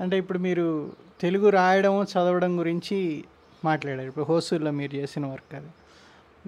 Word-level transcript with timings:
అంటే 0.00 0.18
ఇప్పుడు 0.18 0.38
మీరు 0.38 0.92
తెలుగు 1.20 1.48
రాయడం 1.48 2.02
చదవడం 2.02 2.58
గురించి 2.58 3.24
మాట్లాడారు. 3.64 4.08
ఇప్పుడు 4.08 4.24
హోసూర్లో 4.24 4.70
మీరు 4.70 4.94
చేసిన 4.94 5.26
వర్క్ 5.26 5.54
అది. 5.54 5.68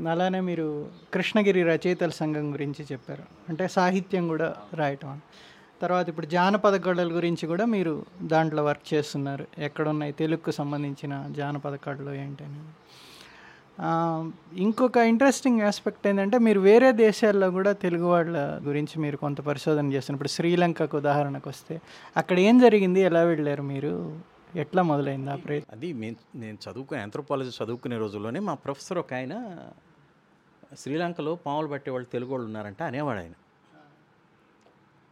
అలానే 0.09 0.41
మీరు 0.41 0.89
కృష్ణగిరి 1.15 1.63
రచయితల 1.63 2.11
సంఘం 2.11 2.53
గురించి 2.53 2.85
చెప్పారు. 2.93 3.23
అంటే 3.49 3.69
సాహిత్యం 3.69 4.29
కూడా 4.29 4.57
రాయటం 4.75 5.09
అని. 5.09 5.21
తర్వాత 5.83 6.09
ఇప్పుడు 6.09 6.27
జానపద 6.27 6.81
కళల 6.81 7.17
గురించి 7.17 7.47
కూడా 7.47 7.65
మీరు 7.65 8.07
దాంట్లో 8.23 8.65
వర్క్ 8.65 8.95
చేస్తున్నారు. 8.95 9.47
ఎక్కడున్నాయి 9.59 10.13
తెలుగుకు 10.13 10.51
సంబంధించిన 10.51 11.31
జానపద 11.37 11.75
కళలు 11.75 12.11
ఏంటని 12.15 12.61
ఇంకొక 14.57 14.97
ఇంట్రెస్టింగ్ 14.97 15.61
ఆస్పెక్ట్ 15.61 16.07
ఏంటంటే 16.07 16.39
మీరు 16.39 16.61
వేరే 16.61 16.93
దేశాల్లో 16.93 17.51
కూడా 17.51 17.73
తెలుగు 17.73 18.07
వాళ్ళ 18.07 18.37
గురించి 18.67 19.03
మీరు 19.03 19.17
కొంత 19.17 19.41
పరిశోధన 19.41 19.93
చేస్తున్నప్పుడు 19.93 20.29
శ్రీలంకకు 20.29 20.97
ఉదాహరణకు 20.97 21.49
వస్తే 21.49 21.81
అక్కడ 22.17 22.39
ఏం 22.39 22.59
జరిగింది? 22.59 23.01
ఎలా 23.01 23.23
వెళ్ళారు 23.23 23.63
మీరు? 23.63 24.21
ఎట్లా 24.57 24.83
మొదలైంది 24.83 25.31
ఆ 25.31 25.37
ప్రయత్నం 25.37 25.79
అది 25.79 25.93
నేను 25.93 26.17
నేను 26.35 26.59
చదువుకునే 26.71 27.01
ఆంథ్రోపాలజీ 27.01 27.65
చదువుకునే 27.65 27.99
రోజుల్లోనే 27.99 28.41
మా 28.41 28.55
ప్రొఫెసర్ 28.55 28.99
ఒక 28.99 29.15
ఆయన 29.15 29.59
శ్రీలంకలో 30.79 31.35
పాములు 31.35 31.67
పట్టే 31.67 31.91
వాళ్ళు 31.91 32.09
తెలుగు 32.13 32.31
వాళ్ళు 32.31 32.47
ఉన్నారంట 32.47 32.83
అనేవాడు 32.83 33.19
ఆయన. 33.19 33.33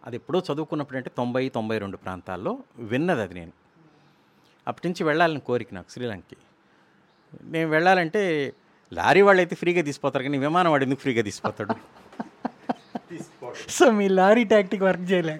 అది 0.07 0.17
ఎప్పుడో 0.17 0.43
చదువుకున్నప్పుడు 0.53 0.97
అంటే 0.97 1.11
తొంభై 1.17 1.49
తొంభై 1.49 1.79
రెండు 1.79 1.97
ప్రాంతాల్లో 1.97 2.59
విన్నది 2.79 3.23
అది 3.23 3.35
నేను. 3.35 3.53
అప్పటి 4.69 4.89
నుంచి 4.89 5.05
వెళ్ళాలని 5.05 5.41
కోరిక 5.41 5.69
నాకు 5.73 5.91
శ్రీలంకకి. 5.91 6.37
నేను 7.43 7.69
వెళ్ళాలంటే 7.71 8.55
లారీ 8.93 9.23
వాళ్ళు 9.23 9.41
అయితే 9.43 9.55
ఫ్రీగా 9.57 9.83
తీసిపోతారు 9.83 10.25
కానీ 10.25 10.39
విమానం 10.39 10.71
వాడు 10.71 10.85
ఎందుకు 10.85 11.01
ఫ్రీగా 11.01 11.23
తీసిపోతాడు? 11.23 11.75
సో 13.69 13.91
మీ 13.91 14.09
లారీ 14.09 14.45
టాక్టిక్ 14.45 14.83
వర్క్ 14.83 15.13
చేయలే 15.13 15.37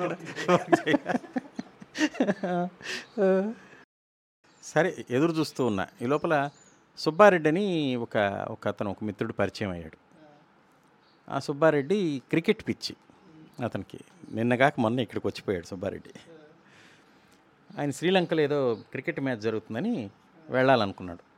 సరే 4.63 4.91
ఎదురు 5.11 5.33
చూస్తూ 5.33 5.67
ఉన్నా. 5.67 5.87
ఈ 6.03 6.07
లోపల 6.07 6.51
సుబ్బారెడ్డి 6.99 7.49
అని 7.49 7.97
ఒక 7.97 8.17
ఒక 8.51 8.69
అతను 8.69 8.91
ఒక 8.91 9.05
మిత్రుడు 9.05 9.33
పరిచయం 9.33 9.71
అయ్యాడు. 9.71 9.99
ఆ 11.29 11.39
సుబ్బారెడ్డి 11.39 12.23
క్రికెట్ 12.31 12.69
పిచ్చి 12.69 12.95
అతనికి. 13.65 13.99
నిన్నగాక 14.31 14.75
మొన్న 14.81 15.01
ఇక్కడికి 15.01 15.27
వచ్చిపోయాడు 15.27 15.67
సుబ్బారెడ్డి. 15.67 16.13
ఆయన 17.79 17.91
శ్రీలంకలో 17.91 18.41
ఏదో 18.41 18.75
క్రికెట్ 18.75 19.21
మ్యాచ్ 19.21 19.39
జరుగుతుందని 19.39 20.11
వెళ్ళాలనుకున్నాడు. 20.51 21.36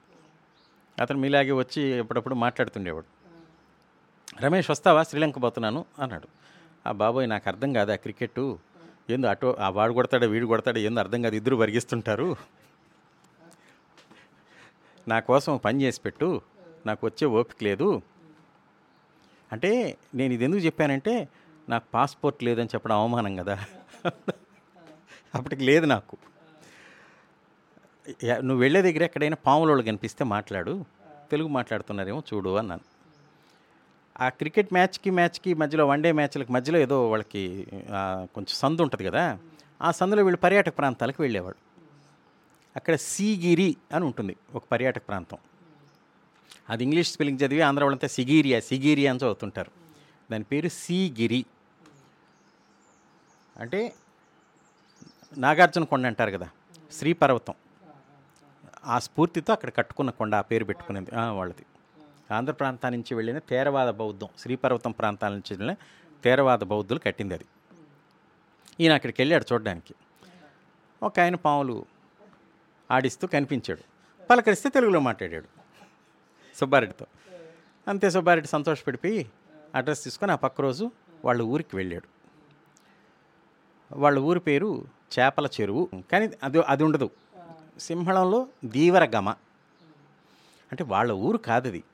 అతను 1.01 1.19
మీలాగే 1.19 1.53
వచ్చి 1.53 1.83
ఎప్పుడప్పుడు 1.83 2.35
మాట్లాడుతుండేవాడు. 2.35 3.09
రమేష్ 4.45 4.71
వస్తావా? 4.71 5.03
శ్రీలంక 5.03 5.43
పోతున్నాను 5.43 5.85
అన్నాడు. 5.99 6.29
ఆ 6.87 6.93
బాబోయ్ 6.93 7.29
నాకు 7.29 7.49
అర్థం 7.49 7.73
కాదు? 7.73 7.91
ఆ 7.93 7.95
క్రికెట్ 7.95 8.41
ఏందో 9.11 9.29
అటో 9.29 9.57
ఆ 9.61 9.69
వాడు 9.69 9.93
కొడతాడో 9.93 10.27
వీడు 10.27 10.47
కొడతాడో 10.47 10.79
ఏందో 10.79 11.01
అర్థం 11.01 11.23
కాదు 11.23 11.35
ఇద్దరు 11.35 11.57
వరిగిస్తుంటారు 11.57 12.37
నా 15.09 15.21
కోసం 15.21 15.57
పని 15.57 15.83
చేసి 15.83 16.01
పెట్టు 16.01 16.41
నాకు 16.87 17.07
వచ్చే 17.07 17.27
ఓపిక 17.27 17.65
లేదు. 17.65 18.03
అంటే 19.53 19.99
నేను 20.15 20.33
ఇది 20.33 20.45
ఎందుకు 20.45 20.63
చెప్పానంటే 20.63 21.29
నాకు 21.69 21.85
పాస్పోర్ట్ 21.95 22.45
లేదని 22.45 22.67
చెప్పడం 22.67 22.97
అవమానం 22.97 23.37
కదా. 23.37 23.57
అప్పటికి 25.35 25.63
లేదు 25.65 25.87
నాకు. 25.87 26.17
నువ్వు 28.09 28.61
వెళ్ళే 28.61 28.83
దగ్గర 28.83 29.03
ఎక్కడైనా 29.05 29.37
పాముల 29.47 29.69
వాళ్ళు 29.69 29.85
కనిపిస్తే 29.85 30.25
మాట్లాడు. 30.25 30.85
తెలుగు 31.31 31.49
మాట్లాడుతున్నారేమో 31.49 32.23
చూడు 32.35 32.57
అన్నాను. 32.57 32.81
ఆ 34.21 34.29
క్రికెట్ 34.29 34.73
మ్యాచ్కి 34.73 35.11
మ్యాచ్కి 35.11 35.55
మధ్యలో 35.55 35.87
వన్డే 35.87 36.13
మ్యాచ్లకి 36.13 36.53
మధ్యలో 36.53 36.79
ఏదో 36.79 37.11
వాళ్ళకి 37.11 37.43
కొంచెం 38.35 38.55
సందు 38.63 38.83
ఉంటుంది 38.83 39.05
కదా 39.05 39.39
ఆ 39.83 39.91
సందులో 39.91 40.23
వీళ్ళు 40.25 40.37
పర్యాటక 40.37 40.79
ప్రాంతాలకు 40.79 41.23
వెళ్ళేవాడు 41.23 41.57
అక్కడ 42.77 42.95
సీగిరి 42.95 43.77
అని 43.93 44.05
ఉంటుంది 44.05 44.37
ఒక 44.55 44.65
పర్యాటక 44.73 45.03
ప్రాంతం. 45.09 45.39
అది 46.71 46.85
ఇంగ్లీష్ 46.85 47.13
స్పెల్లింగ్ 47.13 47.39
చదివి 47.39 47.61
ఆంధ్ర 47.61 47.85
వాళ్ళంతా 47.85 48.09
సిగీరియా 48.09 48.61
సిగీరియా 48.61 49.11
అని 49.11 49.19
చదువుతుంటారు. 49.19 49.71
దాని 50.33 50.45
పేరు 50.45 50.69
సీగిరి. 50.69 51.45
అంటే 53.61 53.93
నాగార్జున 55.39 55.85
కొండ 55.85 56.07
అంటారు 56.07 56.31
కదా 56.31 56.49
శ్రీపర్వతం. 56.93 57.55
ఆ 58.85 58.99
స్ఫూర్తితో 58.99 59.53
అక్కడ 59.53 59.71
కట్టుకున్న 59.77 60.11
కొండ 60.11 60.35
ఆ 60.35 60.41
పేరు 60.41 60.65
పెట్టుకునేది 60.65 61.11
వాళ్ళది. 61.15 61.67
ఆంధ్ర 62.35 62.53
ప్రాంతం 62.53 62.93
నుంచి 62.93 63.15
వెళ్ళిన 63.15 63.39
తేరవాద 63.39 63.89
బౌద్ధం 63.89 64.29
శ్రీపర్వతం 64.39 64.91
ప్రాంతాల 64.91 65.33
నుంచి 65.33 65.57
వెళ్ళిన 65.57 65.77
తేరవాద 66.25 66.59
బౌద్ధులు 66.59 66.99
కట్టింది 66.99 67.35
అది. 67.35 67.45
ఈయన 68.81 68.95
అక్కడికి 68.95 69.23
వెళ్ళాడు 69.23 69.45
చూడడానికి. 69.53 69.95
ఒక 71.03 71.21
ఆయన 71.21 71.35
పాములు 71.35 71.87
ఆడిస్తూ 72.91 73.27
కనిపించాడు. 73.27 73.81
పలకరిస్తే 74.31 74.69
తెలుగులో 74.69 75.01
మాట్లాడాడు 75.01 75.49
సుబ్బారెడ్డితో. 76.57 77.07
అంతే 77.89 78.11
సుబ్బారెడ్డి 78.11 78.49
సంతోషపడిపోయి 78.49 79.31
అడ్రస్ 79.75 80.05
తీసుకొని 80.05 80.33
ఆ 80.33 80.37
పక్క 80.37 80.61
రోజు 80.61 80.91
వాళ్ళ 81.25 81.43
ఊరికి 81.43 81.77
వెళ్ళాడు. 81.77 82.09
వాళ్ళ 83.93 84.19
ఊరి 84.19 84.41
పేరు 84.41 84.85
చేపల 85.19 85.47
చెరువు 85.47 85.89
కానీ 86.13 86.31
అది 86.43 86.61
అది 86.61 86.85
ఉండదు. 86.85 87.11
సింహళంలో 87.79 88.47
దీవరగమ. 88.65 89.29
అంటే 90.73 90.85
వాళ్ళ 90.85 91.13
ఊరు 91.13 91.37
కాదది. 91.37 91.85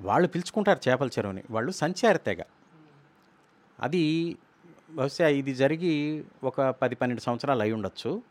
వాళ్ళు 0.00 0.28
పిలుచుకుంటారు 0.28 0.88
చేపల 0.88 1.06
చెరువుని. 1.06 1.42
వాళ్ళు 1.50 1.72
సంచార 1.72 2.16
తెగ. 2.16 2.42
అది 3.80 4.36
బహుశా 4.90 5.28
ఇది 5.28 5.54
జరిగి 5.54 6.24
ఒక 6.44 6.60
పది 6.60 6.94
పన్నెండు 6.94 7.20
సంవత్సరాలు 7.20 7.62
అయి 7.62 7.72
ఉండొచ్చు. 7.72 8.22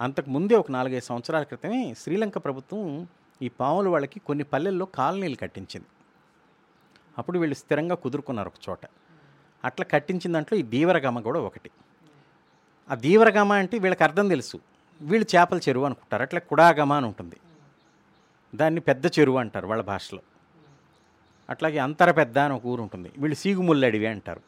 అంతకు 0.00 0.30
ముందే 0.30 0.54
ఒక 0.54 0.70
నాలుగైదు 0.70 1.04
సంవత్సరాల 1.04 1.42
క్రితమే 1.42 1.94
శ్రీలంక 1.94 2.38
ప్రభుత్వం 2.38 3.08
ఈ 3.42 3.48
పాములు 3.48 3.90
వాళ్ళకి 3.90 4.20
కొన్ని 4.20 4.44
పల్లెల్లో 4.44 4.86
కాలనీలు 4.86 5.34
కట్టించింది. 5.34 5.86
అప్పుడు 7.18 7.38
వీళ్ళు 7.38 7.54
స్థిరంగా 7.54 7.94
కుదురుకున్నారు 7.94 8.48
ఒక 8.48 8.68
చోట. 8.68 8.78
అట్లా 9.64 9.86
కట్టించిన 9.86 10.32
దాంట్లో 10.32 10.58
ఈ 10.58 10.62
దీవరగమ 10.62 11.20
కూడా 11.20 11.40
ఒకటి. 11.40 11.70
ఆ 12.90 12.94
దీవరగమ 12.94 13.52
అంటే 13.52 13.78
వీళ్ళకి 13.78 14.04
అర్థం 14.04 14.28
తెలుసు. 14.28 14.60
వీళ్ళు 15.00 15.36
చేపల 15.36 15.58
చెరువు 15.68 15.84
అనుకుంటారు. 15.84 16.22
అట్లా 16.22 16.40
కుడాగమ 16.40 16.92
అని 16.92 17.06
ఉంటుంది. 17.06 17.36
దాన్ని 18.54 18.80
పెద్ద 18.80 19.06
చెరువు 19.06 19.38
అంటారు 19.38 19.66
వాళ్ళ 19.66 19.82
భాషలో. 19.82 20.22
అట్లాగే 21.50 21.78
అంతర 21.78 22.10
పెద్ద 22.10 22.38
అని 22.38 22.54
ఒక 22.54 22.66
ఊరు 22.66 22.82
ఉంటుంది. 22.82 23.10
వీళ్ళు 23.18 23.36
సీగుముల్లడివి 23.36 24.06
అంటారు. 24.06 24.42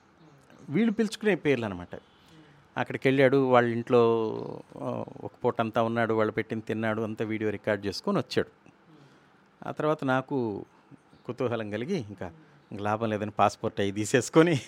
వీళ్ళు 0.70 0.92
పిలుచుకునే 0.92 1.34
పేర్లు 1.34 1.64
అనమాట 1.64 1.94
అక్కడికి 2.76 3.08
వెళ్ళాడు 3.08 3.36
వాళ్ళ 3.36 3.72
ఇంట్లో 3.72 4.00
ఒక 5.20 5.32
పూట 5.44 5.60
అంతా 5.60 5.82
ఉన్నాడు 5.82 6.14
వాళ్ళు 6.14 6.32
పెట్టింది 6.32 6.64
తిన్నాడు 6.64 7.02
అంతా 7.02 7.24
వీడియో 7.24 7.50
రికార్డ్ 7.50 7.86
చేసుకొని 7.86 8.18
వచ్చాడు. 8.18 8.50
ఆ 9.66 9.70
తర్వాత 9.70 10.04
నాకు 10.04 10.64
కుతూహలం 11.26 11.70
కలిగి 11.70 11.96
ఇంకా 11.96 12.32
లాభం 12.72 13.10
లేదని 13.10 13.30
పాస్పోర్ట్ 13.30 13.80
అవి 13.80 13.92
తీసేసుకొని 13.92 14.60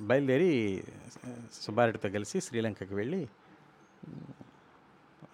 బయలుదేరి 0.00 0.84
సుబ్బారెడ్డితో 1.62 2.08
కలిసి 2.08 2.40
శ్రీలంకకి 2.40 2.94
వెళ్ళి 2.94 3.28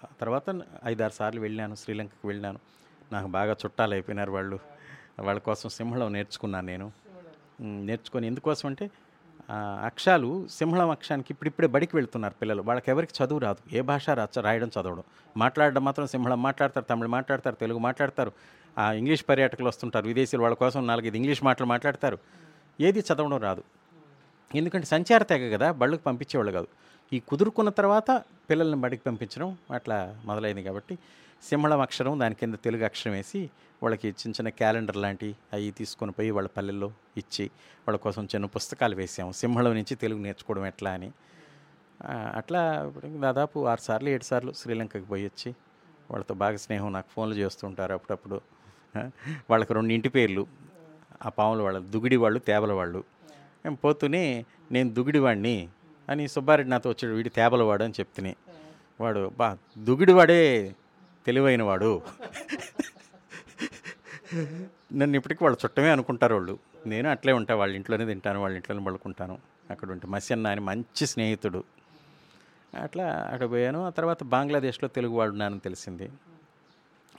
ఆ 0.05 0.09
తర్వాత 0.21 0.61
ఐదారు 0.85 1.13
సార్లు 1.13 1.41
వెళ్ళాను 1.41 1.75
శ్రీలంకకి 1.75 2.27
వెళ్ళాను. 2.27 2.59
నాకు 3.13 3.27
బాగా 3.27 3.53
చుట్టాలు 3.53 3.95
అయిపోయినారు 3.95 4.33
వాళ్ళు. 4.33 4.59
వాళ్ళ 5.21 5.41
కోసం 5.41 5.69
సింహళం 5.69 6.13
నేర్చుకున్నాను 6.13 6.67
నేను. 6.67 6.93
నేర్చుకొని 7.61 8.27
ఎందుకోసం 8.27 8.69
అంటే 8.69 8.91
అక్షాలు 9.53 10.49
సింహళం 10.49 10.91
అక్షానికి 10.91 11.29
ఇప్పుడిప్పుడే 11.31 11.69
బడికి 11.69 11.97
వెళ్తున్నారు 11.97 12.35
పిల్లలు. 12.35 12.63
వాళ్ళకి 12.63 12.91
ఎవరికి 12.91 13.25
చదువు 13.25 13.39
రాదు. 13.39 13.75
ఏ 13.77 13.81
భాష 13.81 14.11
రాచ 14.11 14.41
రాయడం 14.41 14.69
చదవడం. 14.69 15.03
మాట్లాడడం 15.37 15.85
మాత్రం 15.85 16.07
సింహళం. 16.07 16.43
మాట్లాడతారు 16.43 16.85
తమిళ 16.85 17.07
మాట్లాడతారు 17.07 17.55
తెలుగు 17.55 17.79
మాట్లాడతారు. 17.79 18.33
ఆ, 18.79 18.93
ఇంగ్లీష్ 18.93 19.25
పర్యాటకులు 19.29 19.69
వస్తుంటారు. 19.69 20.07
విదేశీయులు 20.07 20.43
వాళ్ళ 20.43 20.57
కోసం 20.57 20.87
నాలుగైదు 20.87 21.17
ఇంగ్లీష్ 21.17 21.45
మాటలు 21.45 21.67
మాట్లాడతారు. 21.67 22.19
ఏది 22.81 22.99
చదవడం 22.99 23.37
రాదు. 23.37 23.65
ఎందుకంటే 24.55 24.87
సంచార 24.87 25.23
తెగ 25.23 25.45
కదా 25.57 25.73
బళ్ళకి 25.73 26.03
పంపించేవాళ్ళు 26.03 26.53
కాదు. 26.53 26.69
ఈ 27.13 27.19
కుదురుకున్న 27.21 27.71
తర్వాత 27.71 28.11
పిల్లల్ని 28.51 28.77
బడికి 28.77 29.03
పంపించడం 29.07 29.59
అట్లా 29.75 29.99
మొదలైంది 30.25 30.63
కాబట్టి 30.63 30.95
సింహళం 31.49 31.81
అక్షరం 31.81 32.21
దాని 32.21 32.35
కింద 32.35 32.55
తెలుగు 32.65 32.85
అక్షరం 32.85 33.13
వేసి 33.13 33.41
వాళ్ళకి 33.83 34.09
చిన్న 34.09 34.31
చిన్న 34.31 34.49
క్యాలెండర్ 34.49 34.97
లాంటి 34.97 35.29
అవి 35.53 35.71
తీసుకొని 35.71 36.13
పోయి 36.13 36.31
వాళ్ళ 36.31 36.49
పల్లెల్లో 36.57 36.89
ఇచ్చి 37.17 37.45
వాళ్ళ 37.89 37.97
కోసం 37.97 38.25
చిన్న 38.25 38.47
పుస్తకాలు 38.47 38.97
వేసాము. 38.97 39.33
సింహళం 39.33 39.75
నుంచి 39.75 39.95
తెలుగు 39.95 40.21
నేర్చుకోవడం 40.21 40.67
ఎట్లా 40.67 40.91
అని. 40.91 41.11
అట్లా 42.37 42.63
దాదాపు 43.21 43.67
ఆరు 43.67 43.81
సార్లు 43.81 44.09
ఏడు 44.09 44.25
సార్లు 44.25 44.53
శ్రీలంకకి 44.53 45.05
పోయి 45.05 45.25
వచ్చి 45.25 45.51
వాళ్ళతో 46.11 46.35
బాగా 46.35 46.57
స్నేహం 46.57 46.93
నాకు 46.93 47.09
ఫోన్లు 47.11 47.37
చేస్తుంటారు 47.37 47.93
అప్పుడప్పుడు. 47.93 48.39
వాళ్ళకి 49.51 49.75
రెండు 49.75 49.93
ఇంటి 49.93 50.09
పేర్లు. 50.09 50.47
ఆ 51.27 51.29
పాముల 51.29 51.63
వాళ్ళు 51.63 51.81
దుగిడి 51.95 52.17
వాళ్ళు 52.17 52.39
తేబల 52.39 52.73
వాళ్ళు. 52.73 53.01
మేము 53.65 53.77
పోతూనే 53.77 54.45
నేను 54.73 54.95
దుగిడివాడిని 54.95 55.69
అని 56.09 56.29
సుబ్బారెడ్డి 56.29 56.71
నాతో 56.71 56.91
వచ్చాడు 56.91 57.15
వీడి 57.15 57.29
తేబలవాడు 57.29 57.85
అని 57.85 57.93
చెప్తుని. 58.01 58.37
వాడు 59.01 59.33
బా 59.37 59.59
దుగిడివాడే 59.79 60.75
తెలివైన 61.27 61.63
వాడు 61.63 62.03
నన్ను 64.93 65.17
ఇప్పటికీ 65.17 65.45
వాళ్ళు 65.45 65.59
చుట్టమే 65.65 65.91
అనుకుంటారు 65.91 66.35
వాళ్ళు. 66.35 66.59
నేను 66.87 67.09
అట్లే 67.09 67.33
ఉంటాను 67.33 67.61
వాళ్ళ 67.61 67.75
ఇంట్లోనే 67.75 68.07
తింటాను 68.07 68.43
వాళ్ళ 68.43 68.57
ఇంట్లోనే 68.57 68.85
పడుకుంటాను. 68.85 69.39
అక్కడ 69.71 69.91
ఉంటే 69.91 70.07
మసన్న 70.09 70.47
అని 70.47 70.61
మంచి 70.61 71.07
స్నేహితుడు. 71.07 71.65
అట్లా 72.83 73.31
అక్కడ 73.33 73.51
పోయాను. 73.51 73.87
ఆ 73.87 73.91
తర్వాత 73.91 74.23
బంగ్లాదేశ్లో 74.25 74.89
తెలుగు 74.89 75.13
వాళ్ళు 75.13 75.33
ఉన్నానని 75.33 75.61
తెలిసింది. 75.61 76.11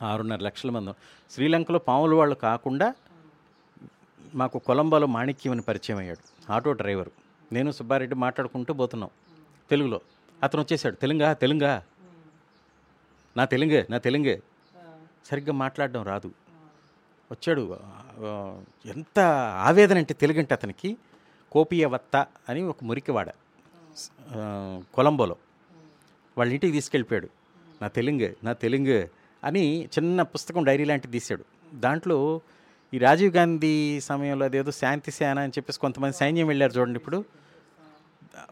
ఆరున్నర 0.01 0.39
లక్షల 0.39 0.69
మంది. 0.69 0.91
శ్రీలంకలో 1.31 1.79
పాములు 1.79 2.15
వాళ్ళు 2.15 2.35
కాకుండా 2.35 2.93
మాకు 4.35 4.59
కొలంబోలో 4.59 5.07
మాణిక్యం 5.07 5.51
అని 5.51 5.61
పరిచయం 5.61 5.97
అయ్యాడు. 5.97 6.34
Auto 6.49 6.73
driver. 6.73 7.09
నేను 7.51 7.71
సుబ్బారెడ్డి 7.71 8.15
మాట్లాడుకుంటూ 8.15 8.73
పోతున్నాం. 8.73 9.09
తెలుగులో. 9.69 10.01
అతను 10.43 10.61
వచ్చేసాడు. 10.61 10.95
తెలుగా 10.95 11.33
తెలుగా. 11.33 11.83
నా 13.37 13.45
తెలుగే 13.45 13.87
నా 13.89 13.97
తెలుగే. 13.97 14.41
సరిగ్గా 15.25 15.53
మాట్లాడడం 15.53 16.03
రాదు. 16.03 16.31
వచ్చాడు. 17.31 17.77
ఎంత 18.85 19.19
ఆవేదన 19.59 19.97
అంటే 19.97 20.13
తెలుగు 20.13 20.39
అంటే 20.39 20.53
అతనికి 20.53 20.97
కోపియవత్త 21.51 22.27
అని 22.49 22.63
ఒక 22.63 22.83
మురికివాడ. 22.83 23.29
కొలంబోలో. 24.93 25.35
వాళ్ళ 26.37 26.53
ఇంటికి 26.53 26.73
తీసుకెళ్ళిపోయాడు. 26.73 27.29
నా 27.81 27.87
తెలుగు 27.87 28.35
నా 28.43 28.53
తెలుగు 28.53 29.07
అని 29.43 29.85
చిన్న 29.85 30.21
పుస్తకం 30.21 30.63
డైరీ 30.63 30.85
లాంటిది 30.85 31.11
తీశాడు. 31.11 31.45
దాంట్లో 31.73 32.41
ఈ 32.95 32.97
రాజీవ్ 32.97 33.35
గాంధీ 33.35 33.99
సమయంలో 34.01 34.45
అదేదో 34.45 34.71
శాంతి 34.71 35.11
సేన 35.11 35.39
అని 35.39 35.51
చెప్పేసి 35.57 35.79
కొంతమంది 35.79 36.17
సైన్యం 36.17 36.47
వెళ్ళారు 36.47 36.71
చూడండి 36.71 36.99
ఇప్పుడు. 36.99 37.25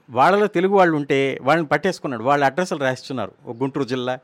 వాళ్ళలో 0.09 0.47
తెలుగు 0.47 0.73
వాళ్ళు 0.73 0.95
ఉంటే 0.97 1.39
వాళ్ళని 1.41 1.67
పట్టేసుకున్నాడు. 1.67 2.23
వాళ్ళ 2.23 2.45
అడ్రస్లు 2.45 2.77
రాసిస్తున్నారు 2.77 3.31
ఒక 3.45 3.55
గుంటూరు 3.57 3.85
జిల్లా 3.85 4.19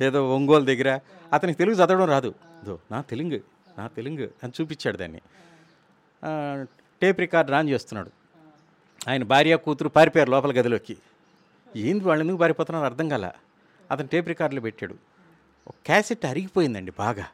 ఏదో 0.00 0.34
ఒంగోలు 0.34 0.64
దగ్గర. 0.64 0.98
అతనికి 1.32 1.58
తెలుగు 1.58 1.76
చదవడం 1.76 2.04
రాదు. 2.04 2.34
దో 2.64 2.78
నా 2.90 3.00
తెలుగు 3.00 3.40
నా 3.78 3.86
తెలుగు 3.86 4.30
అని 4.42 4.52
చూపించాడు 4.60 4.96
దాన్ని. 4.96 5.20
టేప్ 7.02 7.20
రికార్డ్ 7.20 7.50
రాన్ 7.50 7.70
చేస్తున్నాడు. 7.70 8.10
ఆయన 9.08 9.22
భార్య 9.24 9.56
కూతురు 9.56 9.88
పారిపోయారు 9.88 10.30
లోపల 10.30 10.52
గదిలోకి. 10.60 10.96
ఏంది 11.76 12.04
వాళ్ళు 12.04 12.22
ఎందుకు 12.22 12.38
పారిపోతున్నారో 12.38 12.86
అర్థం 12.86 13.08
కాల? 13.08 13.30
అతను 13.90 14.08
టేప్ 14.08 14.28
రికార్డులు 14.28 14.60
పెట్టాడు. 14.60 14.94
క్యాసెట్ 15.86 16.26
అరిగిపోయిందండి 16.26 16.92
బాగా. 16.98 17.26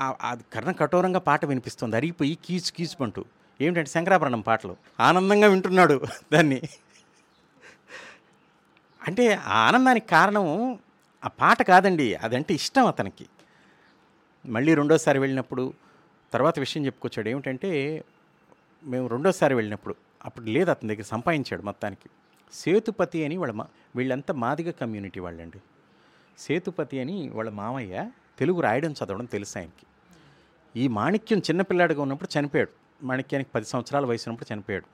అది 0.00 0.44
కర్ణ 0.52 0.70
కఠోరంగా 0.70 1.18
పాట 1.18 1.44
వినిపిస్తుంది. 1.44 1.96
అరిగిపోయి 1.96 2.38
కీచు 2.44 2.72
కీచుమంటూ. 2.76 3.24
ఏమిటంటే 3.60 3.90
శంకరాభరణం 3.90 4.40
పాటలు. 4.40 4.76
ఆనందంగా 5.00 5.48
వింటున్నాడు 5.48 6.02
దాన్ని. 6.32 6.62
అంటే 9.06 9.34
ఆ 9.34 9.58
ఆనందానికి 9.58 10.06
కారణం 10.06 10.78
ఆ 11.24 11.28
పాట 11.28 11.62
కాదండి. 11.62 12.14
అదంటే 12.14 12.54
ఇష్టం 12.54 12.86
అతనికి. 12.86 13.26
మళ్ళీ 14.46 14.74
రెండోసారి 14.74 15.18
వెళ్ళినప్పుడు 15.18 15.72
తర్వాత 16.32 16.58
విషయం 16.58 16.86
చెప్పుకొచ్చాడు. 16.86 17.28
ఏమిటంటే 17.28 18.04
మేము 18.84 19.06
రెండోసారి 19.06 19.54
వెళ్ళినప్పుడు 19.54 19.94
అప్పుడు 20.24 20.44
లేదు 20.44 20.70
అతని 20.70 20.88
దగ్గర 20.88 21.04
సంపాదించాడు 21.04 21.62
మొత్తానికి. 21.62 22.08
సేతుపతి 22.52 23.24
అని 23.24 23.36
వాళ్ళ 23.36 23.54
మా 23.54 23.66
వీళ్ళంతా 23.96 24.34
మాదిగ 24.34 24.70
కమ్యూనిటీ 24.70 25.20
వాళ్ళండి. 25.20 25.58
సేతుపతి 26.38 27.00
అని 27.00 27.28
వాళ్ళ 27.28 27.50
మామయ్య 27.50 28.10
తెలుగు 28.38 28.60
రాయడం 28.60 28.92
చదవడం 28.92 29.24
తెలుసు 29.24 29.58
ఆయనకి. 29.58 29.86
ఈ 30.76 30.88
మాణిక్యం 30.88 31.38
చిన్నపిల్లాడిగా 31.38 32.02
ఉన్నప్పుడు 32.02 32.38
చనిపోయాడు. 32.38 32.70
మాణిక్యానికి 33.02 33.50
పది 33.54 33.64
సంవత్సరాల 33.64 34.06
వయసు 34.06 34.30
ఉన్నప్పుడు 34.30 34.54
చనిపోయాడు. 34.54 34.84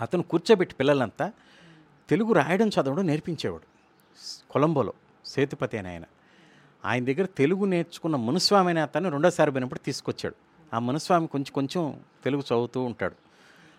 అతను 0.00 0.22
కూర్చోబెట్టి 0.22 0.74
పిల్లలంతా 0.74 1.32
తెలుగు 2.08 2.32
రాయడం 2.32 2.68
చదవడం 2.68 3.06
నేర్పించేవాడు. 3.06 3.62
కొలంబోలో 4.50 4.92
సేతుపతి 5.24 5.78
అని 5.78 5.88
ఆయన. 5.88 6.02
ఆయన 6.84 7.04
దగ్గర 7.04 7.24
తెలుగు 7.24 7.64
నేర్చుకున్న 7.64 8.16
మునుస్వామి 8.16 8.70
అనే 8.70 8.80
అతను 8.80 9.10
రెండోసారి 9.10 9.50
పోయినప్పుడు 9.50 9.78
తీసుకొచ్చాడు. 9.78 10.34
ఆ 10.76 10.78
మునుస్వామి 10.78 11.26
కొంచెం 11.26 11.52
కొంచెం 11.52 12.00
తెలుగు 12.24 12.42
చదువుతూ 12.42 12.82
ఉంటాడు. 12.82 13.14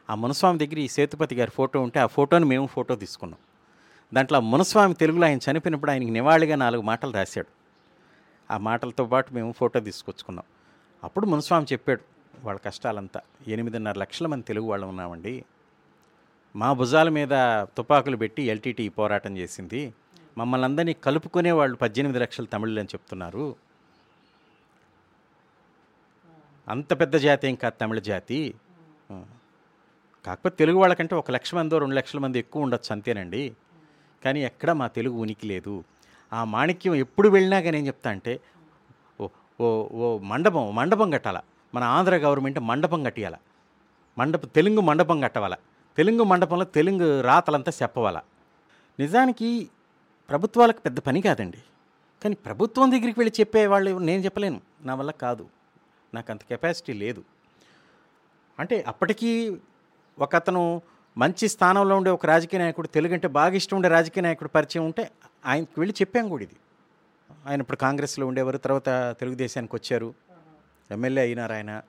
ఆ 0.09 0.15
మునుస్వామి 0.15 0.57
దగ్గర 0.57 0.79
ఈ 0.79 0.87
సేతుపతి 0.87 1.35
గారి 1.35 1.51
ఫోటో 1.51 1.81
ఉంటే 1.81 1.99
ఆ 1.99 2.05
ఫోటోని 2.05 2.45
మేము 2.45 2.67
ఫోటో 2.67 2.95
తీసుకున్నాం. 2.95 3.39
దాంట్లో 4.13 4.37
ఆ 4.37 4.41
మునుస్వామి 4.41 4.93
తెలుగులో 4.93 5.25
ఆయన 5.25 5.39
చనిపోయినప్పుడు 5.51 5.91
ఆయనకి 5.91 6.09
నివాళిగా 6.09 6.55
నాలుగు 6.55 6.81
మాటలు 6.81 7.11
రాశాడు. 7.11 7.47
ఆ 8.53 8.57
మాటలతో 8.57 9.05
పాటు 9.05 9.33
మేము 9.33 9.51
ఫోటో 9.51 9.79
తీసుకొచ్చుకున్నాం. 9.79 10.45
అప్పుడు 11.05 11.25
మునుస్వామి 11.25 11.65
చెప్పాడు 11.73 12.01
వాళ్ళ 12.43 12.59
కష్టాలంతా. 12.65 13.19
ఎనిమిదిన్నర 13.47 13.97
లక్షల 13.97 14.27
మంది 14.27 14.45
తెలుగు 14.45 14.65
వాళ్ళు 14.65 14.87
ఉన్నామండి. 14.87 15.45
మా 16.55 16.73
భుజాల 16.73 17.09
మీద 17.09 17.33
తుపాకులు 17.77 18.17
పెట్టి 18.17 18.43
ఎల్టీటీ 18.43 18.89
పోరాటం 18.89 19.37
చేసింది. 19.37 19.93
మమ్మల్ని 20.37 20.65
అందరినీ 20.65 20.93
కలుపుకునే 20.93 21.51
వాళ్ళు 21.51 21.77
పద్దెనిమిది 21.77 22.19
లక్షల 22.19 22.45
తమిళులు 22.45 22.79
అని 22.79 22.89
చెప్తున్నారు. 22.93 23.55
అంత 26.67 26.91
పెద్ద 26.99 27.15
జాతి 27.15 27.47
ఏం 27.47 27.55
కాదు 27.55 27.77
తమిళ 27.81 27.99
జాతి. 27.99 28.39
కాకపోతే 30.25 30.55
తెలుగు 30.55 30.77
వాళ్ళకంటే 30.77 31.15
ఒక 31.15 31.31
లక్ష 31.31 31.55
మందో 31.55 31.77
రెండు 31.77 31.95
లక్షల 31.95 32.19
మంది 32.19 32.39
ఎక్కువ 32.39 32.63
ఉండొచ్చు 32.63 32.91
అంతేనండి. 32.91 33.43
కానీ 34.25 34.39
ఎక్కడ 34.43 34.71
మా 34.71 34.87
తెలుగు 34.87 35.17
ఉనికి 35.17 35.47
లేదు. 35.47 35.83
ఆ 36.33 36.43
మాణిక్యం 36.43 36.95
ఎప్పుడు 36.95 37.29
వెళ్ళినా 37.29 37.61
కానీ 37.61 37.77
ఏం 37.77 37.87
చెప్తా 37.87 38.09
అంటే 38.09 38.33
ఓ 39.61 39.87
ఓ 39.91 40.17
మండపం 40.17 40.75
మండపం 40.75 41.11
కట్టాల? 41.11 41.41
మన 41.75 41.83
ఆంధ్ర 41.83 42.15
గవర్నమెంట్ 42.15 42.59
మండపం 42.59 43.03
కట్టియాల? 43.03 43.35
మండపం 44.17 44.49
తెలుగు 44.55 44.81
మండపం 44.81 45.21
కట్టవాల? 45.21 45.55
తెలుగు 45.97 46.23
మండపంలో 46.23 46.65
తెలుగు 46.65 47.21
రాతలంతా 47.21 47.71
చెప్పవాల? 47.83 48.21
నిజానికి 48.99 49.69
ప్రభుత్వాలకు 50.29 50.79
పెద్ద 50.79 50.99
పని 50.99 51.21
కాదండి. 51.21 51.57
కానీ 52.23 52.35
ప్రభుత్వం 52.35 52.91
దగ్గరికి 52.91 53.19
వెళ్ళి 53.19 53.33
చెప్పేవాళ్ళు 53.39 53.97
నేను 53.97 54.21
చెప్పలేను. 54.21 54.61
నా 54.81 54.95
వల్ల 54.95 55.11
కాదు. 55.11 55.47
నాకు 56.13 56.31
అంత 56.31 56.41
కెపాసిటీ 56.43 56.93
లేదు. 56.93 57.23
అంటే 58.59 58.83
అప్పటికీ 58.87 59.57
ఒక 60.19 60.35
అతను 60.35 60.81
మంచి 61.17 61.47
స్థానంలో 61.47 61.97
ఉండే 61.97 62.09
ఒక 62.09 62.25
రాజకీయ 62.25 62.59
నాయకుడు 62.59 62.87
తెలుగు 62.87 63.13
అంటే 63.13 63.27
బాగా 63.27 63.53
ఇష్టం 63.53 63.77
ఉండే 63.77 63.89
రాజకీయ 63.89 64.23
నాయకుడు 64.23 64.49
పరిచయం 64.49 64.85
ఉంటే 64.85 65.11
ఆయనకి 65.45 65.79
వెళ్ళి 65.79 65.95
చెప్పాం 66.01 66.29
కూడా 66.29 66.43
ఇది. 66.43 66.55
ఆయన 67.45 67.61
ఇప్పుడు 67.61 67.77
కాంగ్రెస్లో 67.77 68.27
ఉండేవారు 68.27 68.57
తర్వాత 68.57 69.15
తెలుగుదేశానికి 69.19 69.75
వచ్చారు. 69.75 70.13
ఎమ్మెల్యే 70.91 71.23
అయినారు 71.23 71.53
ఆయన. 71.53 71.81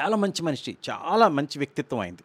చాలా 0.00 0.16
మంచి 0.16 0.42
మనిషి 0.42 0.76
చాలా 0.90 1.28
మంచి 1.28 1.58
వ్యక్తిత్వం 1.58 2.00
అయింది 2.00 2.22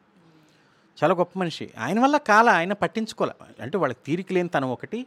చాలా 1.03 1.13
గొప్ప 1.13 1.39
మనిషి. 1.39 1.73
ఆయన 1.77 1.99
వల్ల 1.99 2.17
కాల 2.17 2.49
ఆయన 2.49 2.73
పట్టించుకోలే. 2.73 3.33
అంటే 3.61 3.77
వాళ్ళకి 3.77 3.99
తీరిక 4.05 4.33
లేని 4.33 4.49
తనం 4.49 4.71
ఒకటి. 4.71 5.03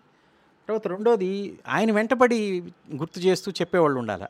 తర్వాత 0.69 0.89
రెండోది 0.89 1.59
ఆయన 1.69 1.93
వెంటబడి 1.93 2.61
గుర్తు 2.97 3.21
చేస్తూ 3.21 3.53
చెప్పేవాళ్ళు 3.53 3.99
ఉండాలి. 3.99 4.25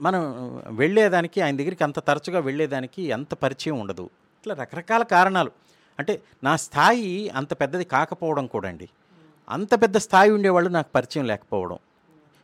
మనం 0.00 0.34
వెళ్ళేదానికి 0.66 1.40
ఆయన 1.40 1.56
దగ్గరికి 1.56 1.84
అంత 1.84 1.98
తరచుగా 1.98 2.38
వెళ్ళేదానికి 2.38 3.12
అంత 3.12 3.34
పరిచయం 3.34 3.80
ఉండదు. 3.80 4.02
ఇట్లా 4.02 4.54
రకరకాల 4.54 5.02
కారణాలు. 5.02 5.50
అంటే 5.98 6.22
నా 6.44 6.56
స్థాయి 6.56 7.28
అంత 7.28 7.52
పెద్దది 7.52 7.84
కాకపోవడం 7.84 8.46
కూడా 8.46 8.68
అండి 8.68 8.88
అంత 9.48 9.82
పెద్ద 9.82 9.96
స్థాయి 9.96 10.30
ఉండేవాళ్ళు 10.30 10.70
నాకు 10.70 10.86
పరిచయం 10.94 11.26
లేకపోవడం. 11.26 11.78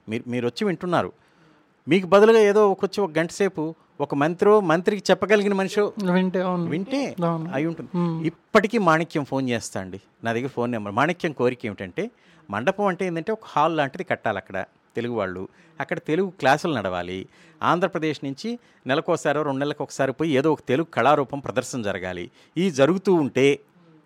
మీరు 0.08 0.24
మీరు 0.28 0.46
వచ్చి 0.46 0.66
వింటున్నారు. 0.66 1.12
మీకు 1.88 2.06
బదులుగా 2.06 2.38
ఏదో 2.38 2.70
ఒక 2.70 2.84
వచ్చి 2.84 3.00
ఒక 3.04 3.10
గంట 3.18 3.30
సేపు 3.30 3.74
ఒక 4.00 4.14
మంత్రో 4.14 4.60
మంత్రికి 4.60 5.02
చెప్పగలిగిన 5.10 5.54
మనిషి 5.54 5.80
వింటే 5.80 6.42
వింటే. 6.44 7.16
అయి 7.54 7.66
ఉంటుంది. 7.66 8.26
ఇప్పటికీ 8.26 8.78
మాణిక్యం 8.78 9.24
ఫోన్ 9.24 9.48
చేస్తా 9.48 9.80
అండి. 9.80 10.00
నా 10.24 10.32
దగ్గర 10.32 10.46
ఫోన్ 10.46 10.72
నెంబర్. 10.72 10.92
మాణిక్యం 10.94 11.32
కోరిక 11.32 11.58
ఏమిటంటే 11.64 12.10
మండపం 12.50 12.86
అంటే 12.86 13.06
ఏంటంటే 13.06 13.32
ఒక 13.32 13.44
హాల్ 13.44 13.76
లాంటిది 13.76 14.04
కట్టాలి 14.04 14.38
అక్కడ 14.38 14.64
తెలుగు 14.96 15.14
వాళ్ళు. 15.14 15.48
అక్కడ 15.80 15.98
తెలుగు 15.98 16.30
క్లాసులు 16.40 16.74
నడవాలి. 16.74 17.26
ఆంధ్రప్రదేశ్ 17.62 18.24
నుంచి 18.24 18.58
నెలకోసారో 18.86 19.42
రెండు 19.42 19.58
నెలలకు 19.58 19.82
ఒకసారి 19.82 20.12
పోయి 20.12 20.30
ఏదో 20.30 20.52
ఒక 20.52 20.60
తెలుగు 20.68 20.86
కళారూపం 20.94 21.38
ప్రదర్శన 21.38 21.82
జరగాలి. 21.82 22.30
ఈ 22.56 22.70
జరుగుతూ 22.70 23.14
ఉంటే 23.14 23.60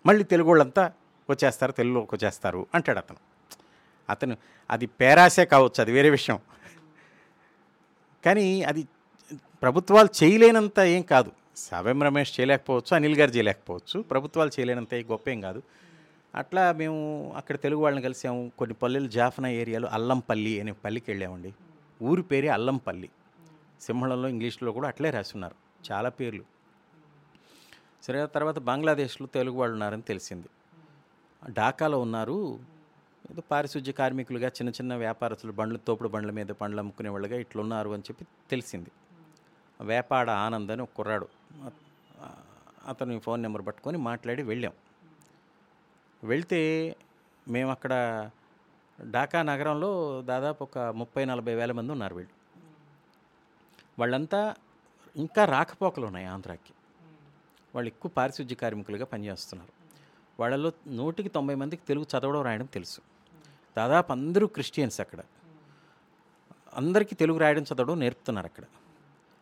మళ్ళీ 0.05 0.23
తెలుగు 0.23 0.47
వాళ్ళంతా 0.47 0.91
వచ్చేస్తారు 1.29 1.71
తెలుగులోకి 1.71 2.15
వచ్చేస్తారు 2.15 2.67
అంటాడు 2.75 2.97
అతను. 2.97 3.17
అతను 4.09 4.37
అది 4.71 4.85
పేరాసే 4.85 5.45
కావచ్చు 5.45 5.81
అది 5.81 5.91
వేరే 5.91 6.09
విషయం. 6.09 6.39
కానీ 8.25 8.63
అది 8.63 8.87
ప్రభుత్వాలు 9.61 10.23
చేయలేనంత 10.23 10.79
ఏం 10.79 11.01
కాదు. 11.01 11.31
సవ్యం 11.57 12.03
రమేష్ 12.03 12.39
చేయలేకపోవచ్చు 12.39 12.95
అనిల్ 12.95 13.15
గారు 13.15 13.31
చేయలేకపోవచ్చు 13.31 14.01
ప్రభుత్వాలు 14.01 14.49
చేయలేనంత 14.49 14.95
గొప్ప 14.95 15.29
ఏం 15.29 15.41
కాదు. 15.41 15.61
అట్లా 16.35 16.71
మేము 16.71 17.33
అక్కడ 17.35 17.55
తెలుగు 17.55 17.81
వాళ్ళని 17.81 18.03
కలిసాము 18.03 18.51
కొన్ని 18.57 18.73
పల్లెలు 18.73 19.07
జాఫ్నా 19.07 19.49
ఏరియాలో 19.49 19.87
అల్లంపల్లి 19.87 20.59
అనే 20.59 20.71
పల్లికి 20.71 21.11
వెళ్ళామండి. 21.11 21.53
ఊరి 22.01 22.21
పేరే 22.21 22.47
అల్లంపల్లి. 22.47 23.09
సింహళంలో 23.81 24.29
ఇంగ్లీష్లో 24.29 24.71
కూడా 24.71 24.87
అట్లే 24.87 25.09
రాస్తున్నారు 25.09 25.55
చాలా 25.91 26.09
పేర్లు. 26.09 26.43
సరే 28.03 28.25
తర్వాత 28.25 28.59
బంగ్లాదేశ్లో 28.59 29.27
తెలుగు 29.27 29.55
వాళ్ళు 29.55 29.73
ఉన్నారని 29.73 30.01
తెలిసింది. 30.01 30.47
ఢాకాలో 31.49 31.99
ఉన్నారు. 31.99 32.59
ఏదో 33.31 33.41
పారిశుద్ధ్య 33.51 33.91
కార్మికులుగా 33.91 34.47
చిన్న 34.47 34.69
చిన్న 34.69 34.95
వ్యాపారస్తులు 34.95 35.51
బండ్లు 35.51 35.77
తోపుడు 35.77 36.09
బండ్ల 36.09 36.31
మీద 36.31 36.47
పండ్లు 36.47 36.79
అమ్ముకునే 36.81 37.09
వాళ్ళుగా 37.09 37.35
ఇట్లున్నారు 37.35 37.89
అని 37.89 38.03
చెప్పి 38.03 38.25
తెలిసింది. 38.49 38.91
వేపాడ 39.81 40.29
ఆనంద్ 40.29 40.71
అని 40.71 40.81
ఒక 40.81 40.89
కుర్రాడు. 40.95 41.27
అతను 41.65 42.87
అతని 42.87 43.19
ఫోన్ 43.19 43.41
నెంబర్ 43.41 43.65
పట్టుకొని 43.67 43.97
మాట్లాడి 43.97 44.43
వెళ్ళాం. 44.43 44.71
వెళ్తే 46.23 46.95
మేము 47.47 47.71
అక్కడ 47.71 47.93
ఢాకా 49.11 49.41
నగరంలో 49.41 50.21
దాదాపు 50.21 50.63
ఒక 50.63 50.77
ముప్పై 50.77 51.25
నలభై 51.25 51.55
వేల 51.55 51.71
మంది 51.71 51.91
ఉన్నారు 51.91 52.15
వీళ్ళు. 52.15 52.33
వాళ్ళంతా 53.99 54.55
ఇంకా 55.15 55.45
రాకపోకలు 55.45 56.05
ఉన్నాయి 56.05 56.25
ఆంధ్రాకి. 56.25 56.73
వాళ్ళు 57.75 57.87
ఎక్కువ 57.87 58.11
పారిశుద్ధ్య 58.17 58.55
కార్మికులుగా 58.55 59.05
పనిచేస్తున్నారు. 59.05 59.84
వాళ్ళలో 60.39 60.71
నూటికి 60.87 61.29
తొంభై 61.29 61.55
మందికి 61.55 61.81
తెలుగు 61.87 62.05
చదవడం 62.17 62.41
రాయడం 62.41 62.65
తెలుసు. 62.65 63.01
దాదాపు 63.77 64.11
అందరూ 64.11 64.47
క్రిస్టియన్స్ 64.47 65.01
అక్కడ. 65.01 65.19
అందరికీ 66.75 67.15
తెలుగు 67.15 67.37
రాయడం 67.37 67.63
చదవడం 67.63 67.99
నేర్పుతున్నారు 67.99 68.45
అక్కడ. 68.45 68.63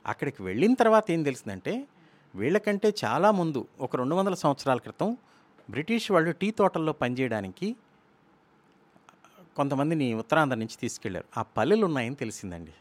అక్కడికి 0.07 0.43
వెళ్ళిన 0.43 0.73
తర్వాత 0.73 1.11
ఏం 1.11 1.23
తెలిసిందంటే 1.23 1.87
వీళ్ళకంటే 2.35 2.93
చాలా 3.05 3.31
ముందు 3.31 3.67
ఒక 3.79 3.95
రెండు 3.95 4.15
వందల 4.15 4.33
సంవత్సరాల 4.33 4.77
క్రితం 4.77 5.17
బ్రిటిష్ 5.69 6.11
వాళ్ళు 6.11 6.31
టీ 6.31 6.51
తోటల్లో 6.51 6.93
పనిచేయడానికి 6.93 7.75
కొంతమందిని 9.55 10.13
ఉత్తరాంధ్ర 10.13 10.57
నుంచి 10.57 10.77
తీసుకెళ్ళారు. 10.79 11.39
ఆ 11.39 11.41
పల్లెలు 11.41 11.85
ఉన్నాయని 11.85 12.15
తెలిసిందండి. 12.15 12.73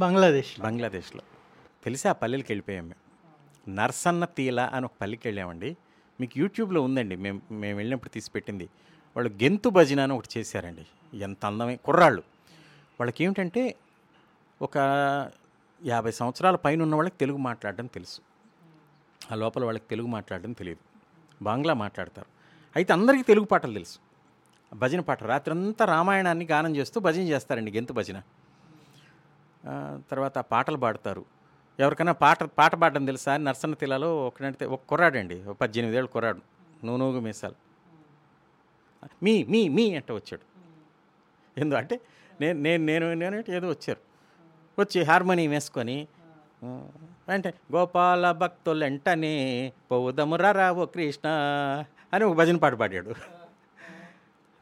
బంగ్లాదేశ్ 0.00 0.60
బంగ్లాదేశ్లో 0.60 1.22
తెలిసి 1.84 2.08
ఆ 2.08 2.12
పల్లెలకి 2.12 2.52
వెళ్ళిపోయాం 2.52 2.88
మేము. 2.88 3.10
నర్సన్న 3.70 4.24
తీల 4.24 4.60
అని 4.60 4.84
ఒక 4.84 4.90
పల్లెకి 5.00 5.28
వెళ్ళామండి. 5.28 5.76
మీకు 6.20 6.38
యూట్యూబ్లో 6.38 6.82
ఉందండి. 6.82 7.16
మేము 7.16 7.40
మేము 7.50 7.76
వెళ్ళినప్పుడు 7.76 8.08
తీసి 8.08 8.30
పెట్టింది 8.30 8.64
వాళ్ళు 9.16 9.32
గెంతు 9.32 9.68
భజన 9.68 10.00
అని 10.00 10.12
ఒకటి 10.12 10.40
చేశారండి. 10.40 10.86
ఎంత 11.18 11.46
అందమే 11.46 11.76
కుర్రాళ్ళు. 11.76 12.22
వాళ్ళకి 13.00 13.24
ఏమిటంటే 13.24 13.76
ఒక 14.62 14.78
యాభై 15.86 16.10
సంవత్సరాల 16.10 16.56
పైన 16.56 16.82
ఉన్న 16.82 16.94
వాళ్ళకి 16.94 17.16
తెలుగు 17.16 17.36
మాట్లాడడం 17.36 17.86
తెలుసు. 17.86 18.20
ఆ 19.32 19.34
లోపల 19.34 19.64
వాళ్ళకి 19.64 19.84
తెలుగు 19.90 20.06
మాట్లాడడం 20.06 20.52
తెలియదు. 20.52 20.80
బాంగ్లా 21.44 21.74
మాట్లాడతారు. 21.74 22.26
అయితే 22.76 22.92
అందరికీ 22.92 23.22
తెలుగు 23.22 23.44
పాటలు 23.44 23.72
తెలుసు. 23.72 23.98
భజన 24.74 25.00
పాట 25.00 25.22
రాత్రంతా 25.22 25.84
రామాయణాన్ని 25.84 26.44
గానం 26.44 26.76
చేస్తూ 26.76 27.00
భజన 27.00 27.22
చేస్తారండి 27.22 27.70
గెంతు 27.70 27.92
భజన. 27.92 28.22
ఆ, 29.66 30.00
తర్వాత 30.10 30.38
పాటలు 30.38 30.76
పాడతారు. 30.76 31.24
ఎవరికైనా 31.78 32.12
పాట 32.12 32.42
పాట 32.42 32.74
పాడడం 32.74 33.04
తెలుసా? 33.04 33.34
అని 33.34 33.44
నర్సన్న 33.44 33.74
తిలాలో 33.74 34.26
ఒకటంటే 34.26 34.66
ఒక 34.66 34.80
కుర్రాడండి 34.88 35.44
ఒక 35.44 35.56
పద్దెనిమిది 35.60 35.96
ఏళ్ళు 35.96 36.10
కుర్రాడు 36.10 36.40
నూనూగు 36.84 37.20
మీసాలు. 37.20 37.54
మీ 39.22 39.44
మీ 39.44 39.68
మీ 39.68 39.94
అంటే 39.94 40.12
వచ్చాడు. 40.12 40.42
ఎందు 41.60 41.74
అంటే 41.74 42.00
నేను 42.40 42.58
నేను 42.58 42.84
నేను 42.84 43.12
నేను 43.12 43.50
ఏదో 43.50 43.68
వచ్చారు. 43.68 43.98
వచ్చి 44.80 45.02
హార్మోనియం 45.04 45.50
వేసుకొని 45.50 46.08
అంటే 47.28 47.54
గోపాల 47.74 48.32
భక్తులెంటనే 48.32 49.72
పోదము 49.90 50.36
రావో 50.36 50.86
కృష్ణ 50.86 51.28
అని 52.12 52.24
ఒక 52.24 52.36
భజన 52.36 52.56
పాట 52.56 52.74
పాడాడు. 52.74 53.14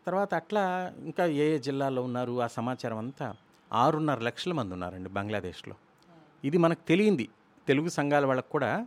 తర్వాత 0.06 0.34
అట్లా 0.34 0.94
ఇంకా 0.98 1.26
ఏ 1.26 1.54
ఏ 1.54 1.58
జిల్లాలో 1.58 2.02
ఉన్నారు? 2.02 2.40
ఆ 2.42 2.46
సమాచారం 2.46 2.98
అంతా 2.98 3.34
ఆరున్నర 3.72 4.18
లక్షల 4.18 4.52
మంది 4.52 4.72
ఉన్నారండి 4.72 5.08
బంగ్లాదేశ్లో. 5.08 5.74
ఇది 6.44 6.58
మనకు 6.58 6.88
తెలియంది. 6.88 7.28
తెలుగు 7.66 7.88
సంఘాల 7.88 8.26
వాళ్ళకు 8.26 8.48
కూడా 8.48 8.86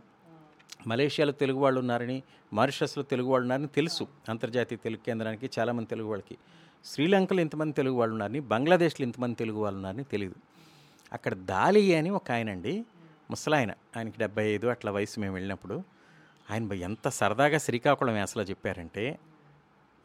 మలేషియాలో 0.86 1.32
తెలుగు 1.32 1.58
వాళ్ళు 1.58 1.80
ఉన్నారని 1.80 2.22
మారిషస్లో 2.52 3.02
తెలుగు 3.02 3.26
వాళ్ళు 3.26 3.44
ఉన్నారని 3.44 3.66
తెలుసు. 3.66 4.08
అంతర్జాతీయ 4.28 4.78
తెలుగు 4.78 5.04
కేంద్రానికి 5.06 5.50
చాలామంది 5.58 5.88
తెలుగు 5.88 6.08
వాళ్ళకి. 6.08 6.36
శ్రీలంకలో 6.84 7.40
ఇంతమంది 7.40 7.72
తెలుగు 7.72 7.94
వాళ్ళు 7.94 8.12
ఉన్నారని 8.12 8.40
బంగ్లాదేశ్లో 8.40 9.04
ఇంతమంది 9.04 9.34
తెలుగు 9.34 9.60
వాళ్ళు 9.60 9.76
ఉన్నారని 9.76 10.04
తెలియదు 10.04 10.34
అక్కడ 11.12 11.34
దాలి 11.34 11.94
అని 11.94 12.10
ఒక 12.10 12.30
ఆయన 12.30 12.50
అండి 12.50 12.84
ముసలాయన. 13.30 13.70
ఆయనకి 13.96 14.18
డెబ్బై 14.18 14.44
ఐదు 14.44 14.66
అట్లా 14.66 14.92
వయసు 14.92 15.20
మేము 15.20 15.34
వెళ్ళినప్పుడు 15.34 15.82
ఆయన 16.50 16.72
ఎంత 16.72 17.08
సరదాగా 17.08 17.58
శ్రీకాకుళం 17.58 18.14
వేసలో 18.14 18.42
చెప్పారంటే 18.42 19.18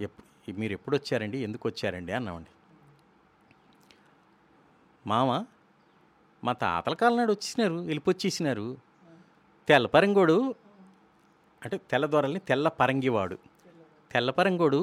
ఎప్ 0.01 0.13
మీరు 0.58 0.74
ఎప్పుడు 0.74 0.96
వచ్చారండి? 0.96 1.38
ఎందుకు 1.38 1.68
వచ్చారండి? 1.68 2.13
అన్నామండి. 2.13 2.50
మామ 5.08 5.46
మా 6.48 6.54
తాతల 6.63 6.94
కాలం 6.94 7.18
నాడు 7.18 7.32
వచ్చేసినారు 7.32 7.77
వెళ్ళిపోచ్చేసినారు. 7.89 8.68
తెల్ల 9.70 9.86
పరంగోడు 9.96 10.38
అంటే 11.62 11.77
తెల్లదొరల్ని 11.92 12.42
తెల్ల 12.50 12.68
పరంగివాడు. 12.80 13.38
తెల్ల 14.12 14.30
పరంగోడు 14.32 14.82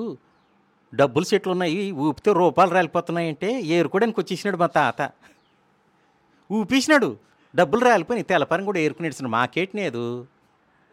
డబ్బులు 0.93 1.27
చెట్లు 1.31 1.53
ఉన్నాయి 1.53 1.85
ఊపితే 2.07 2.33
రూపాయలు 2.33 2.73
రాలిపోతున్నాయంటే 2.77 3.49
ఏరుకోవడానికి 3.77 4.19
వచ్చేసినాడు 4.21 4.59
మా 4.63 4.69
తాత. 4.79 5.01
ఊపేసినాడు 6.53 7.09
డబ్బులు 7.55 7.83
రాలిపోయి 7.85 8.23
తెల్లపరం 8.31 8.65
కూడా 8.65 8.81
ఏరుకునేసిన 8.87 9.27
మాకేటినేదు 9.35 10.05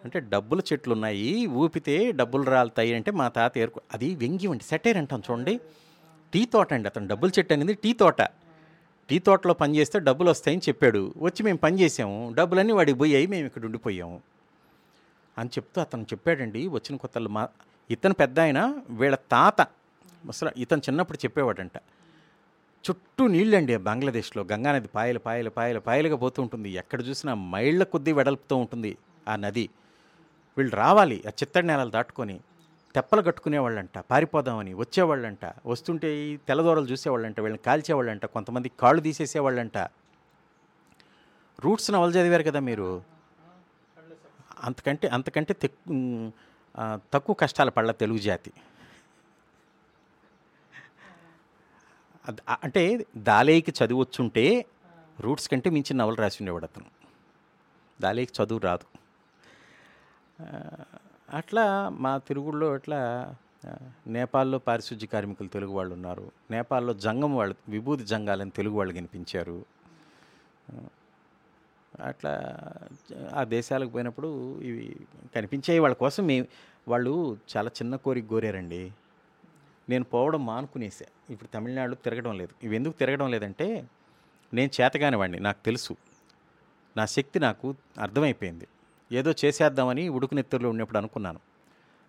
అంటే 0.05 0.19
డబ్బులు 0.33 0.61
చెట్లు 0.69 0.93
ఉన్నాయి 0.93 1.31
ఊపితే 1.61 1.95
డబ్బులు 2.19 2.45
రాలుతాయి 2.55 2.91
అంటే 2.97 3.11
మా 3.19 3.27
తాత 3.37 3.53
ఏరుకు 3.63 3.81
అది 3.93 4.07
వ్యంగ్యం 4.15 4.51
అండి 4.51 4.63
సెటైర్ 4.63 4.99
అంటాం 5.01 5.21
చూడండి. 5.27 5.53
టీ 6.33 6.41
తోట 6.53 6.69
అండి 6.73 6.87
అతను 6.89 7.07
డబ్బుల 7.07 7.31
చెట్టు 7.37 7.53
అనేది 7.53 7.73
టీ 7.83 7.91
తోట. 7.93 8.21
టీ 9.11 9.19
తోటలో 9.19 9.53
పనిచేస్తే 9.53 9.99
డబ్బులు 9.99 10.29
వస్తాయని 10.29 10.61
చెప్పాడు. 10.69 11.13
వచ్చి 11.17 11.43
మేము 11.43 11.57
పనిచేసాము 11.57 12.33
డబ్బులన్నీ 12.37 12.73
వాడికి 12.73 12.97
పోయాయి. 12.97 13.27
మేము 13.27 13.45
ఇక్కడ 13.45 13.65
ఉండిపోయాము. 13.65 14.21
అని 15.37 15.49
చెప్తూ 15.49 15.81
అతను 15.81 16.03
చెప్పాడండి. 16.03 16.67
వచ్చిన 16.67 16.97
కొత్తలు 16.97 17.29
మా 17.29 17.47
ఇతను 17.91 18.13
పెద్ద 18.13 18.39
ఆయన 18.39 18.73
వీళ్ళ 18.89 19.15
తాత 19.15 19.61
అసలు 20.29 20.51
ఇతను 20.57 20.79
చిన్నప్పుడు 20.79 21.17
చెప్పేవాడంట. 21.17 21.71
చుట్టూ 22.89 23.27
నీళ్ళండి 23.27 23.77
బంగ్లాదేశ్లో. 23.77 24.43
గంగానది 24.43 24.87
పాయలు 24.87 25.19
పాయలు 25.19 25.49
పాయలు 25.49 25.79
పాయలుగా 25.79 26.15
పోతూ 26.15 26.41
ఉంటుంది. 26.41 26.69
ఎక్కడ 26.69 27.01
చూసినా 27.01 27.33
మైళ్ళ 27.33 27.83
కొద్దీ 27.83 28.11
వెడల్పుతూ 28.11 28.55
ఉంటుంది 28.55 28.97
ఆ 29.27 29.35
నది. 29.35 29.69
వీళ్ళు 30.57 30.75
రావాలి 30.75 31.23
ఆ 31.27 31.29
చిత్తడి 31.29 31.67
నేలలు 31.67 31.89
దాటుకొని. 31.89 32.39
తెప్పలు 32.95 33.21
కట్టుకునేవాళ్ళంట 33.21 33.97
పారిపోదామని 34.11 34.73
వచ్చేవాళ్ళంట 34.73 35.45
వస్తుంటే 35.65 36.09
ఈ 36.17 36.37
తెల్లదోరలు 36.47 36.85
చూసేవాళ్ళంట 36.85 37.39
వీళ్ళని 37.39 37.63
కాల్చేవాళ్ళంట 37.65 38.25
కొంతమంది 38.25 38.69
కాళ్ళు 38.79 39.01
తీసేసేవాళ్ళంట. 39.01 39.77
రూట్స్ 41.59 41.91
నవలు 41.91 42.11
చదివారు 42.11 42.43
కదా 42.43 42.59
మీరు? 42.59 42.89
అంతకంటే 44.61 45.07
అంతకంటే 45.07 45.53
తక్కువ 47.13 47.33
కష్టాలు 47.33 47.71
పడ్డ 47.71 47.91
తెలుగు 47.91 48.17
జాతి. 48.17 48.51
అంటే 52.63 52.83
దాలేకి 53.17 53.73
చదువు 53.79 53.99
వచ్చుంటే 54.01 54.65
రూట్స్ 55.19 55.49
కంటే 55.49 55.69
మించిన 55.69 55.97
నవలు 55.97 56.15
రాసి 56.15 56.37
ఉండేవాడు 56.41 56.65
అతను. 56.65 56.89
దాలేకి 58.01 58.31
చదువు 58.37 58.59
రాదు. 58.59 58.87
అట్లా 61.33 61.89
మా 61.89 62.17
తిరుగుళ్ళో 62.17 62.75
ఇట్లా 62.75 63.35
నేపాల్లో 64.07 64.57
పారిశుద్ధ్య 64.57 65.07
కార్మికులు 65.07 65.47
తెలుగు 65.47 65.71
వాళ్ళు 65.71 65.93
ఉన్నారు. 65.93 66.31
నేపాల్లో 66.51 66.93
జంగం 66.93 67.35
వాళ్ళు 67.35 67.55
విభూతి 67.69 68.03
జంగాలని 68.03 68.51
తెలుగు 68.51 68.75
వాళ్ళు 68.75 68.93
కనిపించారు. 68.93 69.65
అట్లా 72.05 72.63
ఆ 73.33 73.43
దేశాలకు 73.43 73.89
పోయినప్పుడు 73.89 74.59
ఇవి 74.61 74.95
కనిపించాయి 75.35 75.79
వాళ్ళ 75.79 75.95
కోసం 75.95 76.27
మే 76.27 76.47
వాళ్ళు 76.87 77.37
చాలా 77.57 77.69
చిన్న 77.69 77.95
కోరిక 77.95 78.27
కోరారండి. 78.27 78.91
నేను 79.89 80.03
పోవడం 80.03 80.45
మానుకునేసా. 80.45 81.05
ఇప్పుడు 81.29 81.53
తమిళనాడు 81.53 81.95
తిరగడం 81.95 82.37
లేదు. 82.37 82.65
ఇవి 82.65 82.75
ఎందుకు 82.75 82.93
తిరగడం 82.93 83.31
లేదంటే 83.31 83.87
నేను 84.53 84.71
చేతగాని 84.81 85.15
వాడిని 85.15 85.39
నాకు 85.39 85.65
తెలుసు. 85.65 85.95
నా 86.97 87.05
శక్తి 87.05 87.39
నాకు 87.39 87.75
అర్థమైపోయింది. 87.99 88.67
ఏదో 89.11 89.33
చేసేద్దామని 89.45 90.09
ఉడుకునెత్తురులో 90.09 90.69
ఉన్నప్పుడు 90.69 90.97
అనుకున్నాను. 90.97 91.39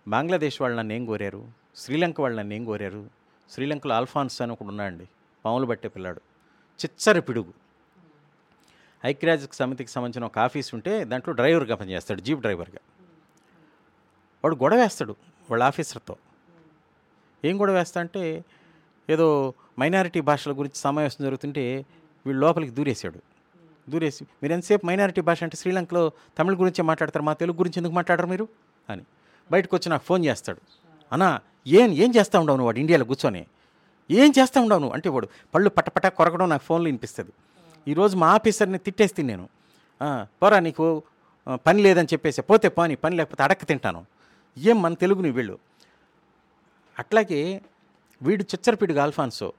బంగ్లాదేశ్ 0.08 0.62
వాళ్ళు 0.62 0.78
నన్ను 0.78 0.92
ఏం 0.92 1.06
కోరారు? 1.06 1.48
శ్రీలంక 1.76 2.20
వాళ్ళు 2.20 2.38
నన్ను 2.38 2.54
ఏం 2.54 2.64
కోరారు? 2.64 3.10
శ్రీలంకలో 3.50 3.94
ఆల్ఫాన్స్ 3.94 4.42
అని 4.42 4.52
ఒకడు 4.52 4.68
ఉన్నాడండి 4.68 5.08
పాములు 5.44 5.66
పట్టే 5.66 5.88
పిల్లాడు. 5.88 6.20
చిచ్చరి 6.84 7.22
పిడుగు. 7.22 7.52
ఐక్యరాజ్య 9.04 9.48
సమితికి 9.52 9.90
సంబంధించిన 9.90 10.24
ఒక 10.24 10.38
ఆఫీస్ 10.38 10.74
ఉంటే 10.74 11.04
దాంట్లో 11.04 11.34
డ్రైవర్గా 11.34 11.74
పనిచేస్తాడు 11.76 12.20
జీప్ 12.20 12.40
డ్రైవర్గా. 12.40 12.78
వాడు 14.44 14.54
గొడవ 14.54 14.76
వేస్తాడు 14.76 15.16
వాళ్ళ 15.50 15.64
ఆఫీసర్తో. 15.64 16.16
ఏం 17.44 17.60
గొడవ 17.60 17.74
వేస్తా 17.74 18.00
అంటే 18.00 18.44
ఏదో 19.10 19.54
మైనారిటీ 19.80 20.20
భాషల 20.20 20.52
గురించి 20.52 20.76
సమావేశం 20.76 21.24
జరుగుతుంటే 21.24 21.86
వీళ్ళు 22.26 22.46
లోపలికి 22.46 22.72
దూరేశాడు. 22.72 23.31
దూరేసి 23.88 24.24
మీరు 24.42 24.52
ఎంతసేపు 24.52 24.86
మైనారిటీ 24.86 25.20
భాష 25.20 25.42
అంటే 25.42 25.56
శ్రీలంకలో 25.56 26.12
తమిళ 26.38 26.54
గురించే 26.54 26.82
మాట్లాడతారు 26.82 27.24
మా 27.24 27.32
తెలుగు 27.32 27.56
గురించి 27.56 27.74
ఎందుకు 27.76 27.92
మాట్లాడరు 27.92 28.26
మీరు? 28.26 28.48
అని. 28.90 29.02
బయటకు 29.50 29.76
వచ్చి 29.76 29.90
నాకు 29.90 30.04
ఫోన్ 30.04 30.24
చేస్తాడు. 30.24 30.58
అన్నా 31.12 31.40
ఏం 31.66 31.90
ఏం 31.92 32.12
చేస్తూ 32.16 32.40
ఉండవు 32.40 32.56
నువ్వు 32.56 32.66
వాడు 32.66 32.78
ఇండియాలో 32.78 33.04
కూర్చొని? 33.04 33.46
ఏం 34.10 34.32
చేస్తూ 34.38 34.60
ఉండవు 34.60 34.78
నువ్వు? 34.78 34.94
అంటే 34.94 35.08
వాడు 35.08 35.28
పళ్ళు 35.54 35.70
పటపట 35.70 36.06
కొరకడం 36.06 36.48
నాకు 36.48 36.62
ఫోన్లో 36.62 36.84
వినిపిస్తుంది. 36.84 37.30
ఈరోజు 37.88 38.16
మా 38.16 38.28
ఆఫీసర్ని 38.30 38.78
తిట్టేస్తే 38.78 39.22
నేను. 39.22 39.48
పోరా 40.42 40.58
నీకు 40.58 41.02
పని 41.66 41.82
లేదని 41.82 42.06
చెప్పేసి 42.12 42.42
పోతే 42.42 42.68
పోని 42.68 42.94
పని 42.94 43.16
లేకపోతే 43.16 43.42
అడక్క 43.42 43.64
తింటాను. 43.64 44.06
ఏం 44.58 44.82
మన 44.82 44.94
తెలుగుని 44.94 45.30
వీళ్ళు? 45.30 45.58
అట్లాగే 46.98 47.60
వీడు 48.22 48.42
చిచ్చరపీడుగా 48.42 49.02
ఆల్ఫాన్సో 49.02 49.52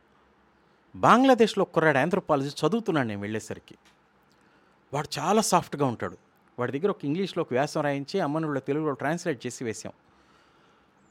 బంగ్లాదేశ్లో 0.96 1.65
కుర్రాడు 1.65 1.98
ఆంథ్రోపాలజీ 1.98 2.50
చదువుతున్నాడు 2.50 3.08
నేను 3.08 3.22
వెళ్ళేసరికి. 3.22 3.75
వాడు 4.93 5.19
చాలా 5.19 5.41
సాఫ్ట్గా 5.41 5.85
ఉంటాడు. 5.85 6.17
వాడి 6.59 6.71
దగ్గర 6.71 6.89
ఒక 6.89 7.05
ఇంగ్లీష్లో 7.05 7.41
ఒక 7.41 7.47
వ్యాసం 7.51 7.81
రాయించి 7.81 8.19
అమ్మనుళ్ళ 8.19 8.59
తెలుగులో 8.59 8.91
ట్రాన్స్లేట్ 8.91 9.45
చేసి 9.45 9.63
వేసాం. 9.63 9.93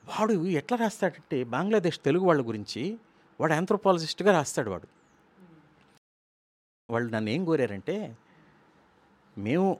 వాడు 0.04 0.32
ఎట్లా 0.46 0.78
రాస్తాడంటే 0.78 1.44
బంగ్లాదేశ్ 1.44 2.00
తెలుగు 2.04 2.24
వాళ్ళ 2.24 2.48
గురించి 2.48 2.98
వాడు 3.40 3.52
ఆంథ్రోపాలజిస్ట్గా 3.52 4.32
రాస్తాడు 4.32 4.70
వాడు. 4.70 4.88
వాళ్ళు 6.90 7.12
నన్ను 7.12 7.30
ఏం 7.30 7.44
కోరారంటే 7.44 8.16
మేము 9.38 9.78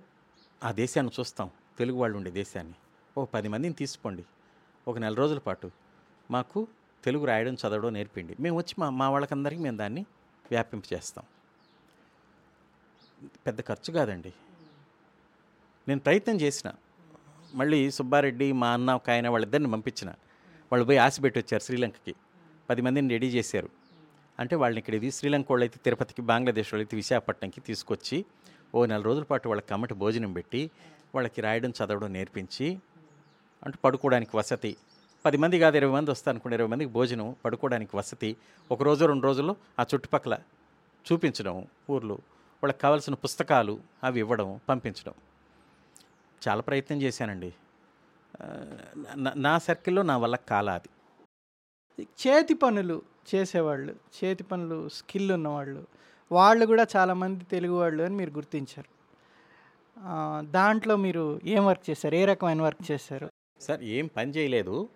ఆ 0.65 0.73
దేశాన్ని 0.73 1.13
చూస్తాం. 1.21 1.51
తెలుగు 1.79 1.97
వాళ్ళు 1.97 2.17
ఉండే 2.17 2.31
దేశాన్ని. 2.31 2.75
ఓ 3.19 3.25
పది 3.25 3.49
మందిని 3.49 3.75
తీసుకోండి. 3.75 4.25
ఒక 4.89 4.99
నెల 4.99 5.15
రోజుల 5.15 5.39
పాటు 5.39 5.71
మాకు 6.31 6.67
తెలుగు 7.05 7.25
రాయడం 7.25 7.55
చదవడం 7.55 7.93
నేర్పిండి 7.93 8.37
మేము 8.41 8.57
వచ్చి 8.57 8.75
మా 8.79 8.91
మా 8.91 9.11
వాళ్ళకందరికీ 9.11 9.63
మేము 9.63 9.77
దాన్ని 9.77 10.07
వ్యాపింప 10.51 10.83
చేస్తాం 10.93 11.25
పెద్ద 13.47 13.61
ఖర్చు 13.61 13.93
కాదండి. 13.95 14.33
నేను 15.89 16.01
ప్రయత్నం 16.01 16.37
చేసిన. 16.37 16.73
మళ్ళీ 17.55 17.91
సుబ్బారెడ్డి 17.91 18.53
మా 18.53 18.71
అన్న 18.71 18.95
ఒక 18.95 19.11
ఆయన 19.11 19.29
వాళ్ళిద్దరిని 19.29 19.71
పంపించిన. 19.71 20.11
వాళ్ళు 20.73 20.87
పోయి 20.87 20.99
ఆశ 20.99 21.23
పెట్టి 21.23 21.41
వచ్చారు 21.41 21.63
శ్రీలంకకి. 21.63 22.15
పది 22.71 22.83
మందిని 22.83 23.09
రెడీ 23.09 23.29
చేశారు. 23.29 23.69
అంటే 24.41 24.57
వాళ్ళని 24.57 24.79
ఇక్కడ 24.79 24.95
ఇది 24.95 25.11
శ్రీలంక 25.11 25.47
వాళ్ళు 25.51 25.65
అయితే 25.65 25.81
తిరుపతికి 25.85 26.23
బంగ్లాదేశ్ 26.23 26.75
వాళ్ళు 26.75 26.83
అయితే 26.85 26.97
విశాఖపట్నంకి 26.97 27.61
తీసుకొచ్చి 27.61 28.25
ఓ 28.75 28.87
నెల 28.87 29.03
రోజుల 29.03 29.23
పాటు 29.23 29.49
వాళ్ళకి 29.49 29.69
కమ్మటి 29.69 29.95
భోజనం 29.95 30.33
పెట్టి 30.33 30.71
వాళ్ళకి 31.15 31.41
రాయడం 31.41 31.71
చదవడం 31.71 32.13
నేర్పించి 32.13 32.79
అంటే 33.65 33.79
పడుకోవడానికి 33.85 34.37
వసతి. 34.37 34.77
పది 35.27 35.37
మంది 35.37 35.59
కాదు 35.59 35.77
ఇరవై 35.77 35.93
మంది 35.93 36.11
వస్తా 36.11 36.31
అనుకోండి 36.33 36.55
ఇరవై 36.55 36.69
మందికి 36.69 36.91
భోజనం 36.91 37.37
పడుకోవడానికి 37.45 37.97
వసతి. 37.97 38.37
ఒక 38.71 38.83
రోజు 38.83 39.05
రెండు 39.05 39.25
రోజుల్లో 39.25 39.57
ఆ 39.81 39.85
చుట్టుపక్కల 39.95 40.39
చూపించడం 41.13 41.67
ఊర్లో. 41.91 42.19
వాళ్ళకి 42.65 42.81
కావాల్సిన 42.81 43.15
పుస్తకాలు 43.15 43.81
అవి 44.05 44.19
ఇవ్వడం 44.19 44.61
పంపించడం. 44.69 45.13
చాలా 46.49 46.61
ప్రయత్నం 46.61 47.03
చేశానండి. 47.03 47.55
నా- 49.17 49.59
సర్కిల్లో 49.59 50.03
నా 50.03 50.17
వల్ల 50.17 50.37
కాల 50.37 50.71
అది. 50.71 50.89
చేతి 52.03 52.55
పనులు 52.55 53.03
చేసేవాళ్ళు 53.35 53.95
చేతి 54.25 54.45
పనులు 54.45 54.89
స్కిల్ 54.89 55.33
ఉన్నవాళ్ళు 55.33 55.87
వాళ్ళు 56.33 56.67
కూడా 56.67 56.87
చాలామంది 56.97 57.45
తెలుగు 57.45 57.73
వాళ్ళు 57.73 58.03
అని 58.03 58.17
మీరు 58.17 58.31
గుర్తించారు. 58.31 59.03
దాంట్లో 60.51 60.97
మీరు 60.97 61.41
ఏం 61.45 61.67
వర్క్ 61.67 61.91
చేశారు? 61.91 62.15
ఏ 62.15 62.25
రకమైన 62.25 62.63
వర్క్ 62.63 62.91
చేశారు? 62.91 63.31
సార్ 63.61 63.83
ఏం 63.83 64.07
పని 64.07 64.31
చేయలేదు. 64.31 64.89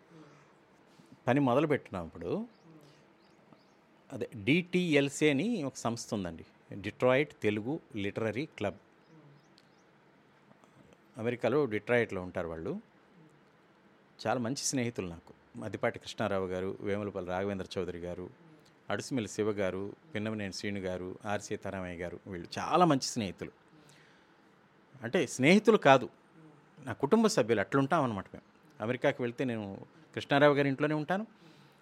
పని 1.26 1.40
మొదలు 1.40 1.66
పెట్టినప్పుడు 1.66 2.46
అదే 4.12 4.28
డిటిఎల్సీ 4.36 5.30
అని 5.30 5.62
ఒక 5.62 5.74
సంస్థ 5.76 6.14
ఉందండి. 6.14 6.46
Detroit 6.72 7.32
Telugu 7.42 7.80
literary 7.96 8.46
club. 8.46 8.74
అమెరికాలో 11.18 11.66
డిట్రాయిట్లో 11.66 12.22
ఉంటారు 12.22 12.48
వాళ్ళు. 12.48 12.80
చాలా 14.26 14.40
మంచి 14.40 14.56
స్నేహితులు 14.56 15.08
నాకు. 15.08 15.58
మద్దిపాటి 15.58 15.98
కృష్ణారావు 15.98 16.46
గారు 16.46 16.76
వేములపల్లి 16.80 17.30
రాఘవేంద్ర 17.30 17.66
చౌదరి 17.78 17.98
గారు 17.98 18.30
అడుసుమిల్లి 18.90 19.30
శివ 19.30 19.50
గారు 19.50 19.96
పిన్నమనేని 20.14 20.52
శ్రీను 20.52 20.80
గారు 20.80 21.18
ఆర్ 21.26 21.40
సీతారామయ్య 21.40 22.02
గారు 22.02 22.20
వీళ్ళు 22.26 22.48
చాలా 22.58 22.84
మంచి 22.84 23.02
స్నేహితులు. 23.02 23.50
అంటే 25.02 25.26
స్నేహితులు 25.26 25.76
కాదు 25.76 26.08
నా 26.84 26.92
కుటుంబ 26.92 27.26
సభ్యులు 27.26 27.60
అట్లుంటాం 27.60 28.04
అనమాట 28.04 28.24
మేము. 28.34 28.42
అమెరికాకి 28.82 29.22
వెళ్తే 29.22 29.44
నేను 29.44 29.86
కృష్ణారావు 30.14 30.54
గారి 30.54 30.68
ఇంట్లోనే 30.68 30.94
ఉంటాను. 30.94 31.26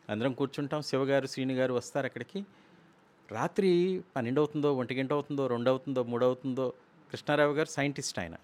అందరం 0.09 0.33
కూర్చుంటాం. 0.33 0.83
శివగారు 0.83 1.27
శ్రీని 1.27 1.55
గారు 1.55 1.75
వస్తారు 1.75 2.07
అక్కడికి. 2.07 2.47
రాత్రి 3.33 4.05
పన్నెండు 4.17 4.41
అవుతుందో 4.41 4.75
ఒంటి 4.75 4.95
గంట 4.95 5.13
అవుతుందో 5.13 5.47
రెండు 5.47 5.71
అవుతుందో 5.71 6.03
మూడు 6.03 6.25
అవుతుందో 6.25 6.73
కృష్ణారావు 7.11 7.53
గారు 7.53 7.69
సైంటిస్ట్ 7.69 8.19
ఆయన. 8.19 8.35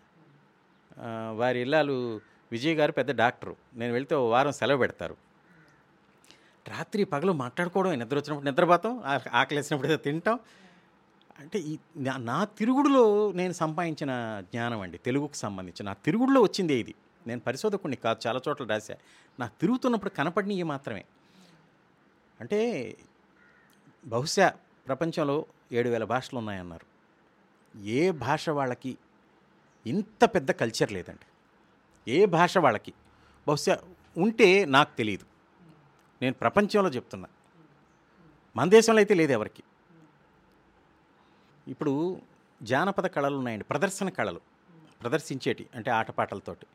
వారి 1.30 1.60
ఇల్లాలు 1.60 2.20
విజయ్ 2.52 2.76
గారు 2.76 2.92
పెద్ద 2.92 3.10
డాక్టరు. 3.10 3.56
నేను 3.74 3.92
వెళ్తే 3.92 4.14
ఓ 4.14 4.28
వారం 4.28 4.52
సెలవు 4.52 4.78
పెడతారు. 4.78 5.16
రాత్రి 6.68 7.04
పగలు 7.04 7.32
మాట్లాడుకోవడం 7.32 7.90
నిద్ర 7.90 8.16
వచ్చినప్పుడు 8.16 8.50
నిద్రపోతాం 8.50 8.98
ఆకలేసినప్పుడు 8.98 9.36
ఆకలి 9.36 9.58
వేసినప్పుడు 9.58 9.88
ఏదో 9.88 9.96
తింటాం. 9.96 10.38
అంటే 11.38 11.58
ఈ 11.58 11.78
నా- 11.96 12.44
తిరుగుడులో 12.44 13.32
నేను 13.32 13.52
సంపాదించిన 13.52 14.42
జ్ఞానం 14.52 14.80
అండి 14.80 14.98
తెలుగుకు 14.98 15.34
సంబంధించి. 15.34 15.86
నా 15.86 15.92
తిరుగుడులో 15.92 16.42
వచ్చిందే 16.42 16.74
ఇది. 16.74 16.94
నేను 17.26 17.40
పరిశోధకుడిని 17.40 17.96
కాదు 17.96 18.20
చాలా 18.26 18.40
చోట్ల 18.48 18.64
రాశా. 18.64 18.96
నా 19.40 19.46
తిరుగుతున్నప్పుడు 19.46 20.10
కనపడినవి 20.10 20.62
మాత్రమే. 20.62 21.04
అంటే 22.40 22.94
బహుశా 24.06 24.52
ప్రపంచంలో 24.90 25.46
ఏడు 25.72 25.88
వేల 25.88 26.04
భాషలు 26.04 26.38
ఉన్నాయన్నారు. 26.38 26.86
ఏ 27.78 28.10
భాష 28.10 28.48
వాళ్ళకి 28.48 28.98
ఇంత 29.86 30.24
పెద్ద 30.24 30.50
కల్చర్ 30.50 30.92
లేదండి. 30.92 31.26
ఏ 32.10 32.26
భాష 32.26 32.58
వాళ్ళకి? 32.58 32.92
బహుశా 33.48 33.78
ఉంటే 34.16 34.64
నాకు 34.64 34.96
తెలియదు 34.96 35.24
నేను 36.22 36.34
ప్రపంచంలో 36.34 36.90
చెప్తున్నా. 36.90 37.28
మన 38.56 38.68
దేశంలో 38.68 38.98
అయితే 38.98 39.14
లేదు 39.14 39.32
ఎవరికి. 39.32 39.62
ఇప్పుడు 41.68 42.20
జానపద 42.62 43.06
కళలు 43.06 43.36
ఉన్నాయండి. 43.36 43.64
ప్రదర్శన 43.64 44.08
కళలు. 44.08 44.40
ప్రదర్శించేటి 45.02 45.68
అంటే 45.74 45.90
ఆటపాటలతోటి 45.90 46.66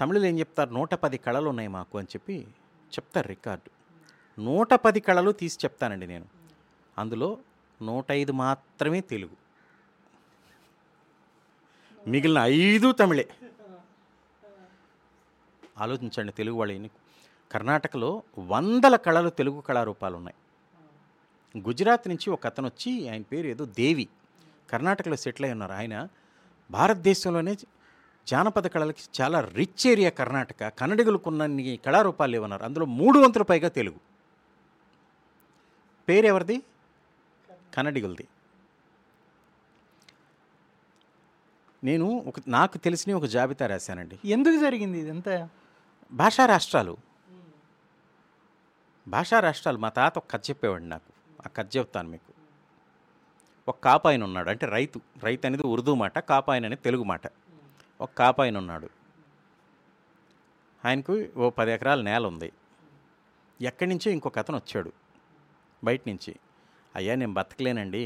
తమిళలో 0.00 0.26
ఏం 0.26 0.38
చెప్తారు? 0.38 0.70
నూట 0.70 0.94
పది 0.94 1.18
కళలు 1.18 1.48
ఉన్నాయి 1.48 1.68
మాకు 1.68 1.98
అని 1.98 2.06
చెప్పి 2.06 2.40
చెప్తారు 2.86 3.28
రికార్డు. 3.28 3.70
నూట 4.40 4.74
పది 4.74 5.00
కళలు 5.00 5.30
తీసి 5.30 5.58
చెప్తానండి 5.64 6.06
నేను. 6.06 6.41
అందులో 6.98 7.38
నూట 7.82 8.12
ఐదు 8.12 8.32
మాత్రమే 8.32 9.00
తెలుగు. 9.00 9.36
మిగిలిన 12.08 12.38
ఐదు 12.38 12.92
తమిళే. 12.92 13.28
ఆలోచించండి 15.78 16.32
తెలుగు 16.32 16.56
వాళ్ళని 16.56 16.90
కర్ణాటకలో 17.52 18.22
వందల 18.38 18.96
కళలు 18.96 19.30
తెలుగు 19.30 19.60
కళారూపాలు 19.60 20.16
ఉన్నాయి 20.16 20.36
గుజరాత్ 21.68 22.08
నుంచి 22.08 22.30
ఒక 22.30 22.46
అతను 22.46 22.66
వచ్చి 22.66 23.08
ఆయన 23.08 23.22
పేరు 23.22 23.46
ఏదో 23.46 23.64
దేవి. 23.64 24.08
కర్ణాటకలో 24.70 25.16
సెటిల్ 25.16 25.44
అయి 25.44 25.52
ఉన్నారు. 25.52 25.72
ఆయన 25.72 26.08
భారతదేశంలోనే 26.70 27.54
జానపద 28.28 28.66
కళలకి 28.66 29.02
చాలా 29.20 29.40
రిచ్ 29.40 29.86
ఏరియా 29.86 30.10
కర్ణాటక. 30.10 30.68
కన్నడిగులకున్నన్ని 30.68 31.80
కళారూపాలు 31.86 32.36
ఏమన్నారు 32.36 32.64
అందులో 32.64 32.86
మూడు 32.86 33.18
వంతుల 33.18 33.42
పైగా 33.42 33.68
తెలుగు. 33.68 33.96
పేరు 36.08 36.26
ఎవరిది? 36.26 36.62
కన్నడిగులది. 37.74 38.28
నేను 41.84 42.04
ఒక 42.04 42.34
నాకు 42.48 42.78
తెలిసిన 42.78 43.14
ఒక 43.14 43.24
జాబితా 43.24 43.66
రాశానండి. 43.66 44.18
ఎందుకు 44.24 44.60
జరిగింది 44.60 44.98
ఇదంతా? 44.98 45.48
భాషా 46.12 46.46
రాష్ట్రాలు. 46.46 46.96
భాషా 49.08 49.40
రాష్ట్రాలు 49.40 49.78
మా 49.78 49.88
తాత 49.88 50.18
ఒక 50.18 50.24
కథ 50.30 50.40
చెప్పేవాడు 50.50 50.84
నాకు. 50.84 51.12
ఆ 51.46 51.48
కథ 51.48 51.76
చెప్తాను 51.76 52.08
మీకు. 52.08 52.32
ఒక 53.68 53.78
కాపాయన 53.78 54.24
ఉన్నాడు 54.24 54.50
అంటే 54.50 54.66
రైతు. 54.66 55.00
రైతు 55.22 55.46
అనేది 55.46 55.62
ఉర్దూ 55.62 55.94
మాట 55.94 56.18
కాపాయన 56.18 56.64
అనేది 56.64 56.82
తెలుగు 56.82 57.02
మాట. 57.02 57.22
ఒక 58.00 58.10
కాపాయన 58.18 58.58
ఉన్నాడు. 58.58 58.88
ఆయనకు 60.84 61.26
ఓ 61.36 61.50
పది 61.50 61.72
ఎకరాల 61.72 62.02
నేల 62.02 62.26
ఉంది. 62.26 62.52
ఎక్కడి 63.60 63.90
నుంచో 63.90 64.10
ఇంకొక 64.10 64.38
అతను 64.38 64.56
వచ్చాడు. 64.56 64.92
బయట 65.84 66.00
నుంచి. 66.08 66.36
అయ్యా 66.96 67.14
నేను 67.14 67.34
బతకలేనండి. 67.38 68.02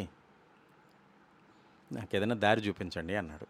నాకు 1.92 2.12
ఏదైనా 2.16 2.36
దారి 2.44 2.60
చూపించండి 2.60 3.14
అన్నాడు 3.20 3.46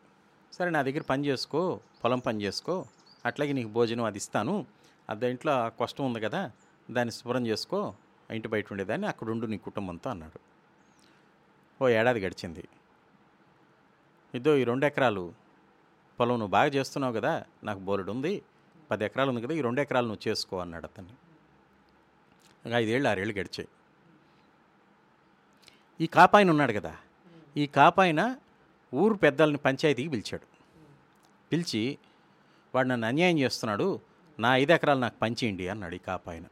సరే 0.56 0.70
నా 0.70 0.80
దగ్గర 0.82 1.02
పని 1.10 1.22
చేసుకో 1.26 1.60
పొలం 2.02 2.20
పని 2.26 2.38
చేసుకో 2.44 2.74
అట్లాగే 3.26 3.52
నీకు 3.58 3.68
భోజనం 3.68 4.04
అది 4.04 4.18
ఇస్తాను. 4.22 4.54
అది 5.10 5.30
ఇంట్లో 5.30 5.54
కష్టం 5.80 6.04
ఉంది 6.08 6.20
కదా 6.26 6.40
దాన్ని 6.90 7.12
శుభ్రం 7.12 7.46
చేసుకో 7.46 7.80
ఇంటి 8.36 8.48
బయట 8.48 8.66
ఉండేదాన్ని 8.72 9.06
అక్కడ 9.06 9.28
ఉండు 9.30 9.46
నీ 9.46 9.58
కుటుంబంతో 9.58 10.10
అన్నాడు. 10.10 10.40
ఓ 11.82 11.88
ఏడాది 11.88 12.20
గడిచింది. 12.26 12.64
ఇదో 14.34 14.52
ఈ 14.56 14.64
రెండు 14.64 14.86
ఎకరాలు 14.86 15.24
పొలం 16.18 16.38
నువ్వు 16.40 16.54
బాగా 16.58 16.70
చేస్తున్నావు 16.76 17.14
కదా 17.18 17.32
నాకు 17.64 17.80
బోలెడు 17.88 18.10
ఉంది. 18.12 18.42
పది 18.90 19.04
ఎకరాలు 19.04 19.30
ఉంది 19.30 19.42
కదా 19.44 19.54
ఈ 19.54 19.60
రెండు 19.60 19.80
ఎకరాలు 19.80 20.06
నువ్వు 20.06 20.24
చేసుకో 20.28 20.56
అన్నాడు 20.60 20.86
అతన్ని. 20.86 21.14
ఐదేళ్ళు 22.76 23.08
ఆరేళ్ళు 23.08 23.34
గడిచాయి. 23.40 23.68
ఈ 26.00 26.06
కాపాయన 26.06 26.50
ఉన్నాడు 26.50 26.72
కదా. 26.72 26.96
ఈ 27.56 27.66
కాపాయన 27.66 28.36
ఊరు 28.94 29.14
పెద్దల్ని 29.14 29.58
పంచాయతీకి 29.58 30.08
పిలిచాడు. 30.08 30.46
పిలిచి 31.52 31.98
వాడు 32.74 32.88
నన్ను 32.88 33.06
అన్యాయం 33.06 33.38
చేస్తున్నాడు 33.38 34.00
నా 34.40 34.56
ఐదు 34.56 34.72
ఎకరాలు 34.72 34.98
నాకు 34.98 35.18
పంచేయండి 35.18 35.68
అన్నాడు 35.68 35.94
ఈ 35.94 35.98
కాపాయన. 35.98 36.44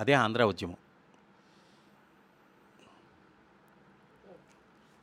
అదే 0.00 0.12
ఆంధ్ర 0.12 0.44
ఉద్యమం. 0.44 0.76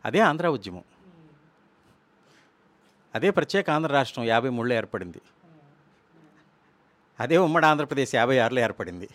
అదే 0.05 0.19
ఆంధ్ర 0.19 0.47
ఉద్యమం. 0.47 0.83
అదే 3.15 3.29
ప్రత్యేక 3.29 3.69
ఆంధ్ర 3.69 3.91
రాష్ట్రం 3.91 4.25
యాభై 4.25 4.49
మూడులో 4.49 4.75
ఏర్పడింది. 4.75 5.21
అదే 7.19 7.37
ఉమ్మడి 7.37 7.65
ఆంధ్రప్రదేశ్ 7.65 8.15
యాభై 8.15 8.37
ఆరులో 8.37 8.61
ఏర్పడింది. 8.61 9.09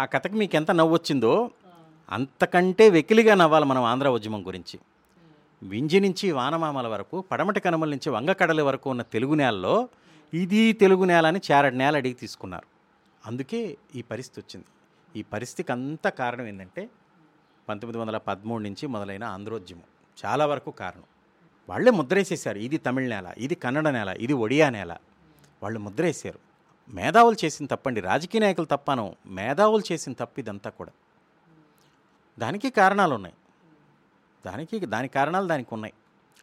ఆ 0.00 0.04
కథకి 0.04 0.34
మీకు 0.34 0.56
ఎంత 0.56 0.70
నవ్వు 0.70 0.94
వచ్చిందో 0.94 1.50
అంతకంటే 2.10 2.90
వెకిలిగా 2.90 3.34
నవ్వాలి 3.34 3.64
మనం 3.64 3.82
ఆంధ్ర 3.82 4.08
ఉద్యమం 4.08 4.46
గురించి. 4.46 4.80
వింజి 5.62 6.00
నుంచి 6.00 6.32
వానమామల 6.32 6.86
వరకు 6.86 7.20
పడమటి 7.20 7.60
కనుమల 7.60 7.88
నుంచి 7.88 8.10
వంగకడల 8.10 8.62
వరకు 8.62 8.90
ఉన్న 8.90 9.02
తెలుగు 9.02 9.34
నేలలో 9.34 9.88
ఇది 10.34 10.72
తెలుగు 10.72 11.04
నేల 11.04 11.26
అని 11.26 11.40
చారడి 11.52 11.78
నేల 11.78 11.96
అడిగి 11.96 12.14
తీసుకున్నారు. 12.14 12.66
అందుకే 13.26 13.76
ఈ 13.94 14.02
పరిస్థితి 14.02 14.40
వచ్చింది. 14.40 14.66
ఈ 15.20 15.22
పరిస్థితికి 15.22 15.72
అంతా 15.72 16.10
కారణం 16.10 16.46
ఏంటంటే 16.46 16.90
పంతొమ్మిది 17.68 17.98
వందల 17.98 18.18
పదమూడు 18.18 18.62
నుంచి 18.62 18.86
మొదలైన 18.86 19.24
ఆంధ్రోద్యమం. 19.24 19.82
చాలా 20.24 20.46
వరకు 20.46 20.70
కారణం. 20.70 21.02
వాళ్ళే 21.68 21.90
ముద్రేసేసారు 21.90 22.58
ఇది 22.58 22.76
తమిళ 22.76 23.08
నేల 23.08 23.34
ఇది 23.38 23.54
కన్నడ 23.54 23.88
నేల 23.88 24.08
ఇది 24.08 24.32
ఒడియా 24.32 24.70
నేల. 24.70 24.96
వాళ్ళు 25.62 25.80
ముద్రేసారు 25.80 26.53
మేధావులు 26.88 27.44
చేసిన 27.44 27.66
తప్పండి. 27.66 28.00
రాజకీయ 28.00 28.40
నాయకులు 28.40 28.66
తప్పను. 28.66 29.16
మేధావులు 29.26 29.92
చేసిన 29.92 30.12
తప్పు 30.12 30.40
ఇదంతా 30.40 30.70
కూడా. 30.70 30.90
దానికి 32.38 32.70
కారణాలు 32.70 33.14
ఉన్నాయి. 33.14 33.34
దానికి 34.46 34.78
దాని 34.78 35.08
కారణాలు 35.08 35.48
దానికి 35.48 35.68
ఉన్నాయి. 35.72 35.94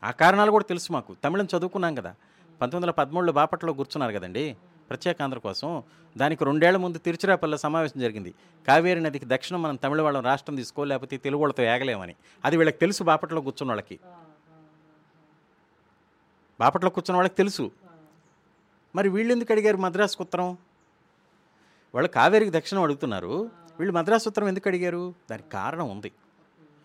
ఆ 0.03 0.11
కారణాలు 0.11 0.51
కూడా 0.51 0.63
తెలుసు 0.63 0.93
మాకు. 0.93 1.15
తమిళం 1.23 1.45
చదువుకున్నాం 1.45 1.95
కదా. 1.95 2.15
పంతొమ్మిది 2.61 2.75
వందల 2.75 2.91
పదమూడులో 2.91 3.33
బాపట్లో 3.33 3.73
కూర్చున్నారు 3.73 4.13
కదండి. 4.13 4.57
ప్రత్యేక 4.89 5.21
ఆంధ్ర 5.21 5.39
కోసం. 5.39 5.83
దానికి 6.17 6.45
రెండేళ్ళ 6.45 6.77
ముందు 6.77 6.97
తిరుచిరాపల్లిలో 6.97 7.57
సమావేశం 7.57 7.99
జరిగింది. 7.99 8.33
కావేరి 8.67 9.01
నదికి 9.01 9.25
దక్షిణం 9.27 9.61
మనం 9.61 9.75
తమిళ 9.75 10.01
వాళ్ళం 10.01 10.23
రాష్ట్రం 10.23 10.55
తీసుకో 10.55 10.83
లేకపోతే 10.83 11.17
తెలుగు 11.17 11.41
వాళ్ళతో 11.41 11.63
ఏగలేమని. 11.63 12.15
అది 12.45 12.57
వీళ్ళకి 12.57 12.77
తెలుసు 12.77 13.03
బాపట్లో 13.03 13.41
కూర్చున్న 13.41 13.71
వాళ్ళకి. 13.71 13.99
బాపట్లో 16.59 16.89
కూర్చున్న 16.89 17.15
వాళ్ళకి 17.15 17.35
తెలుసు. 17.35 17.71
మరి 18.95 19.09
వీళ్ళు 19.09 19.31
ఎందుకు 19.31 19.51
అడిగారు 19.51 19.77
మద్రాసుకు 19.77 20.23
ఉత్తరం? 20.23 20.57
వాళ్ళు 21.93 22.11
కావేరికి 22.11 22.51
దక్షిణం 22.51 22.81
అడుగుతున్నారు. 22.81 23.51
వీళ్ళు 23.79 23.93
మద్రాసు 23.93 24.29
ఉత్తరం 24.29 24.47
ఎందుకు 24.47 24.69
అడిగారు? 24.69 25.13
దానికి 25.31 25.49
కారణం 25.49 25.89
ఉంది. 25.89 26.11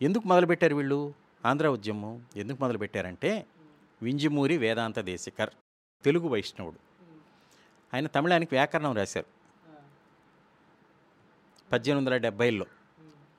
ఎందుకు 0.02 0.28
మొదలుపెట్టారు 0.28 0.74
వీళ్ళు? 0.74 1.14
ఆంధ్ర 1.46 1.68
ఉద్యమం 1.68 2.24
ఎందుకు 2.36 2.58
మొదలుపెట్టారంటే 2.60 3.46
వింజిమూరి 4.02 4.56
వేదాంత 4.56 5.00
దేశికర్ 5.00 5.50
తెలుగు 6.04 6.28
వైష్ణవుడు. 6.28 6.76
ఆయన 7.94 8.06
తమిళానికి 8.06 8.54
వ్యాకరణం 8.54 8.96
రాశారు. 8.96 9.26
పద్దెనిమిది 11.72 12.10
వందల 12.10 12.16
డెబ్బైలో. 12.22 12.66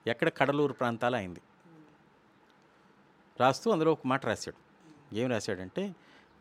ఎక్కడ? 0.06 0.28
కడలూరు 0.36 0.72
ప్రాంతాలు 0.72 1.16
అయింది 1.16 1.40
రాస్తూ 3.40 3.70
అందులో 3.70 3.92
ఒక 3.92 4.00
మాట 4.06 4.26
రాశాడు. 4.26 4.68
ఏం 5.14 5.30
రాశాడంటే 5.30 5.94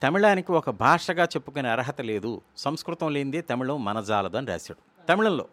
తమిళానికి 0.03 0.51
ఒక 0.51 0.69
భాషగా 0.69 1.23
చెప్పుకునే 1.23 1.69
అర్హత 1.69 2.01
లేదు. 2.01 2.41
సంస్కృతం 2.57 3.13
లేనిదే 3.13 3.41
తమిళం 3.41 3.85
మనజాలదు 3.85 4.37
అని 4.37 4.47
రాశాడు. 4.47 5.07
తమిళంలో. 5.07 5.47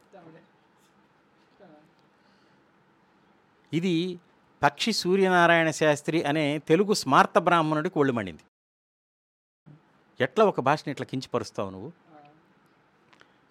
ఇది 3.73 4.21
పక్షి 4.63 4.93
సూర్యనారాయణ 4.93 5.71
శాస్త్రి 5.71 6.23
అనే 6.23 6.59
తెలుగు 6.59 6.95
స్మార్త 6.95 7.39
బ్రాహ్మణుడికి 7.39 7.99
ఒళ్ళు 7.99 8.13
మండింది. 8.13 8.43
ఎట్లా 10.21 10.45
ఒక 10.45 10.61
భాషని 10.61 10.91
ఇట్లా 10.91 11.07
కించిపరుస్తావు 11.07 11.71
నువ్వు? 11.71 11.93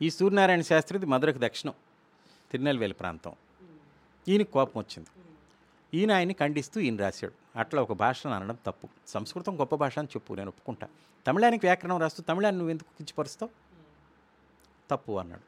ఈ 0.01 0.09
సూర్యనారాయణ 0.09 0.61
శాస్త్రిది 0.61 1.05
మధురకు 1.05 1.37
దక్షిణం 1.37 1.73
తిరునెల్వేలి 2.51 2.93
ప్రాంతం. 2.93 3.31
ఈయనకి 4.27 4.51
కోపం 4.51 4.81
వచ్చింది. 4.81 5.09
ఈయన 5.93 6.11
ఆయన్ని 6.11 6.33
ఖండిస్తూ 6.33 6.81
ఈయన 6.81 6.95
రాశాడు. 6.95 7.59
అట్లా 7.59 7.81
ఒక 7.81 7.91
భాషను 7.91 8.33
అనడం 8.33 8.57
తప్పు. 8.65 8.87
సంస్కృతం 9.07 9.59
గొప్ప 9.59 9.75
భాష 9.75 9.99
అని 9.99 10.07
చెప్పు 10.07 10.33
నేను 10.33 10.47
ఒప్పుకుంటా. 10.47 10.87
తమిళానికి 11.27 11.65
వ్యాకరణం 11.65 11.99
రాస్తూ 11.99 12.23
తమిళాన్ని 12.23 12.57
నువ్వు 12.59 12.71
ఎందుకు 12.71 12.97
కించపరుస్తావు? 12.97 13.49
తప్పు 14.89 15.19
అన్నాడు. 15.19 15.41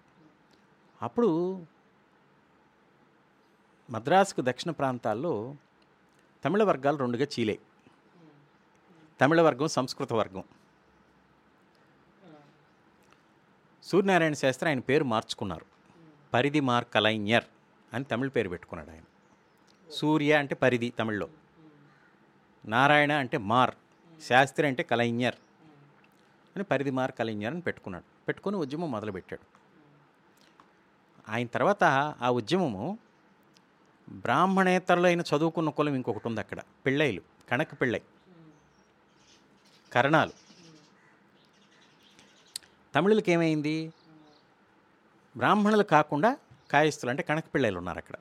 అప్పుడు 1.01 1.61
మద్రాసుకు 3.89 4.41
దక్షిణ 4.41 4.71
ప్రాంతాల్లో 4.71 5.55
తమిళ 6.45 6.63
వర్గాలు 6.63 6.97
రెండుగా 6.97 7.27
చీలే. 7.39 7.59
తమిళ 9.21 9.41
వర్గం 9.41 9.67
సంస్కృత 9.67 10.13
వర్గం. 10.13 10.43
సూర్యనారాయణ 13.83 14.33
శాస్త్రి 14.33 14.69
ఆయన 14.69 14.79
పేరు 14.79 15.03
మార్చుకున్నారు. 15.03 15.65
పరిధి 16.33 16.59
మార్ 16.59 16.85
కలైన్యర్ 16.93 17.43
అని 17.93 18.03
తమిళ 18.03 18.27
పేరు 18.27 18.49
పెట్టుకున్నాడు 18.49 18.89
ఆయన. 18.89 19.03
సూర్య 19.91 20.33
అంటే 20.33 20.55
పరిధి 20.55 20.93
తమిళ్ళో. 20.99 21.29
నారాయణ 22.65 23.11
అంటే 23.11 23.37
మార్. 23.37 23.75
శాస్త్రి 24.27 24.67
అంటే 24.67 24.83
కలైన్యర్. 24.83 25.35
అని 26.55 26.63
పరిధి 26.63 26.91
మార్ 26.91 27.11
కలైన్యర్ 27.11 27.53
అని 27.53 27.61
పెట్టుకున్నాడు. 27.61 28.25
పెట్టుకొని 28.27 28.57
ఉద్యమం 28.57 28.91
మొదలుపెట్టాడు. 28.91 29.45
ఆయన 31.29 31.47
తర్వాత 31.47 31.83
ఆ 32.21 32.29
ఉద్యమము 32.29 32.99
బ్రాహ్మణేతరులైన 34.09 35.21
చదువుకున్న 35.21 35.69
కులం 35.69 35.95
ఇంకొకటి 35.95 36.27
ఉంది 36.27 36.39
అక్కడ. 36.39 36.59
పిళ్ళైలు 36.85 37.21
కణక 37.49 37.81
పిళ్ళై. 37.81 38.01
కరణాలు. 39.93 40.31
తమిళులకి 42.95 43.31
ఏమైంది? 43.31 43.93
బ్రాహ్మణులు 45.37 45.83
కాకుండా 45.83 46.37
కాయస్థులు 46.71 47.09
అంటే 47.09 47.23
కణక 47.23 47.43
పిళ్ళైలు 47.55 47.77
ఉన్నారు 47.77 47.97
అక్కడ. 47.97 48.15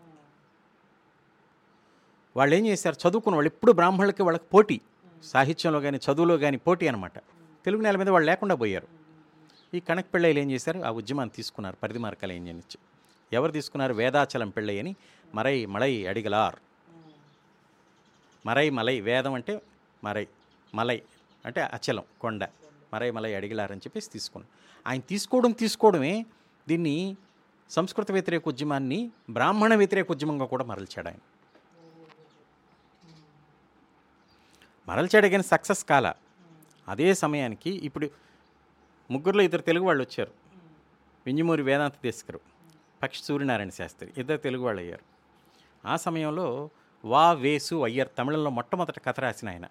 వాళ్ళు 2.37 2.55
ఏం 2.55 2.66
చేశారు? 2.66 3.09
చదువుకున్న 3.09 3.37
వాళ్ళు 3.37 3.49
ఎప్పుడు 3.49 3.73
బ్రాహ్మణులకి 3.73 4.23
వాళ్ళకి 4.23 4.44
పోటీ. 4.44 4.81
సాహిత్యంలో 5.25 5.81
కానీ 5.81 5.99
చదువులో 5.99 6.38
కానీ 6.38 6.57
పోటీ 6.57 6.87
అనమాట 6.87 7.18
తెలుగు 7.64 7.83
నేల 7.83 7.97
మీద 7.97 8.09
వాళ్ళు 8.09 8.27
లేకుండా 8.27 8.55
పోయారు. 8.55 8.88
ఈ 9.75 9.81
కనక 9.81 10.05
పిళ్ళైలు 10.14 10.38
ఏం 10.38 10.51
చేశారు? 10.51 10.81
ఆ 10.81 10.90
ఉద్యమాన్ని 10.90 11.37
తీసుకున్నారు. 11.37 11.77
పరిధి 11.83 11.99
మార్కాలు 11.99 12.33
ఏం 12.33 12.47
చేయనిచ్చి 12.47 12.79
ఎవరు 13.33 13.53
తీసుకున్నారు? 13.53 13.94
వేదాచలం 13.94 14.49
పిళ్ళై 14.49 14.79
అని 14.79 14.97
మరై 15.35 15.66
మలై 15.66 16.07
అడిగలార్. 16.07 16.57
మరై 18.47 18.70
మలై 18.70 19.01
వేదం 19.01 19.35
అంటే 19.35 19.62
మరై 20.05 20.27
మలై 20.75 21.03
అంటే 21.47 21.61
అచలం 21.61 22.05
కొండ. 22.20 22.44
మరై 22.94 23.11
మలై 23.11 23.35
అడిగలారని 23.35 23.73
అని 23.73 23.81
చెప్పేసి 23.81 24.11
తీసుకున్నాం 24.11 24.49
ఆయన 24.87 25.01
తీసుకోవడం 25.01 25.51
తీసుకోవడమే 25.51 26.27
దీన్ని 26.68 27.16
సంస్కృత 27.70 28.12
వ్యతిరేక 28.12 28.49
ఉద్యమాన్ని 28.49 29.11
బ్రాహ్మణ 29.31 29.75
వ్యతిరేక 29.75 30.11
ఉద్యమంగా 30.11 30.47
కూడా 30.47 30.64
మరల్చాడు 30.64 31.09
ఆయన. 31.09 31.18
మరల్చాడు 34.88 35.27
కానీ 35.27 35.42
సక్సెస్ 35.42 35.85
కాల. 35.85 36.12
అదే 36.88 37.14
సమయానికి 37.14 37.70
ఇప్పుడు 37.70 38.11
ముగ్గురులో 39.11 39.42
ఇద్దరు 39.42 39.62
తెలుగు 39.62 39.85
వాళ్ళు 39.85 40.03
వచ్చారు. 40.05 40.33
వింజమూరి 41.27 41.62
వేదాంత 41.62 41.94
దేశకరు 42.05 42.40
పక్షి 43.03 43.23
సూర్యనారాయణ 43.23 43.68
శాస్త్రి 43.68 44.12
ఇద్దరు 44.18 44.37
తెలుగు 44.37 44.64
వాళ్ళు 44.64 44.83
అయ్యారు. 44.83 45.05
ఆ 45.88 45.97
సమయంలో 45.97 46.70
వా 47.05 47.33
వేసు 47.33 47.85
అయ్యర్ 47.85 48.09
తమిళంలో 48.18 48.51
మొట్టమొదట 48.51 49.05
కథ 49.05 49.20
రాసిన 49.20 49.49
ఆయన. 49.49 49.66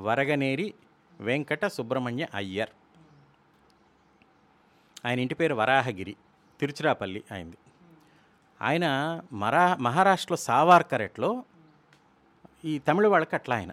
వరగనేరి 0.00 0.74
వెంకట 1.20 1.66
సుబ్రహ్మణ్య 1.66 2.26
అయ్యర్. 2.34 2.70
ఆయన 5.06 5.20
ఇంటి 5.20 5.34
పేరు 5.34 5.54
వరాహగిరి 5.54 6.16
తిరుచిరాపల్లి 6.60 7.24
ఆయనది 7.32 7.58
ఆయన 8.62 8.86
మరా 9.32 9.76
మహారాష్ట్రలో 9.76 10.36
సావార్కరెట్లో 10.36 11.44
ఈ 12.64 12.78
తమిళ 12.78 13.06
వాళ్ళకి 13.06 13.34
అట్లా 13.34 13.56
ఆయన. 13.56 13.70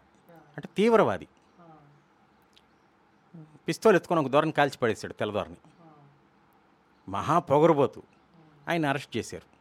అంటే 0.57 0.69
తీవ్రవాది. 0.77 1.27
పిస్తోల్ 3.67 3.95
ఎత్తుకొని 3.95 4.21
ఒక 4.21 4.27
దూరం 4.27 4.51
కాల్చి 4.51 4.77
పడేశాడు 4.77 5.13
తెల్లదోరని 5.13 5.55
మహా 7.09 7.39
పొగరబోతు. 7.39 8.03
ఆయన 8.69 8.85
అరెస్ట్ 8.85 9.17
చేశారు. 9.17 9.57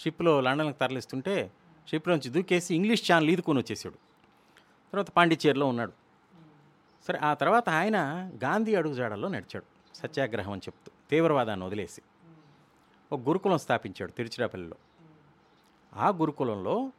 షిప్లో 0.00 0.40
లండన్కి 0.40 0.78
తరలిస్తుంటే 0.78 1.52
షిప్లోంచి 1.88 2.30
దూకేసి 2.30 2.74
ఇంగ్లీష్ 2.74 3.12
ఛానల్ 3.12 3.30
ఈదుకొని 3.30 3.58
వచ్చేసాడు. 3.58 3.94
తర్వాత 4.92 5.10
పాండిచ్చేరిలో 5.10 5.66
ఉన్నాడు. 5.66 5.92
సరే 7.08 7.18
ఆ 7.18 7.34
తర్వాత 7.34 7.68
ఆయన 7.68 7.98
గాంధీ 8.44 8.74
అడుగుజాడల్లో 8.74 9.28
నడిచాడు. 9.28 9.96
సత్యాగ్రహం 9.96 10.52
అని 10.52 10.60
చెప్తూ 10.60 10.92
తీవ్రవాదాన్ని 11.10 11.66
వదిలేసి. 11.66 12.02
ఒక 13.12 13.20
గురుకులం 13.20 13.58
స్థాపించాడు 13.58 14.10
తిరుచిరాపల్లిలో. 14.10 14.76
ఆ 15.94 16.08
గురుకులంలో 16.08 16.92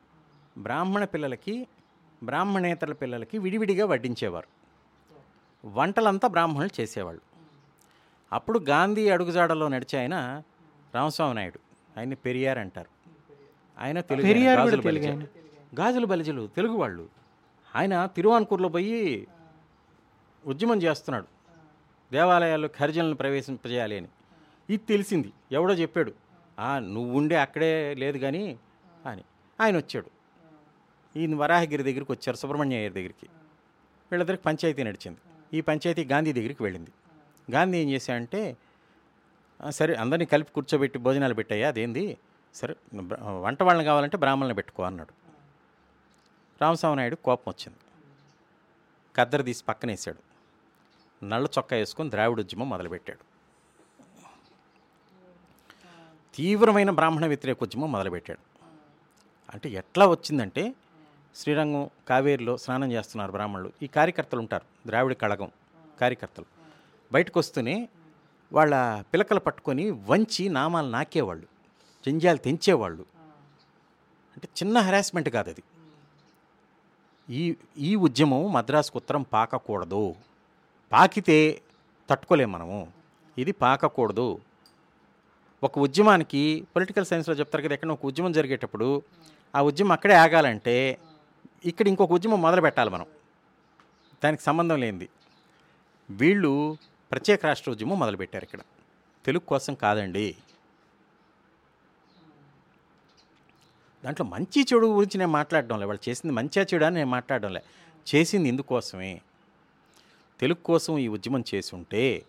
బ్రాహ్మణ 0.58 1.06
పిల్లలకి 1.06 1.67
బ్రాహ్మణేతర 2.23 2.93
పిల్లలకి 2.93 3.38
విడివిడిగా 3.38 3.86
వడ్డించేవారు. 3.86 4.47
వంటలంతా 5.65 6.27
బ్రాహ్మణులు 6.27 6.81
చేసేవాళ్ళు. 6.81 7.21
అప్పుడు 8.34 8.60
గాంధీ 8.60 9.10
అడుగుజాడలో 9.10 9.67
నడిచే 9.67 9.99
ఆయన 9.99 10.43
రామస్వామి 10.95 11.36
నాయుడు. 11.36 11.60
ఆయన్ని 11.99 12.15
పెరియార్ 12.15 12.57
అంటారు. 12.57 12.89
ఆయన 13.79 14.01
తెలుగు 14.01 14.27
గాజుల 15.79 16.05
బలిజలు 16.05 16.47
తెలుగు 16.47 16.73
వాళ్ళు. 16.73 17.10
ఆయన 17.75 18.05
తిరువాన్కూర్లో 18.05 18.69
పోయి 18.69 19.27
ఉద్యమం 20.45 20.81
చేస్తున్నాడు. 20.81 21.25
దేవాలయాల్లో 22.12 22.69
హరిజనులను 22.81 23.15
ప్రవేశింపజేయాలి 23.15 23.97
అని. 23.97 24.07
ఇది 24.69 24.84
తెలిసింది. 24.89 25.34
ఎవడో 25.51 25.73
చెప్పాడు. 25.73 26.13
"ఆ, 26.60 26.79
నువ్వు 26.79 27.17
ఉండే 27.17 27.36
అక్కడే 27.36 27.93
లేదు 27.93 28.17
కానీ 28.17 28.60
అని. 29.05 29.23
ఆయన 29.62 29.77
వచ్చాడు. 29.77 30.20
ఈయన 31.17 31.36
వరాహగిరి 31.36 31.84
దగ్గరికి 31.84 32.12
వచ్చారు 32.12 32.38
సుబ్రహ్మణ్య 32.38 32.76
అయ్యర్ 32.76 32.93
దగ్గరికి. 32.93 33.28
వీళ్ళిద్దరికి 34.12 34.43
పంచాయతీ 34.43 34.84
నడిచింది. 34.84 35.19
ఈ 35.54 35.62
పంచాయతీ 35.62 36.04
గాంధీ 36.06 36.34
దగ్గరికి 36.34 36.63
వెళ్ళింది. 36.63 36.91
గాంధీ 37.52 37.78
ఏం 37.78 37.89
చేశాడంటే 37.89 38.41
అంటే 38.41 39.71
సరే 39.71 39.93
అందరినీ 39.93 40.26
కలిపి 40.26 40.52
కూర్చోబెట్టి 40.54 41.00
భోజనాలు 41.00 41.34
పెట్టాయా 41.34 41.67
అదేంది? 41.67 42.17
సరే 42.56 42.76
వంట 43.39 43.63
వాళ్ళని 43.63 43.86
కావాలంటే 43.86 44.17
బ్రాహ్మణులను 44.17 44.56
పెట్టుకో 44.56 44.84
అన్నాడు. 44.84 45.13
రామస్వామి 46.62 46.97
నాయుడు 46.97 47.15
కోపం 47.15 47.52
వచ్చింది. 47.52 47.80
కద్దరు 49.15 49.43
తీసి 49.43 49.63
పక్కనేసాడు. 49.63 50.21
నల్ల 51.26 51.47
చొక్కా 51.58 51.78
వేసుకొని 51.78 52.12
ద్రావిడ 52.12 52.39
ఉద్యమం 52.39 52.69
మొదలుపెట్టాడు. 52.69 53.24
తీవ్రమైన 56.36 56.89
బ్రాహ్మణ 56.89 57.26
వ్యతిరేక 57.26 57.58
ఉద్యమం 57.62 57.91
మొదలుపెట్టాడు. 57.91 58.43
అంటే 59.54 59.69
ఎట్లా 59.69 60.08
వచ్చిందంటే 60.08 60.74
శ్రీరంగం 61.36 61.89
కావేరిలో 62.10 62.58
స్నానం 62.58 62.91
చేస్తున్నారు 62.91 63.32
బ్రాహ్మణులు. 63.32 63.72
ఈ 63.84 63.88
కార్యకర్తలు 63.88 64.39
ఉంటారు. 64.39 64.88
ద్రావిడ 64.88 65.13
కళగం 65.13 65.52
కార్యకర్తలు. 66.02 66.46
బయటకు 67.13 67.39
వస్తూనే 67.39 67.89
వాళ్ళ 68.54 69.04
పిలకలు 69.13 69.39
పట్టుకొని 69.39 69.89
వంచి 69.89 70.50
నామాలు 70.50 70.89
నాకేవాళ్ళు. 70.89 71.48
జంజాలు 72.08 72.38
తెంచేవాళ్ళు. 72.38 73.06
అంటే 74.34 74.48
చిన్న 74.63 74.80
హెరాస్మెంట్ 74.80 75.30
కాదు 75.30 75.50
అది. 75.50 75.63
ఈ 77.30 77.56
ఈ 77.78 77.96
ఉద్యమం 77.96 78.54
మద్రాసుకు 78.54 78.98
ఉత్తరం 78.98 79.22
పాకకూడదు. 79.22 80.15
పాకితే 80.91 81.62
తట్టుకోలేము 82.10 82.52
మనము. 82.52 82.88
ఇది 83.38 83.52
పాకకూడదు. 83.52 84.39
ఒక 85.63 85.80
ఉద్యమానికి 85.80 86.67
పొలిటికల్ 86.76 87.06
సైన్స్లో 87.06 87.36
చెప్తారు 87.36 87.63
కదా 87.63 87.74
ఎక్కడ 87.74 87.89
ఒక 87.91 88.06
ఉద్యమం 88.06 88.32
జరిగేటప్పుడు 88.32 89.02
ఆ 89.56 89.62
ఉద్యమం 89.62 89.91
అక్కడే 89.91 90.13
ఆగాలంటే 90.13 90.98
ఇక్కడ 91.65 91.88
ఇంకొక 91.88 92.12
ఉద్యమం 92.12 92.41
మొదలు 92.41 92.62
పెట్టాలి 92.62 92.89
మనం. 92.89 93.06
దానికి 94.24 94.43
సంబంధం 94.43 94.80
లేనిది. 94.80 95.10
వీళ్ళు 96.10 96.78
ప్రత్యేక 97.12 97.45
రాష్ట్ర 97.45 97.71
ఉద్యమం 97.71 98.00
మొదలుపెట్టారు 98.00 98.43
ఇక్కడ. 98.43 98.60
తెలుగు 99.26 99.45
కోసం 99.45 99.74
కాదండి. 99.74 100.36
దాంట్లో 104.06 104.26
మంచి 104.26 104.62
చెడు 104.62 104.88
గురించి 104.88 105.17
నేను 105.17 105.32
మాట్లాడడం 105.32 105.80
లే 105.80 105.86
వాళ్ళు 105.86 106.10
చేసింది 106.10 106.36
మంచిగా 106.36 106.65
చెడు 106.74 106.86
అని 106.86 106.95
నేను 106.95 107.10
మాట్లాడడం 107.10 107.54
లే 107.54 107.63
చేసింది 108.15 108.50
ఇందుకోసమే. 108.50 109.21
తెలుగు 110.39 110.63
కోసం 110.63 110.97
ఈ 110.97 111.08
ఉద్యమం 111.08 111.43
చేసి 111.56 111.76
ఉంటే 111.76 112.26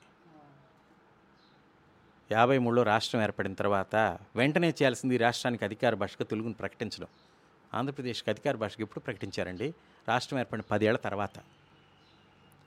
యాభై 2.33 2.59
మూడులో 2.59 2.83
రాష్ట్రం 2.83 3.23
ఏర్పడిన 3.23 3.55
తర్వాత 3.55 3.97
వెంటనే 4.37 4.69
చేయాల్సింది 4.69 5.15
ఈ 5.15 5.19
రాష్ట్రానికి 5.19 5.65
అధికార 5.65 5.95
భాషగా 5.95 6.25
తెలుగును 6.25 6.55
ప్రకటించడం. 6.55 7.07
ఆంధ్రప్రదేశ్కి 7.75 8.31
అధికార 8.31 8.57
భాషగా 8.57 8.83
ఎప్పుడు 8.83 9.01
ప్రకటించారండి? 9.01 9.75
రాష్ట్రం 10.09 10.39
ఏర్పడిన 10.39 10.65
పదేళ్ళ 10.71 10.99
తర్వాత. 10.99 11.31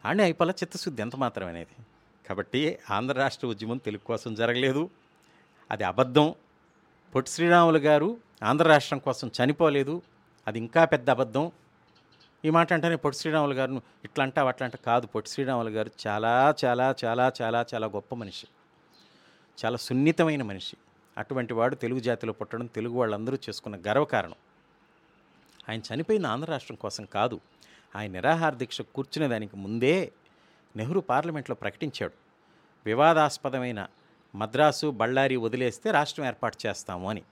ఆడే 0.06 0.24
అయిపోలే 0.24 0.52
చిత్తశుద్ధి 0.52 1.02
ఎంత 1.02 1.16
మాత్రం 1.16 1.48
అనేది? 1.48 1.84
కాబట్టి 2.30 2.80
ఆంధ్ర 2.92 3.16
రాష్ట్ర 3.16 3.48
ఉద్యమం 3.48 3.78
తెలుగు 3.78 4.08
కోసం 4.08 4.36
జరగలేదు. 4.36 4.90
అది 5.72 5.84
అబద్ధం. 5.84 6.36
పొట్టి 7.16 7.32
శ్రీరాములు 7.32 7.78
గారు 7.78 8.18
ఆంధ్ర 8.44 8.68
రాష్ట్రం 8.68 9.00
కోసం 9.00 9.32
చనిపోలేదు. 9.44 10.02
అది 10.48 10.58
ఇంకా 10.58 10.86
పెద్ద 10.86 11.10
అబద్ధం. 11.10 11.52
ఈ 12.46 12.50
మాట 12.50 12.74
అంటేనే 12.74 12.96
పొట్టి 12.96 13.20
శ్రీరాములు 13.22 13.54
గారు 13.54 13.82
ఇట్లా 14.04 14.24
అంటావు 14.24 14.48
అట్లా 14.48 14.66
అంటే 14.66 14.78
కాదు. 14.86 15.08
పొట్టి 15.08 15.32
శ్రీరాములు 15.32 15.70
గారు 15.70 15.92
చాలా 16.08 16.56
చాలా 16.66 16.96
చాలా 17.06 17.32
చాలా 17.42 17.66
చాలా 17.74 17.88
గొప్ప 17.88 18.16
మనిషి. 18.16 18.48
చాలా 19.66 19.78
సున్నితమైన 19.78 20.44
మనిషి. 20.44 20.78
అటువంటి 21.18 21.54
వాడు 21.54 21.76
తెలుగు 21.76 22.00
జాతిలో 22.00 22.34
పుట్టడం 22.34 22.66
తెలుగు 22.66 22.94
వాళ్ళందరూ 22.94 23.38
చేసుకున్న 23.50 23.78
గర్వకారణం. 23.88 24.36
ఆయన 25.70 25.80
చనిపోయిన 25.80 26.28
ఆంధ్ర 26.28 26.52
రాష్ట్రం 26.52 26.76
కోసం 26.76 27.06
కాదు 27.06 27.40
ఆయన 27.96 28.12
నిరాహార 28.12 28.54
దీక్ష 28.54 28.82
కూర్చునే 28.82 29.28
దానికి 29.28 29.58
ముందే 29.58 30.12
నెహ్రూ 30.76 31.02
పార్లమెంట్లో 31.02 31.56
ప్రకటించాడు. 31.56 32.14
వివాదాస్పదమైన 32.86 33.88
మద్రాసు 34.36 34.92
బళ్ళారి 34.92 35.36
వదిలేస్తే 35.36 35.92
రాష్ట్రం 35.92 36.26
ఏర్పాటు 36.26 36.58
చేస్తాము 36.66 37.10
అని. 37.10 37.24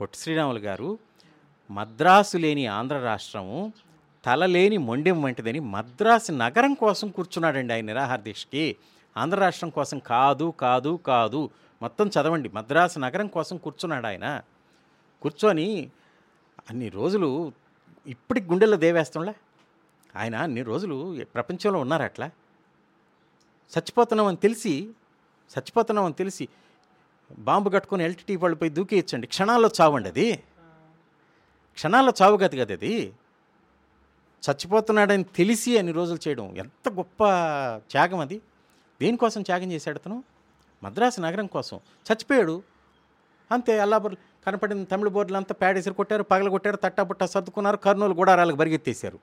పొట్టి 0.00 0.18
శ్రీరాములు 0.18 0.58
గారు 0.58 0.98
మద్రాసు 1.70 2.38
లేని 2.38 2.66
ఆంధ్ర 2.66 2.98
రాష్ట్రము 2.98 3.72
తలలేని 4.24 4.76
మొండెం 4.76 5.22
వంటిదని 5.22 5.60
మద్రాసు 5.60 6.32
నగరం 6.32 6.74
కోసం 6.74 7.08
కూర్చున్నాడండి 7.08 7.74
ఆయన 7.74 7.84
నిరాహార 7.84 8.18
దీక్షకి. 8.18 8.76
ఆంధ్ర 9.16 9.40
రాష్ట్రం 9.40 9.70
కోసం 9.70 9.98
కాదు 9.98 10.54
కాదు 10.60 10.98
కాదు. 11.06 11.50
మొత్తం 11.82 12.08
చదవండి. 12.08 12.48
మద్రాసు 12.48 12.98
నగరం 12.98 13.26
కోసం 13.26 13.56
కూర్చున్నాడు 13.56 14.06
ఆయన. 14.06 14.40
కూర్చొని 15.22 15.90
అన్ని 16.70 16.88
రోజులు 16.88 17.52
ఇప్పటికి 18.06 18.48
గుండెల్లో 18.48 18.76
దేవేస్తుండే 18.76 19.34
ఆయన 20.16 20.36
అన్ని 20.36 20.62
రోజులు 20.62 21.24
ప్రపంచంలో 21.34 21.80
ఉన్నారు 21.80 22.02
అట్లా. 22.02 22.26
చచ్చిపోతున్నామని 23.78 24.36
తెలిసి 24.36 24.84
చచ్చిపోతున్నామని 25.58 26.14
తెలిసి 26.14 26.48
బాంబు 27.38 27.70
కట్టుకొని 27.70 28.04
ఎల్టీటీ 28.04 28.36
వాళ్ళు 28.36 28.58
పోయి 28.58 28.70
దూకేయచ్చండి. 28.70 29.26
క్షణాల్లో 29.26 29.70
చావండి 29.80 30.08
అది. 30.08 30.42
క్షణాల్లో 31.74 32.12
చావు 32.22 32.36
గతి 32.36 32.58
కదా 32.58 32.74
అది. 32.74 33.14
చచ్చిపోతున్నాడని 34.50 35.24
తెలిసి 35.24 35.78
అన్ని 35.78 35.92
రోజులు 35.92 36.28
చేయడం. 36.28 36.56
ఎంత 36.56 36.88
గొప్ప 36.88 37.24
త్యాగం 37.90 38.18
అది. 38.18 38.42
దేనికోసం 39.02 39.42
త్యాగం 39.42 39.72
చేశాడు 39.72 39.96
అతను? 39.96 40.24
మద్రాసు 40.82 41.20
నగరం 41.20 41.46
కోసం. 41.46 41.76
చచ్చిపోయాడు. 41.76 42.62
అంతే 43.52 43.80
అల్లాబర్ 43.80 44.14
కనపడిన 44.46 44.84
తమిళ 44.84 45.08
బోర్డులు 45.08 45.36
అంతా 45.36 45.54
ప్యాడేసరి 45.54 45.94
కొట్టారు 45.94 46.22
పగల 46.22 46.48
కొట్టారు 46.48 46.76
తట్టాబుట్ట 46.76 47.24
సర్దుకున్నారు 47.24 47.76
కర్నూలు 47.76 48.14
గుడారాలకు 48.14 48.56
బరిగెత్తేశారు. 48.56 49.18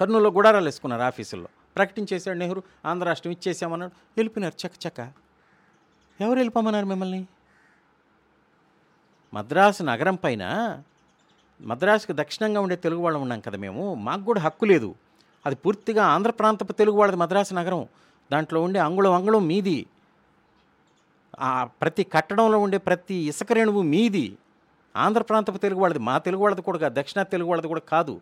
కర్నూలులో 0.00 0.30
గుడారాలు 0.30 0.64
వేసుకున్నారు 0.64 1.02
ఆఫీసుల్లో. 1.02 1.48
ప్రకటించేశాడు 1.76 2.38
నెహ్రూ 2.38 2.62
ఆంధ్ర 2.86 3.08
రాష్ట్రం 3.08 3.32
ఇచ్చేసామన్నాడు. 3.32 3.92
వెళ్ళిపోయినారు 4.16 4.66
చక్క 4.66 4.86
చక్క 4.86 5.00
ఎవరు 6.20 6.38
వెళ్ళిపోమన్నారు 6.38 6.86
మిమ్మల్ని? 6.86 7.26
మద్రాసు 9.34 9.82
నగరం 9.82 10.14
పైన? 10.14 10.44
మద్రాసుకు 11.60 12.12
దక్షిణంగా 12.12 12.60
ఉండే 12.60 12.76
తెలుగు 12.76 13.00
వాళ్ళం 13.00 13.20
ఉన్నాం 13.20 13.40
కదా 13.40 13.58
మేము. 13.58 13.94
మాకు 13.94 14.22
కూడా 14.22 14.40
హక్కు 14.40 14.64
లేదు. 14.64 14.94
అది 15.46 15.56
పూర్తిగా 15.56 16.04
ఆంధ్ర 16.04 16.30
ప్రాంతపు 16.30 16.72
తెలుగు 16.72 16.96
వాళ్ళది 16.96 17.16
మద్రాసు 17.16 17.54
నగరం. 17.54 17.88
దాంట్లో 18.32 18.62
ఉండే 18.62 18.80
అంగుళం 18.80 19.12
అంగుళం 19.12 19.46
మీది. 19.46 19.86
ఆ 21.40 21.64
ప్రతి 21.64 22.04
కట్టడంలో 22.04 22.58
ఉండే 22.58 22.78
ప్రతి 22.78 23.14
ఇసుక 23.14 23.52
రేణువు 23.52 23.82
మీది. 23.82 24.38
ఆంధ్ర 24.96 25.22
ప్రాంతపు 25.22 25.58
తెలుగు 25.58 25.80
వాళ్ళది. 25.80 25.98
మా 25.98 26.18
తెలుగు 26.18 26.42
వాళ్ళది 26.42 26.62
కూడా 26.62 26.78
కాదు. 26.78 27.00
దక్షిణ 27.00 27.22
తెలుగు 27.22 27.48
వాళ్ళది 27.48 27.68
కూడా 27.68 27.80
కాదు. 27.80 28.20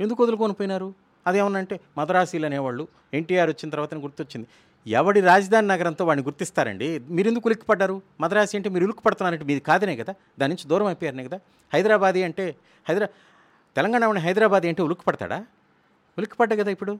ఎందుకు 0.00 0.22
వదులుకొని 0.22 0.52
పోయినారు? 0.52 0.94
అదేమన్నంటే 1.26 1.80
మద్రాసీలు 1.98 2.46
అనేవాళ్ళు 2.46 2.88
ఎన్టీఆర్ 3.14 3.50
వచ్చిన 3.50 3.70
తర్వాత 3.70 3.94
గుర్తొచ్చింది. 3.94 4.46
ఎవడి 4.86 5.20
రాజధాని 5.20 5.66
నగరంతో 5.66 6.04
వాడిని 6.04 6.24
గుర్తిస్తారండి? 6.24 6.98
మీరు 6.98 7.28
ఎందుకు 7.28 7.48
ఉలిక్కిపడ్డారు? 7.48 8.02
మద్రాసి 8.20 8.56
అంటే 8.56 8.68
మీరు 8.68 8.84
ఉలిక్కిపడుతున్నారంటే 8.84 9.44
మీది 9.44 9.60
కాదనే 9.60 9.96
కదా? 9.96 10.14
దాని 10.38 10.54
నుంచి 10.54 10.68
దూరం 10.68 10.86
అయిపోయారనే 10.86 11.24
కదా? 11.24 11.40
హైదరాబాదీ 11.74 12.22
అంటే 12.22 12.56
హైదరా 12.88 13.08
తెలంగాణ 13.76 14.06
వాడిని 14.06 14.24
హైదరాబాదీ 14.24 14.68
అంటే 14.68 14.82
ఉలిక్కిపడతాడా? 14.82 15.36
ఉలిక్కిపడ్డా 16.18 16.56
కదా 16.56 16.70
ఇప్పుడు? 16.70 16.98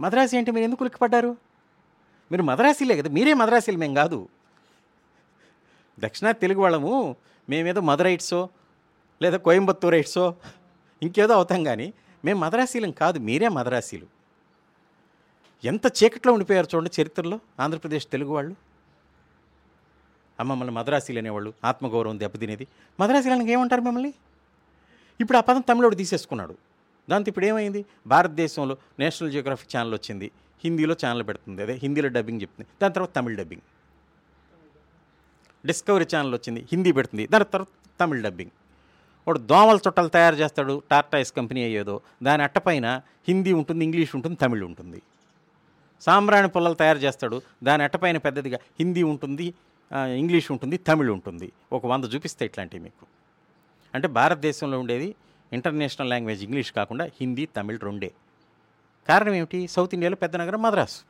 మద్రాసి 0.00 0.36
అంటే 0.36 0.52
మీరు 0.52 0.64
ఎందుకు 0.64 0.84
ఉలిక్కిపడ్డారు? 0.84 1.49
మీరు 2.32 2.42
మద్రాసీలే 2.42 2.96
కదా 2.96 3.10
మీరే 3.10 3.34
మద్రాసీలు 3.34 3.78
మేము 3.78 3.94
కాదు. 3.94 4.28
దక్షిణ 6.00 6.30
తెలుగు 6.30 6.60
వాళ్ళము 6.60 7.16
మేమేదో 7.48 7.80
మదరైట్సో 7.80 8.48
లేదా 9.22 9.36
కోయంబత్తూరైట్సో 9.36 10.34
ఇంకేదో 11.02 11.34
అవుతాం 11.34 11.64
కానీ 11.64 11.92
మేము 12.24 12.40
మద్రాసీలం 12.40 12.90
కాదు 12.90 13.18
మీరే 13.18 13.48
మద్రాసీలు. 13.48 14.06
ఎంత 15.64 15.86
చీకట్లో 15.86 16.32
ఉండిపోయారు 16.32 16.68
చూడండి 16.74 17.00
చరిత్రలో 17.00 17.40
ఆంధ్రప్రదేశ్ 17.60 18.06
తెలుగు 18.12 18.32
వాళ్ళు. 18.32 18.54
అమ్మ 20.40 20.52
మమ్మల్ని 20.52 20.74
మద్రాసీలు 20.74 21.18
అనేవాళ్ళు 21.18 21.54
ఆత్మగౌరవం 21.64 22.18
దెబ్బతినేది. 22.18 22.66
మద్రాసీలనికి 23.00 23.52
ఏమంటారు 23.52 23.80
మిమ్మల్ని? 23.80 24.14
ఇప్పుడు 25.20 25.38
ఆ 25.38 25.40
పదం 25.40 25.60
తమిళోడు 25.60 25.94
తీసేసుకున్నాడు. 25.94 26.54
దాంతో 27.10 27.28
ఇప్పుడు 27.28 27.46
ఏమైంది? 27.46 27.84
భారతదేశంలో 28.06 28.76
నేషనల్ 28.98 29.32
జియోగ్రఫీ 29.32 29.66
ఛానల్ 29.76 29.94
వచ్చింది. 29.94 30.30
హిందీలో 30.64 30.94
ఛానల్ 31.02 31.22
పెడుతుంది. 31.28 31.62
అదే 31.62 31.74
హిందీలో 31.82 32.08
డబ్బింగ్ 32.08 32.40
చెప్తుంది. 32.40 32.68
దాని 32.82 32.94
తర్వాత 32.94 33.12
తమిళ 33.16 33.34
డబ్బింగ్ 33.40 33.64
డిస్కవరీ 35.66 36.06
ఛానల్ 36.14 36.34
వచ్చింది. 36.34 36.60
హిందీ 36.72 36.92
పెడుతుంది. 36.92 37.26
దాని 37.26 37.44
తర్వాత 37.44 37.68
తమిళ 38.00 38.20
డబ్బింగ్ 38.26 38.50
వాడు 39.26 39.38
దోమల 39.38 39.78
చుట్టాలు 39.86 40.08
తయారు 40.08 40.36
చేస్తాడు. 40.36 40.82
టార్టాయిస్ 40.90 41.32
కంపెనీ 41.32 41.62
అయ్యేదో 41.62 42.00
దాని 42.22 42.42
అట్టపైన 42.42 42.86
హిందీ 43.28 43.52
ఉంటుంది 43.52 43.82
ఇంగ్లీష్ 43.84 44.12
ఉంటుంది 44.16 44.36
తమిళ్ 44.36 44.62
ఉంటుంది. 44.62 45.00
సాంబ్రాణి 46.00 46.48
పుల్లలు 46.48 46.74
తయారు 46.74 46.98
చేస్తాడు. 46.98 47.42
దాని 47.64 47.82
అట్టపైన 47.82 48.18
పెద్దదిగా 48.26 48.58
హిందీ 48.80 49.02
ఉంటుంది 49.02 49.46
ఇంగ్లీష్ 50.16 50.48
ఉంటుంది 50.52 50.76
తమిళ్ 50.88 51.10
ఉంటుంది. 51.16 51.52
ఒక 51.72 51.86
వంద 51.86 52.04
చూపిస్తే 52.14 52.44
ఇట్లాంటివి 52.44 52.82
మీకు. 52.82 53.04
అంటే 53.94 54.08
భారతదేశంలో 54.08 54.76
ఉండేది 54.80 55.08
ఇంటర్నేషనల్ 55.52 56.10
లాంగ్వేజ్ 56.10 56.42
ఇంగ్లీష్ 56.44 56.72
కాకుండా 56.72 57.04
హిందీ 57.20 57.44
తమిళ్ 57.56 57.80
రెండే. 57.86 58.10
కారణం 59.10 59.34
ఏమిటి? 59.34 59.68
సౌత్ 59.68 59.94
ఇండియాలో 59.94 60.16
పెద్ద 60.16 60.36
నగరం 60.36 60.62
మద్రాసు. 60.62 61.00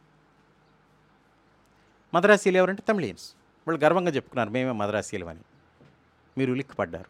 మద్రాసీలు 2.14 2.56
ఎవరంటే 2.56 2.82
తమిళియన్స్. 2.88 3.32
వాళ్ళు 3.68 3.84
గర్వంగా 3.84 4.10
చెప్పుకున్నారు 4.10 4.50
మేమే 4.50 4.72
మద్రాసీలు 4.72 5.26
అని. 5.26 5.38
మీరు 6.38 6.52
ఉలిక్కిపడ్డారు. 6.52 7.04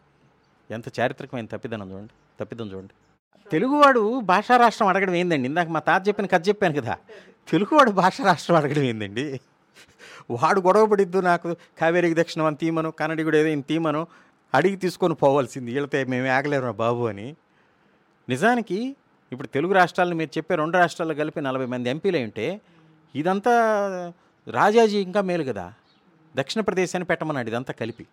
ఎంత 0.73 0.99
చారిత్రకమైన 0.99 1.45
తప్పిదనం 1.45 1.91
చూడండి 1.91 2.13
తప్పిదం 2.39 2.67
చూడండి. 2.67 2.93
తెలుగువాడు 3.49 4.19
భాషా 4.19 4.57
రాష్ట్రం 4.57 4.87
అడగడం 4.87 5.13
ఏందండి? 5.13 5.45
ఇందాక 5.45 5.67
మా 5.67 5.79
తాత 5.79 6.07
చెప్పిన 6.07 6.25
కథ 6.25 6.47
చెప్పాను 6.47 6.81
కదా. 6.81 6.97
తెలుగువాడు 7.49 7.91
భాషా 7.91 8.23
రాష్ట్రం 8.23 8.57
అడగడం 8.57 8.81
ఏందండి? 8.81 9.41
వాడు 10.31 10.61
గొడవ 10.61 10.85
పడిద్దు 10.85 11.17
నాకు 11.17 11.55
కావేరికి 11.77 12.21
దక్షిణం 12.21 12.45
అని 12.45 12.55
తీమను 12.55 12.91
కన్నడిగుడు 12.91 13.37
ఏదో 13.37 13.47
ఈయన 13.47 13.61
తీమను 13.61 14.07
అడిగి 14.53 14.75
తీసుకొని 14.75 15.15
పోవాల్సింది. 15.15 15.71
వీళ్ళతో 15.71 16.03
మేము 16.03 16.27
ఆగలేరు 16.27 16.71
బాబు 16.71 17.07
అని. 17.07 17.35
నిజానికి 18.29 18.95
ఇప్పుడు 19.31 19.47
తెలుగు 19.47 19.73
రాష్ట్రాలను 19.73 20.15
మీరు 20.15 20.37
చెప్పే 20.37 20.55
రెండు 20.55 20.77
రాష్ట్రాల్లో 20.77 21.15
కలిపి 21.15 21.41
నలభై 21.41 21.65
మంది 21.65 21.89
ఎంపీలు 21.89 22.17
ఉంటే 22.17 22.61
ఇదంతా 23.15 23.53
రాజాజీ 24.47 24.99
ఇంకా 24.99 25.21
మేలు 25.21 25.43
కదా. 25.43 25.73
దక్షిణ 26.35 26.61
ప్రదేశాన్ని 26.61 27.05
పెట్టమన్నాడు 27.05 27.49
ఇదంతా 27.49 27.73
కలిపి. 27.73 28.07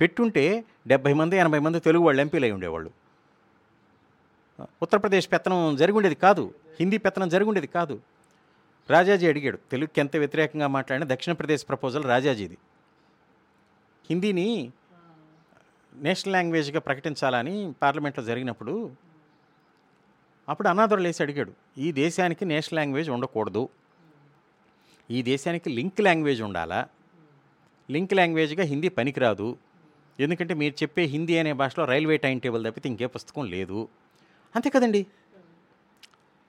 పెట్టుంటే 0.00 0.64
డెబ్భై 0.86 1.12
మంది 1.12 1.36
ఎనభై 1.36 1.58
మంది 1.58 1.80
తెలుగు 1.80 2.04
వాళ్ళు 2.04 2.20
ఎంపీలు 2.20 2.44
అయి 2.44 2.52
ఉండేవాళ్ళు. 2.52 2.90
ఉత్తరప్రదేశ్ 4.82 5.32
పెత్తనం 5.32 5.76
జరిగి 5.76 5.96
ఉండేది 5.96 6.14
కాదు. 6.14 6.54
హిందీ 6.80 6.98
పెత్తనం 6.98 7.28
జరిగి 7.28 7.48
ఉండేది 7.48 7.66
కాదు. 7.66 8.00
రాజాజీ 8.90 9.28
అడిగాడు 9.28 9.56
తెలుగుకి 9.56 10.00
ఎంత 10.00 10.16
వ్యతిరేకంగా 10.16 10.66
మాట్లాడిన 10.66 11.14
దక్షిణ 11.14 11.32
ప్రదేశ్ 11.32 11.68
ప్రపోజల్ 11.68 12.04
రాజాజీది. 12.04 12.58
హిందీని 14.10 14.72
నేషనల్ 15.96 16.32
లాంగ్వేజ్గా 16.32 16.80
ప్రకటించాలని 16.80 17.74
పార్లమెంట్లో 17.82 18.24
జరిగినప్పుడు 18.24 19.06
అప్పుడు 20.48 20.68
అన్నాదురు 20.68 21.00
లేచి 21.00 21.22
అడిగాడు 21.22 21.52
ఈ 21.78 21.92
దేశానికి 21.92 22.44
నేషనల్ 22.44 22.76
లాంగ్వేజ్ 22.76 23.10
ఉండకూడదు. 23.10 23.68
ఈ 25.10 25.22
దేశానికి 25.22 25.70
లింక్ 25.70 26.00
లాంగ్వేజ్ 26.00 26.42
ఉండాలా? 26.42 26.88
లింక్ 27.90 28.14
లాంగ్వేజ్గా 28.14 28.64
హిందీ 28.64 28.88
పనికిరాదు. 28.88 29.58
ఎందుకంటే 30.20 30.54
మీరు 30.54 30.74
చెప్పే 30.82 31.02
హిందీ 31.02 31.38
అనే 31.38 31.52
భాషలో 31.52 31.84
రైల్వే 31.84 32.16
టైం 32.16 32.38
టేబుల్ 32.38 32.64
తప్పితే 32.64 32.88
ఇంకే 32.88 33.06
పుస్తకం 33.06 33.44
లేదు. 33.44 33.88
అంతే 34.56 34.70
కదండి. 34.70 35.06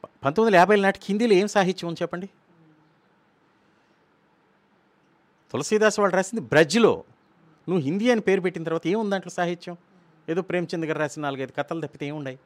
పంతొమ్మిది 0.03 0.41
వందల 0.41 0.55
యాభై 0.55 0.75
నాటికి 0.75 1.05
హిందీలో 1.09 1.33
ఏం 1.33 1.47
సాహిత్యం 1.47 1.87
ఉంది 1.87 1.99
చెప్పండి? 2.01 2.29
తులసీదాస్ 5.51 5.99
వాళ్ళు 5.99 6.15
రాసింది 6.15 6.43
బ్రజ్లో. 6.43 7.03
నువ్వు 7.69 7.83
హిందీ 7.83 8.11
అని 8.11 8.21
పేరు 8.21 8.41
పెట్టిన 8.41 8.63
తర్వాత 8.63 8.87
ఏముంది 8.87 9.11
దాంట్లో 9.11 9.29
సాహిత్యం? 9.29 9.77
ఏదో 10.29 10.41
ప్రేమచంద్ 10.41 10.85
గారు 10.85 10.99
రాసిన 10.99 11.21
నాలుగైదు 11.21 11.51
కథలు 11.51 11.87
తప్పితే 11.87 12.05
ఏముండయి? 12.05 12.39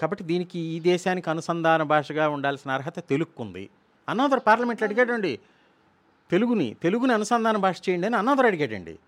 కాబట్టి 0.00 0.24
దీనికి 0.24 0.58
ఈ 0.58 0.80
దేశానికి 0.80 1.30
అనుసంధాన 1.30 1.82
భాషగా 1.82 2.28
ఉండాల్సిన 2.28 2.70
అర్హత 2.70 2.98
తెలుగుకుంది 2.98 3.70
అన్నదర్ 4.08 4.40
పార్లమెంట్లో 4.46 4.86
అడిగాడండి. 4.86 5.40
తెలుగుని 6.30 6.76
తెలుగుని 6.82 7.12
అనుసంధాన 7.12 7.56
భాష 7.56 7.80
చేయండి 7.88 8.06
అని 8.06 8.16
అన్నదర్ 8.16 8.46
అడిగాడండి. 8.46 8.98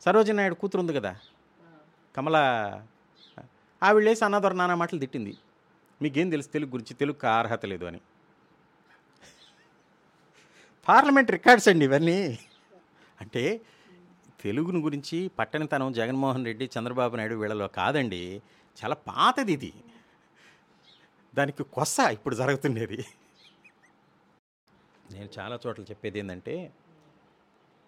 సరోజిని 0.00 0.36
నాయుడు 0.36 0.54
కూతురు 0.54 0.80
ఉంది 0.82 0.92
కదా? 0.92 1.16
కమల 2.16 2.36
ఆవిడ 3.82 4.04
లేసి 4.04 4.24
అన్నదొర 4.24 4.52
నానా 4.52 4.74
మాటలు 4.74 4.98
తిట్టింది. 4.98 5.36
మీకేం 6.02 6.30
తెలుసు 6.30 6.48
తెలుగు 6.48 6.70
గురించి? 6.70 6.94
తెలుగు 6.94 7.26
అర్హత 7.26 7.66
లేదు 7.66 7.84
అని. 7.84 8.00
పార్లమెంట్ 10.88 11.30
రికార్డ్స్ 11.30 11.68
అండి 11.68 11.84
ఇవన్నీ. 11.84 12.38
అంటే 13.20 13.60
తెలుగుని 14.40 14.78
గురించి 14.78 15.30
పట్టణతనం 15.38 15.92
జగన్మోహన్ 15.92 16.44
రెడ్డి 16.44 16.70
చంద్రబాబు 16.78 17.16
నాయుడు 17.16 17.34
వీళ్ళలో 17.34 17.68
కాదండి. 17.68 18.42
చాలా 18.84 18.94
పాతది 18.94 19.52
ఇది. 19.52 19.74
దానికి 21.34 21.62
కొస్స 21.64 22.00
ఇప్పుడు 22.00 22.34
జరుగుతుండేది 22.34 23.04
నేను 25.12 25.28
చాలా 25.38 25.58
చోట్ల 25.66 25.82
చెప్పేది 25.82 26.18
ఏంటంటే 26.18 26.72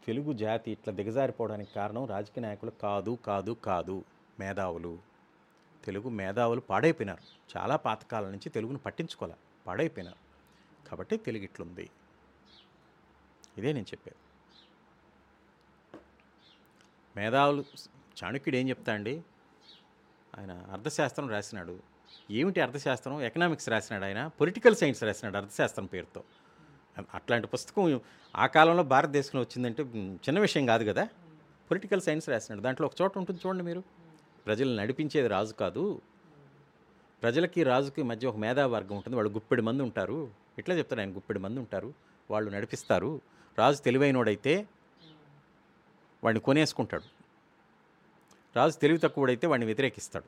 తెలుగు 0.06 0.32
జాతి 0.32 0.70
ఇట్లా 0.70 0.94
దిగజారిపోవడానికి 0.94 1.74
కారణం 1.74 2.06
రాజకీయ 2.06 2.42
నాయకులు 2.42 2.70
కాదు 2.70 3.18
కాదు 3.26 3.52
కాదు 3.52 4.04
మేధావులు. 4.40 4.98
తెలుగు 5.84 6.08
మేధావులు 6.08 6.60
పాడైపోయినారు. 6.60 7.22
చాలా 7.56 7.76
పాతకాలం 7.76 8.30
నుంచి 8.30 8.48
తెలుగును 8.48 8.78
పట్టించుకోలే 8.78 9.34
పాడైపోయినారు. 9.66 10.20
కాబట్టి 10.88 11.16
తెలుగు 11.16 11.42
ఇట్లుంది. 11.42 11.90
ఇదే 13.58 13.72
నేను 13.72 13.86
చెప్పేది. 13.86 14.16
మేధావులు 17.16 17.64
చాణుక్యుడు 18.24 18.56
ఏం 18.56 18.68
చెప్తా 18.68 18.92
అండి 18.92 19.22
ఆయన 20.38 20.52
అర్థశాస్త్రం 20.72 21.30
రాసినాడు. 21.30 21.78
ఏమిటి 22.30 22.60
అర్థశాస్త్రం? 22.60 23.22
ఎకనామిక్స్ 23.22 23.68
రాసినాడు 23.68 24.04
ఆయన. 24.04 24.26
పొలిటికల్ 24.26 24.76
సైన్స్ 24.76 25.04
రాసినాడు 25.04 25.36
అర్థశాస్త్రం 25.36 25.86
పేరుతో. 25.86 26.24
అట్లాంటి 27.14 27.46
పుస్తకం 27.46 28.00
ఆ 28.36 28.46
కాలంలో 28.46 28.82
భారతదేశంలో 28.82 29.40
వచ్చిందంటే 29.40 29.82
చిన్న 30.12 30.40
విషయం 30.40 30.66
కాదు 30.66 30.92
కదా. 30.92 31.04
పొలిటికల్ 31.70 32.00
సైన్స్ 32.00 32.28
రాసినాడు. 32.28 32.62
దాంట్లో 32.62 32.86
ఒక 32.86 32.92
చోట 33.02 33.18
ఉంటుంది 33.18 33.40
చూడండి 33.46 33.64
మీరు. 33.64 33.82
ప్రజలు 34.46 34.80
నడిపించేది 34.80 35.28
రాజు 35.28 35.52
కాదు. 35.52 36.02
ప్రజలకి 37.22 37.62
రాజుకి 37.62 38.02
మధ్య 38.02 38.26
ఒక 38.26 38.36
మేధావర్గం 38.36 38.96
ఉంటుంది. 38.96 39.16
వాళ్ళు 39.16 39.32
గుప్పెడి 39.32 39.62
మంది 39.62 39.82
ఉంటారు. 39.82 40.30
ఇట్లా 40.58 40.74
చెప్తాడు 40.74 41.00
ఆయన. 41.00 41.16
గుప్పెడి 41.16 41.40
మంది 41.40 41.60
ఉంటారు. 41.60 41.94
వాళ్ళు 42.30 42.50
నడిపిస్తారు. 42.50 43.20
రాజు 43.58 43.82
తెలివైనోడైతే 43.82 44.66
వాడిని 46.24 46.40
కొనేసుకుంటాడు. 46.40 47.17
రాజు 48.56 48.72
తెలివి 48.72 48.98
తక్కువడైతే 48.98 49.46
వాడిని 49.46 49.66
వ్యతిరేకిస్తాడు. 49.66 50.24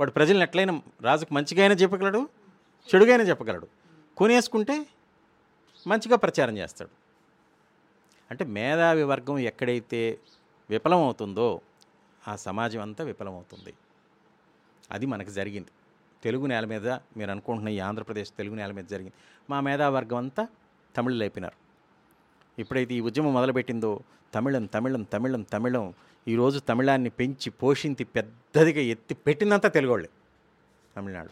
వాడు 0.00 0.10
ప్రజలను 0.10 0.42
ఎట్లయినా 0.42 0.82
రాజుకు 1.00 1.34
మంచిగా 1.34 1.66
చెప్పగలడు 1.66 2.28
చెడుగైనా 2.94 3.24
చెప్పగలడు. 3.24 3.68
కొనేసుకుంటే 4.16 4.86
మంచిగా 5.86 6.16
ప్రచారం 6.16 6.58
చేస్తాడు. 6.58 6.90
అంటే 8.30 8.44
మేధావి 8.44 9.02
వర్గం 9.02 9.38
ఎక్కడైతే 9.38 10.18
విఫలమవుతుందో 10.70 11.60
ఆ 12.28 12.36
సమాజం 12.36 12.80
అంతా 12.80 13.04
విఫలమవుతుంది 13.04 13.74
అది 14.90 15.06
మనకు 15.06 15.30
జరిగింది. 15.30 15.68
తెలుగు 16.22 16.46
నేల 16.46 16.64
మీద 16.64 16.88
మీరు 16.88 17.30
అనుకుంటున్న 17.30 17.68
ఈ 17.68 17.78
ఆంధ్రప్రదేశ్ 17.78 18.32
తెలుగు 18.38 18.54
నేల 18.54 18.72
మీద 18.72 18.84
జరిగింది. 18.84 19.12
మా 19.50 19.60
మేధావర్గం 19.60 20.16
అంతా 20.16 20.46
తమిళులు 20.96 21.22
అయిపోయినారు. 21.22 21.70
ఎప్పుడైతే 22.60 22.94
ఈ 22.94 23.00
ఉద్యమం 23.00 23.34
మొదలుపెట్టిందో 23.34 24.00
తమిళం 24.34 24.66
తమిళం 24.66 25.02
తమిళం 25.02 25.42
తమిళం. 25.42 25.94
ఈరోజు 26.28 26.58
తమిళాన్ని 26.58 27.10
పెంచి 27.10 27.50
పోషించి 27.50 28.04
పెద్దదిగా 28.04 28.80
ఎత్తి 28.80 29.14
పెట్టినంత 29.14 29.74
తెలుగోళ్ళే 29.74 30.08
తమిళనాడు. 30.96 31.30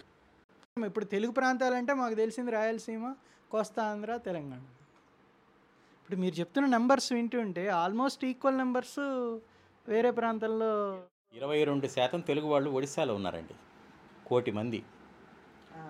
ఇప్పుడు 0.84 1.04
తెలుగు 1.04 1.32
ప్రాంతాలంటే 1.32 1.94
మాకు 1.94 2.14
తెలిసింది 2.14 2.50
రాయలసీమ 2.50 3.14
కోస్తా 3.50 3.82
ఆంధ్ర 3.84 4.16
తెలంగాణ. 4.16 4.58
ఇప్పుడు 4.58 6.16
మీరు 6.16 6.34
చెప్తున్న 6.34 6.68
నెంబర్స్ 6.68 7.12
వింటుంటే 7.12 7.68
ఆల్మోస్ట్ 7.68 8.24
ఈక్వల్ 8.24 8.56
నెంబర్స్ 8.56 8.98
వేరే 9.88 10.10
ప్రాంతాల్లో 10.10 11.02
ఇరవై 11.34 11.64
రెండు 11.64 11.86
శాతం 11.86 12.20
తెలుగు 12.20 12.46
వాళ్ళు 12.46 12.70
ఒడిశాలో 12.70 13.14
ఉన్నారండి. 13.14 13.54
కోటి 14.26 14.50
మంది. 14.50 14.82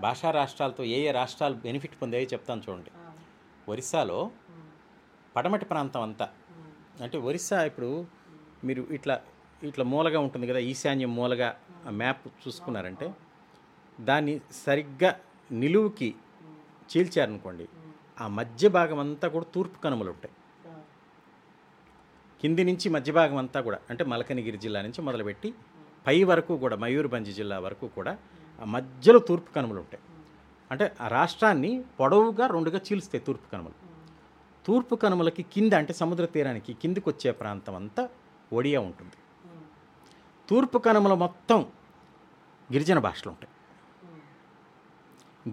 భాషా 0.00 0.30
రాష్ట్రాలతో 0.30 0.84
ఏ 0.84 1.08
ఏ 1.08 1.10
రాష్ట్రాలు 1.10 1.54
బెనిఫిట్ 1.54 1.92
పొందాయో 2.02 2.24
చెప్తాను 2.24 2.62
చూడండి. 2.68 2.90
ఒరిస్సాలో 3.68 4.30
పడమటి 5.36 5.64
ప్రాంతం 5.64 6.02
అంతా 6.02 6.28
అంటే 7.02 7.18
ఒరిస్సా 7.18 7.64
ఇప్పుడు 7.64 8.06
మీరు 8.64 8.82
ఇట్లా 8.90 9.20
ఇట్లా 9.62 9.84
మూలగా 9.84 10.20
ఉంటుంది 10.20 10.46
కదా 10.46 10.58
ఈశాన్యం 10.58 11.14
మూలగా 11.14 11.56
ఆ 11.86 11.90
మ్యాప్ 11.90 12.28
చూసుకున్నారంటే 12.28 13.14
దాన్ని 14.00 14.40
సరిగ్గా 14.64 15.20
నిలువుకి 15.52 16.14
చీల్చారనుకోండి 16.90 17.68
ఆ 18.20 18.28
మధ్య 18.28 18.68
భాగం 18.68 18.98
అంతా 18.98 19.28
కూడా 19.28 19.46
తూర్పు 19.54 19.78
కనుమలు 19.78 20.10
ఉంటాయి. 20.10 20.34
కింది 22.42 22.64
నుంచి 22.64 22.88
మధ్య 22.88 23.12
భాగం 23.12 23.36
అంతా 23.36 23.60
కూడా 23.60 23.78
అంటే 23.90 24.04
మలకనగిరి 24.04 24.58
జిల్లా 24.58 24.82
నుంచి 24.82 25.02
మొదలుపెట్టి 25.02 25.54
పై 26.06 26.24
వరకు 26.24 26.56
కూడా 26.56 26.76
మయూర్భంజ్ 26.76 27.30
జిల్లా 27.34 27.58
వరకు 27.58 27.86
కూడా 27.88 28.18
ఆ 28.62 28.64
మధ్యలో 28.64 29.18
తూర్పు 29.18 29.50
కనుమలు 29.52 29.80
ఉంటాయి. 29.80 30.02
అంటే 30.70 30.92
ఆ 31.00 31.08
రాష్ట్రాన్ని 31.08 31.84
పొడవుగా 32.00 32.46
రెండుగా 32.46 32.80
చీల్స్తాయి 32.92 33.24
తూర్పు 33.24 33.50
కనుమలు. 33.52 33.87
తూర్పు 34.68 34.94
కనుమలకి 34.94 35.42
కింద 35.42 35.72
అంటే 35.72 35.92
సముద్ర 35.92 36.24
తీరానికి 36.24 36.72
కిందికి 36.72 37.08
వచ్చే 37.08 37.30
ప్రాంతం 37.30 37.74
అంతా 37.74 38.08
ఒడియా 38.52 38.80
ఉంటుంది. 38.80 39.16
తూర్పు 40.48 40.78
కనుమల 40.78 41.14
మొత్తం 41.14 41.66
గిరిజన 42.72 42.98
భాషలు 42.98 43.30
ఉంటాయి. 43.30 43.52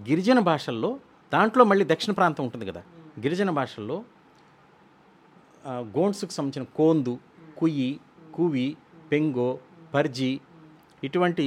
గిరిజన 0.09 0.39
భాషల్లో 0.39 0.99
దాంట్లో 1.33 1.63
మళ్ళీ 1.63 1.85
దక్షిణ 1.85 2.13
ప్రాంతం 2.13 2.43
ఉంటుంది 2.43 2.65
కదా. 2.65 2.81
గిరిజన 3.19 3.49
భాషల్లో 3.49 3.97
గోండ్సుకు 5.67 5.99
గోండ్స్కి 5.99 6.33
సంబంధించిన 6.33 6.65
కోందు 6.77 7.13
కుయ్యి 7.57 7.99
కువి 8.33 8.77
పెంగో 9.11 9.59
పర్జీ 9.93 10.39
ఇటువంటి 11.03 11.45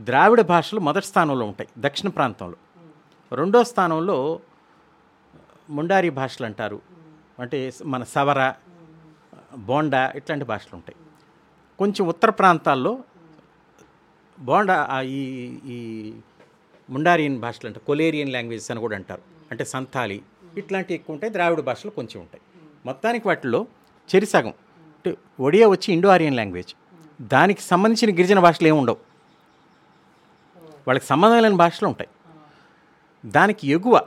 ద్రావిడ 0.00 0.40
భాషలు 0.40 0.80
మొదటి 0.80 1.06
స్థానంలో 1.06 1.46
ఉంటాయి 1.46 1.68
దక్షిణ 1.78 2.08
ప్రాంతంలో. 2.08 2.56
రెండో 3.36 3.64
స్థానంలో 3.64 4.40
ముండారి 5.70 6.10
భాషలు 6.10 6.46
అంటారు. 6.46 6.80
అంటే 7.40 7.72
మన 7.84 8.04
సవర 8.04 8.52
బోండా 9.58 10.12
ఇట్లాంటి 10.16 10.44
భాషలు 10.44 10.74
ఉంటాయి. 10.76 10.96
కొంచెం 11.78 12.08
ఉత్తర 12.08 12.30
ప్రాంతాల్లో 12.30 12.98
బోండా 14.40 15.00
ఈ 15.00 15.20
ఈ 15.66 16.12
ముండారియన్ 16.90 17.40
భాషలు 17.40 17.66
అంటే 17.66 17.80
కొలేరియన్ 17.80 18.32
లాంగ్వేజెస్ 18.32 18.70
అని 18.70 18.80
కూడా 18.80 18.96
అంటారు. 18.96 19.22
అంటే 19.50 19.64
సంతాలి 19.64 20.22
ఇట్లాంటివి 20.56 20.94
ఎక్కువ 20.94 21.14
ఉంటాయి 21.14 21.32
ద్రావిడ 21.32 21.60
భాషలు 21.60 21.90
కొంచెం 21.90 22.20
ఉంటాయి. 22.20 22.42
మొత్తానికి 22.86 23.28
వాటిలో 23.28 23.66
చెరిసగం 24.10 24.54
అంటే 24.94 25.16
ఒడియా 25.40 25.68
వచ్చి 25.68 25.92
ఇండో 25.92 26.08
ఆరియన్ 26.08 26.36
లాంగ్వేజ్. 26.36 26.74
దానికి 27.22 27.62
సంబంధించిన 27.62 28.16
గిరిజన 28.16 28.38
భాషలు 28.38 28.68
ఏమి 28.68 28.78
ఉండవు. 28.78 28.96
వాళ్ళకి 30.86 31.06
సంబంధం 31.06 31.42
లేని 31.42 31.56
భాషలు 31.56 31.88
ఉంటాయి. 31.88 32.10
దానికి 33.26 33.68
ఎగువ 33.68 34.02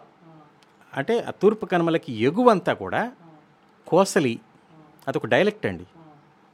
అంటే 0.94 1.20
ఆ 1.20 1.32
తూర్పు 1.32 1.66
కనుమలకి 1.66 2.14
ఎగువ 2.14 2.50
అంతా 2.50 2.74
కూడా 2.74 3.12
కోసలి 3.88 4.40
అదొక 5.08 5.26
డైలెక్ట్ 5.26 5.66
అండి. 5.66 5.84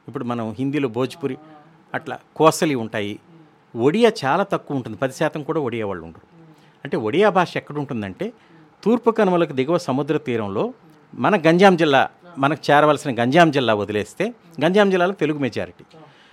ఇప్పుడు 0.08 0.24
మనం 0.24 0.52
హిందీలో 0.58 0.88
భోజ్పురి 0.88 1.38
అట్లా 1.94 2.18
కోసలి 2.36 2.74
ఉంటాయి. 2.74 3.20
ఒడియా 3.76 4.12
చాలా 4.24 4.44
తక్కువ 4.44 4.76
ఉంటుంది. 4.76 4.96
పది 4.96 5.12
శాతం 5.12 5.42
కూడా 5.42 5.60
ఒడియా 5.60 5.86
వాళ్ళు 5.86 6.04
ఉండరు. 6.04 6.26
అంటే 6.84 6.96
ఒడియా 6.96 7.28
భాష 7.28 7.56
ఎక్కడ 7.56 7.78
ఉంటుందంటే 7.78 8.32
తూర్పు 8.84 9.10
కనుమలకు 9.10 9.52
దిగువ 9.52 9.78
సముద్ర 9.78 10.16
తీరంలో 10.16 10.74
మన 11.14 11.36
గంజాం 11.36 11.76
జిల్లా 11.76 12.08
మనకు 12.38 12.70
చేరవలసిన 12.70 13.22
గంజాం 13.22 13.50
జిల్లా 13.50 13.74
వదిలేస్తే 13.74 14.34
గంజాం 14.64 14.90
జిల్లాలో 14.90 15.12
తెలుగు 15.12 15.38
మెజారిటీ 15.38 15.84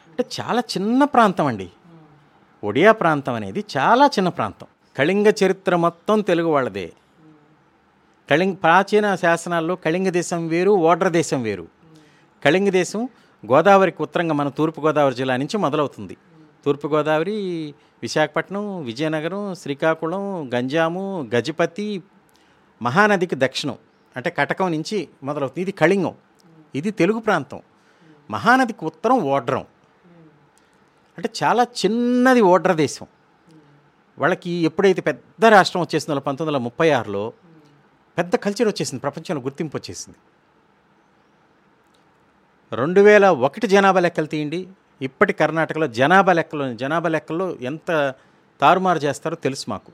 అంటే 0.10 0.26
చాలా 0.41 0.60
చిన్న 0.60 1.04
ప్రాంతం 1.04 1.45
అండి. 1.45 1.70
ఒడియా 2.64 2.91
ప్రాంతం 2.91 3.34
అనేది 3.34 3.66
చాలా 3.78 4.06
చిన్న 4.06 4.30
ప్రాంతం. 4.30 4.68
కళింగ 4.98 5.28
చరిత్ర 5.28 5.76
మొత్తం 5.76 6.22
తెలుగు 6.22 6.48
వాళ్ళదే. 6.48 6.93
కళింగ 8.30 8.54
ప్రాచీన 8.54 9.16
శాసనాల్లో 9.16 9.76
కళింగ 9.76 10.10
దేశం 10.10 10.48
వేరు 10.48 10.72
ఓడ్ర 10.72 11.08
దేశం 11.08 11.42
వేరు. 11.42 11.68
కళింగ 12.46 12.70
దేశం 12.70 13.10
గోదావరికి 13.52 14.02
ఉత్తరంగా 14.02 14.34
మన 14.34 14.50
తూర్పుగోదావరి 14.50 15.16
జిల్లా 15.16 15.38
నుంచి 15.38 15.58
మొదలవుతుంది. 15.58 16.18
తూర్పుగోదావరి 16.66 17.74
విశాఖపట్నం 18.02 18.84
విజయనగరం 18.84 19.56
శ్రీకాకుళం 19.56 20.54
గంజాము 20.54 21.30
గజపతి 21.36 22.04
మహానదికి 22.82 23.36
దక్షిణం 23.38 23.76
అంటే 24.16 24.30
కటకం 24.30 24.72
నుంచి 24.72 25.08
మొదలవుతుంది. 25.24 25.62
ఇది 25.62 25.72
కళింగం. 25.72 26.16
ఇది 26.76 26.92
తెలుగు 26.92 27.20
ప్రాంతం. 27.20 27.62
మహానదికి 28.32 28.86
ఉత్తరం 28.86 29.20
ఓడ్రం. 29.20 29.66
అంటే 31.18 31.30
చాలా 31.44 31.64
చిన్నది 31.64 32.42
ఓడ్ర 32.42 32.74
దేశం. 32.74 33.08
వాళ్ళకి 34.20 34.50
ఎప్పుడైతే 34.50 35.02
పెద్ద 35.02 35.46
రాష్ట్రం 35.46 35.82
వచ్చేసిందో 35.82 36.20
పంతొమ్మిది 36.20 36.56
వందల 36.56 36.64
ముప్పై 36.64 36.90
ఆరులో 36.90 37.34
పెద్ద 38.18 38.36
కల్చర్ 38.36 38.68
వచ్చేసింది 38.68 39.01
ప్రపంచంలో 39.01 39.41
గుర్తింపు 39.41 39.78
వచ్చేసింది. 39.78 40.18
రెండు 42.76 43.01
వేల 43.01 43.28
ఒకటి 43.28 43.68
జనాభా 43.68 43.99
లెక్కలు 43.99 44.26
తీయండి 44.26 44.68
ఇప్పటి 45.01 45.34
కర్ణాటకలో 45.34 45.88
జనాభా 45.88 46.34
లెక్కలో 46.34 46.74
జనాభా 46.74 47.09
లెక్కల్లో 47.09 47.55
ఎంత 47.55 48.13
తారుమారు 48.61 48.99
చేస్తారో 48.99 49.36
తెలుసు 49.36 49.65
మాకు. 49.70 49.91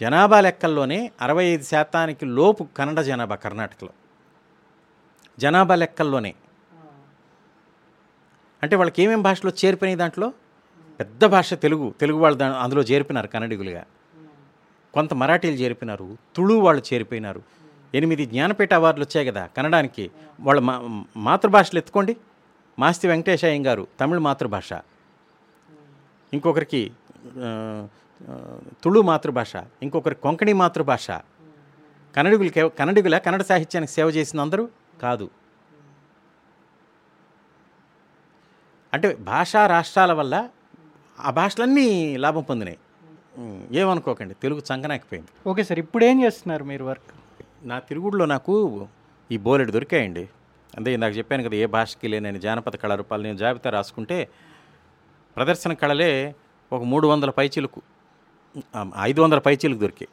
జనాభా 0.00 0.40
లెక్కల్లోనే 0.40 1.10
అరవై 1.20 1.44
ఐదు 1.44 1.62
శాతానికి 1.62 2.26
లోపు 2.26 2.66
కన్నడ 2.76 3.00
జనాభా 3.00 3.34
కర్ణాటకలో. 3.34 3.90
జనాభా 5.38 5.74
లెక్కల్లోనే. 5.74 6.34
అంటే 8.62 8.76
వాళ్ళకి 8.76 9.02
ఏమేమి 9.02 9.22
భాషలో 9.22 9.52
చేరిపోయినాయి 9.64 9.98
దాంట్లో? 9.98 10.32
పెద్ద 11.00 11.24
భాష 11.24 11.54
తెలుగు 11.54 11.94
తెలుగు 12.00 12.18
వాళ్ళు 12.18 12.44
అందులో 12.44 12.82
చేరిపినారు 12.82 13.26
కన్నడిగులుగా. 13.26 13.84
కొంత 14.94 15.14
మరాఠీలు 15.14 15.56
చేరిపోయినారు 15.56 16.06
తుళు 16.36 16.54
వాళ్ళు 16.54 16.82
చేరిపోయినారు. 16.92 17.42
ఎనిమిది 17.94 18.26
జ్ఞానపీఠ 18.26 18.72
అవార్డులు 18.74 19.04
వచ్చాయి 19.04 19.26
కదా 19.30 19.42
కన్నడానికి 19.56 20.04
వాళ్ళ 20.40 20.60
మా 20.60 20.74
మాతృభాషలు 21.16 21.78
ఎత్తుకోండి. 21.78 22.14
మాస్తి 22.78 23.08
వెంకటేశ్ 23.08 23.44
గారు 23.44 23.86
తమిళ 24.00 24.18
మాతృభాష. 24.18 24.72
ఇంకొకరికి 26.32 26.82
తుళు 28.82 29.00
మాతృభాష 29.00 29.52
ఇంకొకరి 29.82 30.14
కొంకణి 30.14 30.52
మాతృభాష. 30.52 31.06
కన్నడిగులకి 32.16 32.68
కన్నడిగుల 32.78 33.18
కన్నడ 33.18 33.42
సాహిత్యానికి 33.42 33.92
సేవ 33.92 34.08
చేసిన 34.08 34.40
అందరూ 34.40 34.68
కాదు. 35.02 35.26
అంటే 38.94 39.08
భాషా 39.30 39.66
రాష్ట్రాల 39.66 40.12
వల్ల 40.12 40.48
ఆ 41.20 41.30
భాషలన్నీ 41.30 42.16
లాభం 42.16 42.42
పొందినాయి. 42.42 42.78
ఏమనుకోకండి 43.80 44.34
తెలుగు 44.42 44.62
చంకనాకిపోయింది. 44.68 45.30
ఓకే 45.50 45.62
సార్ 45.64 45.78
ఇప్పుడు 45.78 46.04
ఏం 46.04 46.16
చేస్తున్నారు 46.24 46.64
మీరు 46.64 46.84
వర్క్? 46.84 47.12
నా 47.70 47.78
తిరుగుడులో 47.78 48.24
నాకు 48.34 48.54
ఈ 49.30 49.36
బోలెడు 49.36 49.72
దొరికాయండి. 49.72 50.24
అంతే 50.76 50.90
ఇందాక 50.94 51.12
చెప్పాను 51.16 51.42
కదా 51.42 51.56
ఏ 51.56 51.66
భాషకి 51.66 52.08
లేనని 52.08 52.40
జానపద 52.40 52.76
కళారూపాలు 52.82 53.22
నేను 53.22 53.38
జాబితా 53.42 53.70
రాసుకుంటే 53.70 54.28
ప్రదర్శన 55.36 55.72
కళలే 55.72 56.34
ఒక 56.72 56.82
మూడు 56.82 57.06
వందల 57.08 57.30
పైచీలకు 57.30 57.80
ఐదు 59.00 59.20
వందల 59.20 59.40
పైచీలకు 59.46 59.80
దొరికాయి 59.80 60.10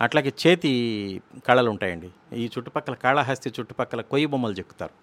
అట్లాగే 0.00 0.32
చేతి 0.42 0.72
కళలు 1.48 1.70
ఉంటాయండి. 1.70 2.10
ఈ 2.42 2.44
చుట్టుపక్కల 2.54 2.94
కాళహస్తి 2.94 3.50
చుట్టుపక్కల 3.60 4.00
కొయ్యి 4.00 4.26
బొమ్మలు 4.26 4.52
చెక్కుతారు. 4.52 4.94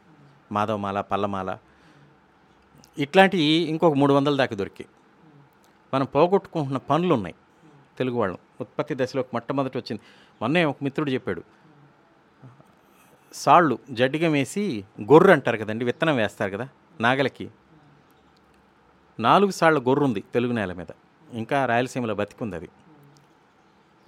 మాధవమాల 0.51 1.01
పల్లమాల. 1.01 1.49
ఇట్లాంటివి 2.97 3.49
ఇంకొక 3.71 3.93
మూడు 3.93 4.13
వందల 4.13 4.36
దాకా 4.36 4.55
దొరికాయి 4.55 4.89
మనం 5.93 6.05
పోగొట్టుకుంటున్న 6.05 6.77
పనులు 6.77 7.13
ఉన్నాయి 7.13 7.35
తెలుగు 7.97 8.17
వాళ్ళం. 8.17 8.37
ఉత్పత్తి 8.61 8.95
దశలో 8.97 9.25
మొట్టమొదటి 9.33 9.77
వచ్చింది. 9.77 10.01
మొన్నే 10.41 10.65
ఒక 10.65 10.75
మిత్రుడు 10.81 11.11
చెప్పాడు. 11.11 11.43
సాళ్ళు 13.33 13.79
జడ్డిగం 13.91 14.31
వేసి 14.31 14.83
గొర్రు 15.01 15.31
అంటారు 15.31 15.57
కదండి 15.57 15.85
విత్తనం 15.85 16.15
వేస్తారు 16.15 16.51
కదా 16.51 16.69
నాగలకి. 17.01 17.49
నాలుగు 19.19 19.51
సాళ్ళ 19.51 19.79
గొర్రు 19.79 20.05
ఉంది 20.05 20.23
తెలుగు 20.33 20.53
నేల 20.53 20.73
మీద. 20.73 20.87
ఇంకా 21.33 21.65
రాయలసీమలో 21.65 22.15
బతికుంది 22.15 22.55
అది. 22.55 22.69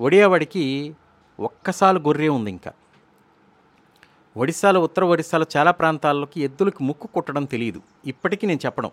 ఒడియావాడికి 0.02 0.96
ఒక్కసారి 1.40 2.00
గొర్రె 2.00 2.28
ఉంది 2.28 2.50
ఇంకా. 2.50 2.74
ఒడిశాలో 4.38 4.82
ఉత్తర 4.82 5.04
ఒడిశాలో 5.04 5.46
చాలా 5.58 5.72
ప్రాంతాల్లోకి 5.72 6.42
ఎద్దులకు 6.42 6.84
ముక్కు 6.84 7.08
కుట్టడం 7.08 7.46
తెలియదు 7.46 7.82
ఇప్పటికీ 8.06 8.48
నేను 8.48 8.60
చెప్పడం 8.66 8.92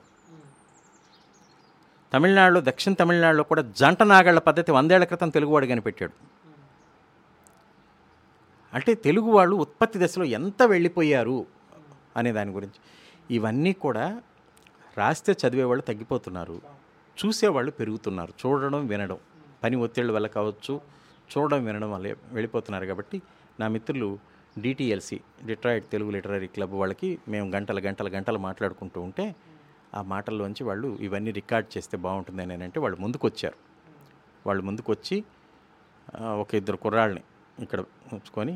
తమిళనాడులో 2.13 2.61
దక్షిణ 2.61 2.93
తమిళనాడులో 2.93 3.43
కూడా 3.43 3.63
జంట 3.63 4.03
నాగళ్ళ 4.03 4.39
పద్ధతి 4.39 4.73
వందేళ్ళ 4.73 5.05
క్రితం 5.05 5.29
తెలుగువాడు 5.29 5.67
కనిపెట్టాడు 5.67 6.13
అంటే 8.75 8.95
తెలుగు 8.95 9.31
వాళ్ళు 9.31 9.57
ఉత్పత్తి 9.57 9.99
దశలో 10.05 10.25
ఎంత 10.25 10.63
వెళ్ళిపోయారు 10.63 11.47
అనే 12.17 12.33
దాని 12.33 12.51
గురించి. 12.51 12.81
ఇవన్నీ 13.31 13.73
కూడా 13.73 14.21
రాస్తే 14.99 15.33
చదివేవాళ్ళు 15.33 15.85
తగ్గిపోతున్నారు. 15.85 16.63
చూసేవాళ్ళు 17.17 17.71
పెరుగుతున్నారు. 17.71 18.33
చూడడం 18.41 18.87
వినడం. 18.87 19.19
పని 19.63 19.77
ఒత్తిళ్ళ 19.77 20.13
వల్ల 20.13 20.27
కావచ్చు 20.27 20.81
చూడడం 21.31 21.65
వినడం 21.65 21.93
వల్ల 21.93 22.15
వెళ్ళిపోతున్నారు 22.33 22.87
కాబట్టి 22.87 23.23
నా 23.61 23.69
మిత్రులు 23.69 24.19
DTLC 24.59 25.21
Detroit 25.45 25.85
Telugu 25.85 26.11
literary 26.11 26.47
club 26.47 26.73
వాళ్ళకి 26.73 27.19
మేము 27.29 27.51
గంటల 27.51 27.89
గంటల 27.89 28.09
గంటలు 28.09 28.39
మాట్లాడుకుంటూ 28.39 29.01
ఉంటే 29.01 29.35
ఆ 29.95 30.03
మాటల్లోంచి 30.03 30.63
వాళ్ళు 30.65 30.89
ఇవన్నీ 31.01 31.31
రికార్డ్ 31.31 31.69
చేస్తే 31.77 31.97
బాగుంటుందని 31.97 32.55
అని 32.55 32.65
అంటే 32.65 32.81
వాళ్ళు 32.81 32.99
ముందుకు 33.01 33.27
వచ్చారు 33.27 33.59
వాళ్ళు 34.47 34.63
ముందుకు 34.63 34.91
వచ్చి 34.93 35.17
ఒక 36.43 36.51
ఇద్దరు 36.55 36.77
కుర్రాళ్ళని 36.77 37.23
ఇక్కడ 37.59 37.81
ఉంచుకొని 38.17 38.55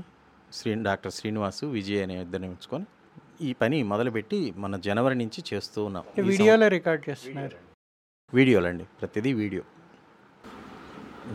శ్రీ 0.53 0.71
డాక్టర్ 0.89 1.13
శ్రీనివాసు 1.13 1.67
విజయ్ 1.67 2.03
అనే 2.03 2.17
ఇద్దరిని 2.23 2.49
ఉంచుకొని 2.49 2.87
ఈ 3.41 3.53
పని 3.53 3.83
మొదలుపెట్టి 3.83 4.39
మన 4.57 4.77
జనవరి 4.77 5.15
నుంచి 5.15 5.41
చేస్తూ 5.51 5.85
ఉన్నాం. 5.85 6.05
వీడియోలో 6.31 6.67
రికార్డ్ 6.69 7.03
చేస్తున్నారు. 7.09 7.57
వీడియోలండి 8.33 8.85
ప్రతిదీ 9.01 9.33
వీడియో. 9.33 9.63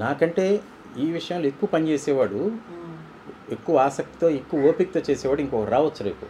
నాకంటే 0.03 0.45
ఈ 0.97 1.07
విషయంలో 1.11 1.47
ఎక్కువ 1.47 1.69
పని 1.75 1.85
చేసేవాడు 1.91 2.39
ఎక్కువ 3.51 3.75
ఆసక్తితో 3.79 4.29
ఎక్కువ 4.39 4.69
ఓపికతో 4.69 5.01
చేసేవాడు 5.09 5.41
ఇంకొకరు 5.41 5.71
రావచ్చు 5.75 6.01
రేపు. 6.05 6.25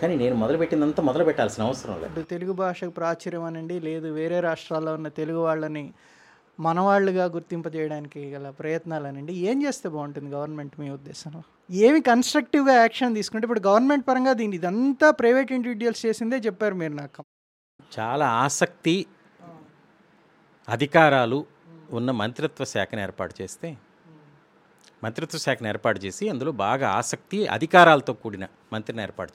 కానీ 0.00 0.14
నేను 0.16 0.34
మొదలుపెట్టిందంతా 0.34 1.02
మొదలు 1.02 1.24
పెట్టాల్సిన 1.24 1.62
అవసరం 1.62 1.96
లేదు. 2.00 2.10
ఇప్పుడు 2.10 2.28
తెలుగు 2.32 2.52
భాషకు 2.52 2.92
ప్రాచుర్యం 2.98 3.44
అనండి 3.48 3.76
లేదు 3.88 4.08
వేరే 4.18 4.40
రాష్ట్రాల్లో 4.40 4.92
ఉన్న 4.94 5.08
తెలుగు 5.20 5.38
వాళ్ళని 5.38 5.84
మనవాళ్ళుగా 6.58 7.24
గుర్తింపజేయడానికి 7.36 8.20
గల 8.34 8.50
ప్రయత్నాలు 8.58 9.06
అనండి 9.06 9.32
ఏం 9.50 9.56
చేస్తే 9.64 9.86
బాగుంటుంది 9.94 10.30
గవర్నమెంట్ 10.34 10.74
మీ 10.80 10.88
ఉద్దేశంలో? 10.90 11.40
ఏమి 11.86 12.00
కన్స్ట్రక్టివ్గా 12.10 12.74
యాక్షన్ 12.82 13.16
తీసుకుంటే 13.18 13.44
ఇప్పుడు 13.46 13.62
గవర్నమెంట్ 13.68 14.06
పరంగా 14.08 14.32
దీన్ని 14.32 14.58
ఇదంతా 14.60 15.08
ప్రైవేట్ 15.20 15.52
ఇండివిజువల్స్ 15.52 16.04
చేసిందే 16.06 16.38
చెప్పారు 16.46 16.76
మీరు 16.82 16.94
నాకు. 17.02 17.22
చాలా 17.92 18.26
ఆసక్తి 18.44 18.96
అధికారాలు 20.68 21.40
ఉన్న 21.90 22.10
మంత్రిత్వ 22.20 22.64
శాఖను 22.74 23.02
ఏర్పాటు 23.06 23.34
చేస్తే 23.40 23.70
మంత్రిత్వ 25.04 25.38
శాఖను 25.38 25.68
ఏర్పాటు 25.68 25.98
చేసి 26.04 26.24
అందులో 26.30 26.52
బాగా 26.62 26.88
ఆసక్తి 27.00 27.38
అధికారాలతో 27.56 28.12
కూడిన 28.22 28.44
మంత్రిని 28.72 29.02
ఏర్పాటు 29.02 29.32